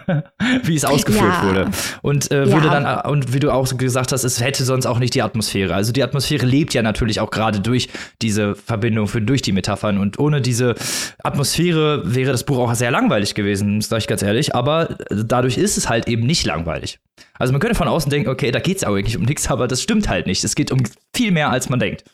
wie 0.63 0.75
es 0.75 0.85
ausgeführt 0.85 1.35
ja. 1.43 1.47
wurde. 1.47 1.71
Und 2.03 2.31
äh, 2.31 2.53
würde 2.53 2.67
ja. 2.67 2.81
dann 2.81 3.11
und 3.11 3.33
wie 3.33 3.41
du 3.41 3.51
auch 3.51 3.77
gesagt 3.77 4.13
hast, 4.13 4.25
es 4.25 4.41
hätte 4.41 4.65
sonst 4.65 4.87
auch 4.87 4.99
nicht 4.99 5.15
die 5.15 5.23
Atmosphäre. 5.23 5.75
Also 5.75 5.93
die 5.93 6.03
Atmosphäre 6.03 6.47
lebt 6.47 6.75
ja 6.75 6.83
natürlich 6.83 7.21
auch 7.21 7.31
gerade 7.31 7.61
durch 7.61 7.89
diese 8.23 8.55
Verbindung, 8.55 9.07
für, 9.07 9.21
durch 9.21 9.43
die 9.43 9.53
Metaphern 9.53 9.99
und 9.99 10.19
ohne 10.19 10.41
diese 10.41 10.75
Atmosphäre 11.23 12.03
wäre 12.05 12.33
das 12.33 12.45
Buch 12.45 12.59
auch 12.59 12.75
sehr 12.75 12.91
langweilig 12.91 13.35
gewesen, 13.35 13.81
sage 13.81 14.01
ich 14.01 14.07
ganz 14.07 14.23
ehrlich. 14.23 14.55
Aber 14.55 14.97
dadurch 15.11 15.57
ist 15.57 15.79
es 15.79 15.89
halt 15.89 16.09
eben 16.09 16.27
nicht 16.27 16.47
langweilig. 16.47 16.99
Also 17.39 17.53
man 17.53 17.61
könnte 17.61 17.77
von 17.77 17.89
außen 17.89 18.11
denken, 18.11 18.29
okay, 18.29 18.51
da 18.51 18.61
geht 18.61 18.79
es 18.79 18.85
eigentlich 18.85 19.17
um 19.17 19.25
nichts, 19.25 19.49
aber 19.49 19.67
das 19.67 19.83
stimmt 19.83 20.09
halt 20.09 20.27
nicht. 20.27 20.45
Es 20.45 20.55
geht 20.55 20.71
um 20.71 20.83
viel 21.15 21.31
mehr, 21.31 21.51
als 21.51 21.69
man 21.69 21.81
denkt. 21.81 22.05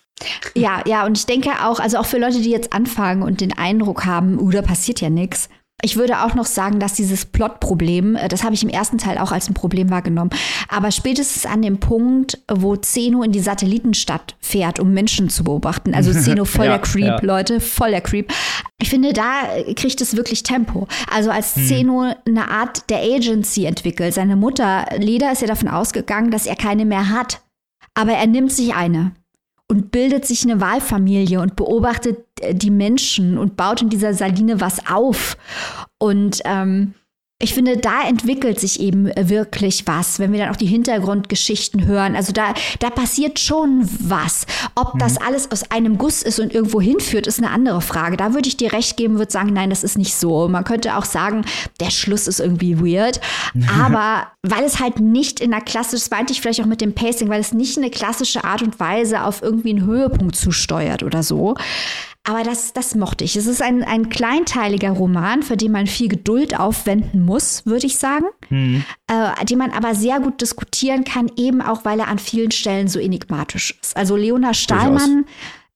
Ja, 0.55 0.83
ja, 0.87 1.07
und 1.07 1.17
ich 1.17 1.27
denke 1.27 1.51
auch, 1.65 1.81
also 1.81 1.99
auch 1.99 2.07
für 2.07 2.19
Leute, 2.19 2.41
die 2.41 2.51
jetzt 2.51 2.73
anfangen 2.73 3.23
und 3.23 3.41
den 3.41 3.57
Eindruck 3.57 4.05
haben, 4.05 4.39
uh, 4.39 4.51
da 4.51 4.63
passiert 4.63 5.01
ja 5.01 5.11
nichts, 5.11 5.49
ich 5.83 5.97
würde 5.97 6.23
auch 6.23 6.35
noch 6.35 6.47
sagen, 6.47 6.79
dass 6.79 6.95
dieses 6.95 7.25
Plot-Problem, 7.25 8.17
äh, 8.17 8.29
das 8.29 8.45
habe 8.45 8.55
ich 8.55 8.63
im 8.63 8.69
ersten 8.69 8.99
Teil 8.99 9.19
auch 9.19 9.33
als 9.33 9.49
ein 9.49 9.55
Problem 9.55 9.91
wahrgenommen, 9.91 10.31
aber 10.69 10.91
spätestens 10.91 11.47
an 11.47 11.63
dem 11.63 11.81
Punkt, 11.81 12.39
wo 12.53 12.77
Zeno 12.77 13.23
in 13.23 13.33
die 13.33 13.41
Satellitenstadt 13.41 14.37
fährt, 14.41 14.79
um 14.81 14.93
Menschen 14.93 15.31
zu 15.31 15.45
beobachten, 15.45 15.95
also 15.95 16.13
Zeno 16.21 16.45
voll 16.45 16.67
ja, 16.67 16.79
Creep, 16.79 17.05
ja. 17.05 17.19
Leute, 17.23 17.61
voll 17.61 17.91
der 17.91 18.01
Creep. 18.01 18.33
Ich 18.81 18.91
finde, 18.91 19.13
da 19.13 19.43
kriegt 19.77 20.01
es 20.01 20.17
wirklich 20.17 20.43
Tempo. 20.43 20.89
Also 21.11 21.31
als 21.31 21.55
hm. 21.55 21.67
Zeno 21.67 22.15
eine 22.27 22.51
Art 22.51 22.89
der 22.91 23.03
Agency 23.03 23.65
entwickelt, 23.65 24.15
seine 24.15 24.37
Mutter, 24.37 24.87
Leda, 24.97 25.31
ist 25.31 25.43
ja 25.43 25.49
davon 25.49 25.69
ausgegangen, 25.69 26.31
dass 26.31 26.47
er 26.47 26.57
keine 26.57 26.85
mehr 26.85 27.11
hat. 27.11 27.41
Aber 27.95 28.13
er 28.13 28.27
nimmt 28.27 28.53
sich 28.53 28.75
eine 28.75 29.13
und 29.71 29.93
bildet 29.93 30.27
sich 30.27 30.43
eine 30.43 30.61
Wahlfamilie 30.61 31.41
und 31.41 31.55
beobachtet 31.55 32.19
äh, 32.41 32.53
die 32.57 32.73
Menschen 32.73 33.39
und 33.39 33.57
baut 33.57 33.81
in 33.81 33.89
dieser 33.89 34.15
Saline 34.15 34.61
was 34.61 34.85
auf. 34.91 35.37
Und 35.99 36.41
ähm, 36.45 36.95
ich 37.43 37.55
finde, 37.55 37.79
da 37.79 38.03
entwickelt 38.07 38.61
sich 38.61 38.81
eben 38.81 39.11
wirklich 39.17 39.87
was, 39.87 40.19
wenn 40.19 40.31
wir 40.33 40.41
dann 40.41 40.51
auch 40.51 40.57
die 40.57 40.67
Hintergrundgeschichten 40.67 41.87
hören. 41.87 42.15
Also 42.15 42.33
da, 42.33 42.53
da 42.81 42.91
passiert 42.91 43.39
schon 43.39 43.89
was. 43.99 44.45
Ob 44.75 44.95
mhm. 44.95 44.99
das 44.99 45.17
alles 45.17 45.51
aus 45.51 45.71
einem 45.71 45.97
Guss 45.97 46.23
ist 46.23 46.39
und 46.39 46.55
irgendwo 46.55 46.83
hinführt, 46.83 47.27
ist 47.27 47.39
eine 47.39 47.51
andere 47.51 47.81
Frage. 47.81 48.19
Da 48.19 48.35
würde 48.35 48.49
ich 48.49 48.59
dir 48.59 48.75
recht 48.75 48.99
geben, 48.99 49.19
würde 49.19 49.33
sagen, 49.33 49.55
nein, 49.55 49.71
das 49.71 49.85
ist 49.85 49.97
nicht 49.97 50.15
so. 50.15 50.49
Man 50.49 50.65
könnte 50.65 50.97
auch 50.97 51.07
sagen, 51.07 51.47
der 51.81 51.91
Schluss 51.91 52.27
ist 52.27 52.41
irgendwie 52.41 52.79
weird. 52.79 53.21
Aber 53.83 54.27
weil 54.43 54.65
es 54.65 54.79
halt 54.79 55.01
nicht 55.01 55.41
in 55.41 55.55
einer 55.55 55.65
klassischen, 55.65 56.03
das 56.03 56.11
meinte 56.11 56.35
ich 56.35 56.43
vielleicht 56.43 56.61
auch 56.61 56.67
mit 56.67 56.83
dem 56.83 56.95
Pacing, 56.95 57.31
weil 57.31 57.41
es 57.41 57.55
nicht 57.55 57.79
in 57.79 57.83
eine 57.83 57.91
klassische 57.91 58.45
Art 58.45 58.63
und 58.63 58.79
Weise 58.79 59.25
auf 59.25 59.43
irgendwie 59.43 59.71
einen 59.71 59.87
Höhepunkt 59.87 60.37
zusteuert 60.37 61.03
oder 61.03 61.23
so. 61.23 61.55
Aber 62.31 62.45
das, 62.45 62.73
das 62.73 62.95
mochte 62.95 63.25
ich. 63.25 63.35
Es 63.35 63.47
ist 63.47 63.61
ein, 63.61 63.83
ein 63.83 64.09
kleinteiliger 64.09 64.91
Roman, 64.91 65.43
für 65.43 65.57
den 65.57 65.73
man 65.73 65.89
viel 65.89 66.07
Geduld 66.07 66.57
aufwenden 66.61 67.25
muss, 67.25 67.67
würde 67.67 67.87
ich 67.87 67.99
sagen. 67.99 68.27
Mhm. 68.51 68.85
Äh, 69.09 69.45
den 69.47 69.59
man 69.59 69.73
aber 69.73 69.97
sehr 69.97 70.21
gut 70.21 70.41
diskutieren 70.41 71.03
kann, 71.03 71.29
eben 71.37 71.61
auch, 71.61 71.85
weil 71.85 71.99
er 71.99 72.07
an 72.07 72.21
vielen 72.21 72.53
Stellen 72.53 72.87
so 72.87 73.01
enigmatisch 73.01 73.77
ist. 73.83 73.97
Also 73.97 74.15
Leona 74.15 74.55
Stahlmann, 74.55 75.25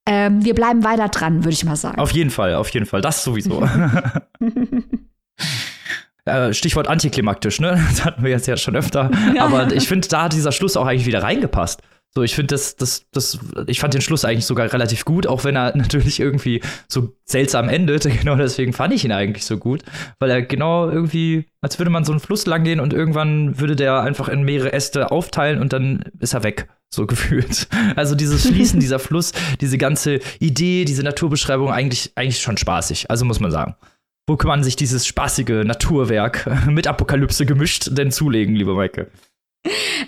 ähm, 0.07 0.45
wir 0.45 0.55
bleiben 0.55 0.85
weiter 0.85 1.09
dran, 1.09 1.43
würde 1.43 1.55
ich 1.55 1.65
mal 1.65 1.75
sagen. 1.75 1.99
Auf 1.99 2.13
jeden 2.13 2.31
Fall, 2.31 2.55
auf 2.55 2.69
jeden 2.69 2.87
Fall. 2.87 3.01
Das 3.01 3.25
sowieso. 3.25 3.69
Äh, 6.27 6.55
Stichwort 6.55 6.89
antiklimaktisch, 6.89 7.61
ne? 7.61 7.79
Das 7.91 8.03
hatten 8.03 8.23
wir 8.23 8.31
jetzt 8.31 8.47
ja 8.47 8.57
schon 8.57 8.77
öfter. 8.77 9.11
Aber 9.39 9.71
ich 9.75 9.87
finde, 9.87 10.09
da 10.09 10.23
hat 10.23 10.33
dieser 10.33 10.53
Schluss 10.53 10.75
auch 10.75 10.87
eigentlich 10.87 11.05
wieder 11.05 11.23
reingepasst. 11.23 11.83
So, 12.17 12.23
ich 12.23 12.37
finde 12.37 12.55
das, 12.55 12.77
das, 12.77 13.07
das, 13.11 13.41
ich 13.67 13.81
fand 13.81 13.93
den 13.93 14.01
Schluss 14.01 14.25
eigentlich 14.25 14.47
sogar 14.47 14.73
relativ 14.73 15.05
gut, 15.05 15.27
auch 15.27 15.43
wenn 15.43 15.57
er 15.57 15.77
natürlich 15.77 16.21
irgendwie 16.21 16.63
so 16.89 17.13
seltsam 17.25 17.69
endet. 17.69 18.05
Genau 18.25 18.37
deswegen 18.37 18.73
fand 18.73 18.95
ich 18.95 19.05
ihn 19.05 19.13
eigentlich 19.13 19.45
so 19.45 19.59
gut, 19.59 19.83
weil 20.19 20.31
er 20.31 20.43
genau 20.43 20.89
irgendwie, 20.89 21.47
als 21.61 21.79
würde 21.79 21.91
man 21.91 22.05
so 22.05 22.13
einen 22.13 22.21
Fluss 22.21 22.47
lang 22.47 22.63
gehen 22.63 22.81
und 22.81 22.93
irgendwann 22.93 23.59
würde 23.59 23.77
der 23.77 24.01
einfach 24.01 24.29
in 24.29 24.45
mehrere 24.45 24.73
Äste 24.73 25.11
aufteilen 25.11 25.61
und 25.61 25.73
dann 25.73 26.05
ist 26.21 26.33
er 26.33 26.45
weg, 26.45 26.69
so 26.95 27.07
gefühlt. 27.09 27.67
Also 27.97 28.15
dieses 28.15 28.47
Fließen, 28.47 28.79
dieser 28.79 29.01
Fluss, 29.01 29.33
diese 29.61 29.77
ganze 29.77 30.21
Idee, 30.39 30.85
diese 30.85 31.03
Naturbeschreibung 31.03 31.71
eigentlich, 31.71 32.13
eigentlich 32.15 32.41
schon 32.41 32.57
spaßig. 32.57 33.11
Also 33.11 33.25
muss 33.25 33.41
man 33.41 33.51
sagen. 33.51 33.75
Wo 34.27 34.37
kann 34.37 34.49
man 34.49 34.65
sich 34.65 34.77
dieses 34.77 35.07
spaßige 35.07 35.65
Naturwerk 35.65 36.49
mit 36.67 36.87
Apokalypse 36.87 37.45
gemischt 37.45 37.91
denn 37.93 38.11
zulegen, 38.11 38.55
liebe 38.55 38.75
Maike? 38.75 39.11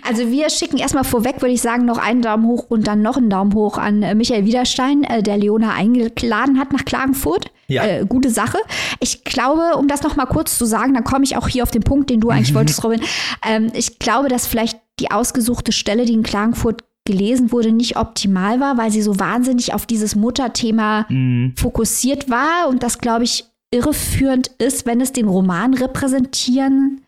Also 0.03 0.29
wir 0.29 0.49
schicken 0.49 0.77
erstmal 0.77 1.03
vorweg, 1.03 1.41
würde 1.41 1.53
ich 1.53 1.61
sagen, 1.61 1.85
noch 1.85 1.97
einen 1.97 2.21
Daumen 2.21 2.45
hoch 2.45 2.65
und 2.69 2.87
dann 2.87 3.01
noch 3.01 3.17
einen 3.17 3.29
Daumen 3.29 3.53
hoch 3.53 3.77
an 3.77 4.03
äh, 4.03 4.13
Michael 4.13 4.45
Wiederstein, 4.45 5.03
äh, 5.03 5.23
der 5.23 5.37
Leona 5.37 5.73
eingeladen 5.73 6.59
hat 6.59 6.71
nach 6.71 6.85
Klagenfurt. 6.85 7.51
Ja. 7.67 7.85
Äh, 7.85 8.05
gute 8.07 8.29
Sache. 8.29 8.59
Ich 8.99 9.23
glaube, 9.23 9.75
um 9.77 9.87
das 9.87 10.03
noch 10.03 10.15
mal 10.15 10.25
kurz 10.25 10.57
zu 10.57 10.65
sagen, 10.65 10.93
dann 10.93 11.03
komme 11.03 11.25
ich 11.25 11.35
auch 11.35 11.47
hier 11.47 11.63
auf 11.63 11.71
den 11.71 11.81
Punkt, 11.83 12.09
den 12.09 12.21
du 12.21 12.29
eigentlich 12.29 12.53
wolltest, 12.55 12.83
Robin. 12.83 13.01
Ähm, 13.45 13.71
ich 13.73 13.99
glaube, 13.99 14.29
dass 14.29 14.47
vielleicht 14.47 14.79
die 14.99 15.11
ausgesuchte 15.11 15.71
Stelle, 15.71 16.05
die 16.05 16.13
in 16.13 16.23
Klagenfurt 16.23 16.83
gelesen 17.05 17.51
wurde, 17.51 17.71
nicht 17.71 17.97
optimal 17.97 18.59
war, 18.59 18.77
weil 18.77 18.91
sie 18.91 19.01
so 19.01 19.19
wahnsinnig 19.19 19.73
auf 19.73 19.85
dieses 19.85 20.15
Mutterthema 20.15 21.05
mhm. 21.09 21.53
fokussiert 21.57 22.29
war 22.29 22.67
und 22.69 22.83
das, 22.83 22.99
glaube 22.99 23.23
ich, 23.23 23.45
irreführend 23.71 24.51
ist, 24.59 24.85
wenn 24.85 25.01
es 25.01 25.13
den 25.13 25.27
Roman 25.27 25.73
repräsentieren 25.73 27.01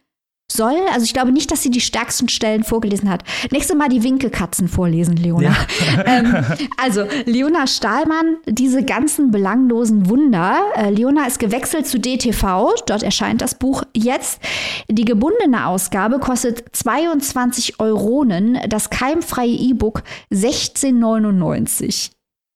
soll. 0.52 0.76
Also 0.92 1.06
ich 1.06 1.14
glaube 1.14 1.32
nicht, 1.32 1.52
dass 1.52 1.64
sie 1.64 1.70
die 1.70 1.82
stärksten 1.82 2.30
Stellen 2.30 2.64
vorgelesen 2.64 3.10
hat. 3.10 3.24
Nächstes 3.52 3.76
Mal 3.76 3.90
die 3.90 4.04
Winkelkatzen 4.04 4.68
vorlesen, 4.68 5.16
Leona. 5.16 5.56
Ja. 5.96 6.04
ähm, 6.06 6.46
also 6.78 7.06
Leona 7.26 7.68
Stahlmann, 7.68 8.38
diese 8.46 8.84
ganzen 8.84 9.32
belanglosen 9.32 10.10
Wunder. 10.10 10.58
Äh, 10.76 10.90
Leona 10.90 11.26
ist 11.26 11.40
gewechselt 11.40 11.88
zu 11.88 12.00
DTV. 12.00 12.74
Dort 12.86 13.04
erscheint 13.04 13.42
das 13.42 13.56
Buch 13.56 13.84
jetzt. 13.96 14.42
Die 14.90 15.06
gebundene 15.06 15.68
Ausgabe 15.68 16.20
kostet 16.20 16.64
22 16.76 17.80
Euronen. 17.80 18.60
Das 18.68 18.90
keimfreie 18.90 19.52
E-Book 19.52 20.04
16,99. 20.32 22.12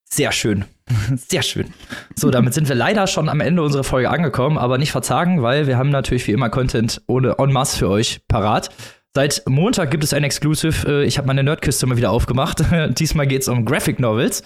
Sehr 0.09 0.31
schön. 0.31 0.65
Sehr 1.15 1.41
schön. 1.41 1.67
So, 2.15 2.29
damit 2.29 2.53
sind 2.53 2.67
wir 2.67 2.75
leider 2.75 3.07
schon 3.07 3.29
am 3.29 3.39
Ende 3.39 3.63
unserer 3.63 3.83
Folge 3.83 4.09
angekommen, 4.09 4.57
aber 4.57 4.77
nicht 4.77 4.91
verzagen, 4.91 5.41
weil 5.41 5.67
wir 5.67 5.77
haben 5.77 5.89
natürlich 5.89 6.27
wie 6.27 6.31
immer 6.31 6.49
Content 6.49 7.01
ohne 7.07 7.37
en 7.37 7.51
masse 7.51 7.77
für 7.77 7.89
euch 7.89 8.21
parat. 8.27 8.69
Seit 9.15 9.43
Montag 9.47 9.91
gibt 9.91 10.03
es 10.03 10.11
ein 10.11 10.23
Exclusive. 10.23 10.87
Äh, 10.87 11.03
ich 11.05 11.19
habe 11.19 11.27
meine 11.27 11.43
Nerdkiste 11.43 11.85
mal 11.85 11.97
wieder 11.97 12.09
aufgemacht. 12.09 12.63
Diesmal 12.99 13.27
geht 13.27 13.43
es 13.43 13.47
um 13.47 13.63
Graphic 13.63 13.99
Novels. 13.99 14.41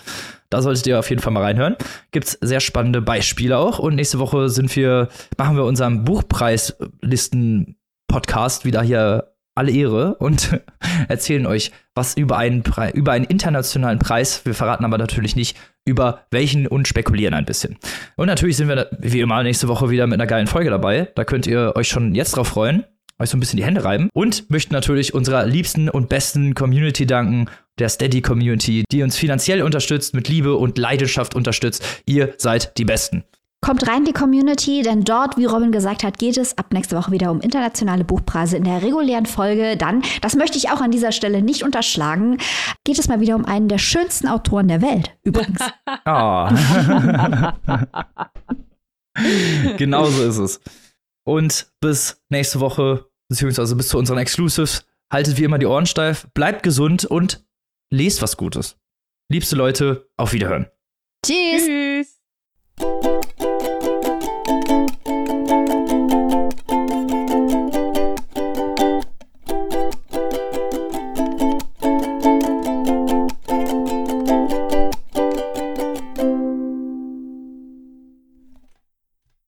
Da 0.49 0.61
solltet 0.61 0.87
ihr 0.87 0.99
auf 0.99 1.09
jeden 1.09 1.21
Fall 1.21 1.31
mal 1.31 1.43
reinhören. 1.43 1.77
Gibt's 2.11 2.37
sehr 2.41 2.59
spannende 2.59 3.01
Beispiele 3.01 3.57
auch. 3.57 3.79
Und 3.79 3.95
nächste 3.95 4.19
Woche 4.19 4.49
sind 4.49 4.75
wir, 4.75 5.07
machen 5.37 5.55
wir 5.55 5.63
unseren 5.63 6.03
Buchpreislisten-Podcast 6.03 8.65
wieder 8.65 8.81
hier 8.81 9.36
alle 9.57 9.71
Ehre 9.71 10.15
und 10.15 10.59
erzählen 11.07 11.45
euch 11.45 11.71
was 11.95 12.15
über 12.15 12.37
einen, 12.37 12.63
Pre 12.63 12.91
über 12.91 13.11
einen 13.11 13.25
internationalen 13.25 13.99
Preis. 13.99 14.45
Wir 14.45 14.53
verraten 14.53 14.85
aber 14.85 14.97
natürlich 14.97 15.35
nicht 15.35 15.57
über 15.85 16.25
welchen 16.31 16.67
und 16.67 16.87
spekulieren 16.87 17.33
ein 17.33 17.45
bisschen. 17.45 17.77
Und 18.15 18.27
natürlich 18.27 18.57
sind 18.57 18.67
wir 18.67 18.89
wie 18.99 19.19
immer 19.19 19.41
nächste 19.43 19.67
Woche 19.67 19.89
wieder 19.89 20.05
mit 20.05 20.15
einer 20.15 20.27
geilen 20.27 20.47
Folge 20.47 20.69
dabei. 20.69 21.09
Da 21.15 21.23
könnt 21.23 21.47
ihr 21.47 21.73
euch 21.75 21.87
schon 21.87 22.13
jetzt 22.13 22.35
drauf 22.35 22.49
freuen, 22.49 22.83
euch 23.19 23.29
so 23.29 23.37
ein 23.37 23.39
bisschen 23.39 23.57
die 23.57 23.65
Hände 23.65 23.83
reiben 23.83 24.09
und 24.13 24.49
möchten 24.49 24.73
natürlich 24.73 25.13
unserer 25.13 25.45
liebsten 25.45 25.89
und 25.89 26.09
besten 26.09 26.53
Community 26.53 27.05
danken, 27.05 27.49
der 27.79 27.89
Steady 27.89 28.21
Community, 28.21 28.83
die 28.91 29.03
uns 29.03 29.17
finanziell 29.17 29.61
unterstützt, 29.61 30.13
mit 30.13 30.27
Liebe 30.27 30.55
und 30.55 30.77
Leidenschaft 30.77 31.35
unterstützt. 31.35 32.03
Ihr 32.05 32.33
seid 32.37 32.77
die 32.77 32.85
Besten. 32.85 33.23
Kommt 33.59 33.87
rein 33.87 33.99
in 33.99 34.05
die 34.05 34.13
Community, 34.13 34.83
denn 34.83 35.03
dort, 35.03 35.35
wie 35.35 35.45
Robin 35.45 35.71
gesagt 35.71 36.03
hat, 36.03 36.19
geht 36.19 36.37
es 36.37 36.57
ab 36.59 36.71
nächste 36.73 36.95
Woche 36.95 37.11
wieder 37.11 37.31
um 37.31 37.41
internationale 37.41 38.03
Buchpreise 38.03 38.55
in 38.55 38.63
der 38.63 38.83
regulären 38.83 39.25
Folge. 39.25 39.75
Dann, 39.77 40.03
das 40.21 40.35
möchte 40.35 40.59
ich 40.59 40.69
auch 40.69 40.79
an 40.79 40.91
dieser 40.91 41.11
Stelle 41.11 41.41
nicht 41.41 41.63
unterschlagen, 41.63 42.37
geht 42.83 42.99
es 42.99 43.07
mal 43.07 43.19
wieder 43.19 43.35
um 43.35 43.45
einen 43.45 43.67
der 43.67 43.79
schönsten 43.79 44.27
Autoren 44.27 44.67
der 44.67 44.83
Welt, 44.83 45.17
übrigens. 45.23 45.59
Oh. 46.05 46.47
genau 49.77 50.05
so 50.05 50.23
ist 50.23 50.37
es. 50.37 50.61
Und 51.25 51.67
bis 51.81 52.23
nächste 52.29 52.59
Woche, 52.59 53.09
beziehungsweise 53.27 53.75
bis 53.75 53.87
zu 53.87 53.97
unseren 53.97 54.19
Exclusives, 54.19 54.85
haltet 55.11 55.37
wie 55.37 55.43
immer 55.43 55.57
die 55.57 55.65
Ohren 55.65 55.87
steif, 55.87 56.27
bleibt 56.33 56.61
gesund 56.63 57.05
und 57.05 57.43
lest 57.91 58.21
was 58.21 58.37
Gutes. 58.37 58.77
Liebste 59.29 59.55
Leute, 59.55 60.09
auf 60.15 60.33
Wiederhören. 60.33 60.67
Tschüss. 61.25 61.67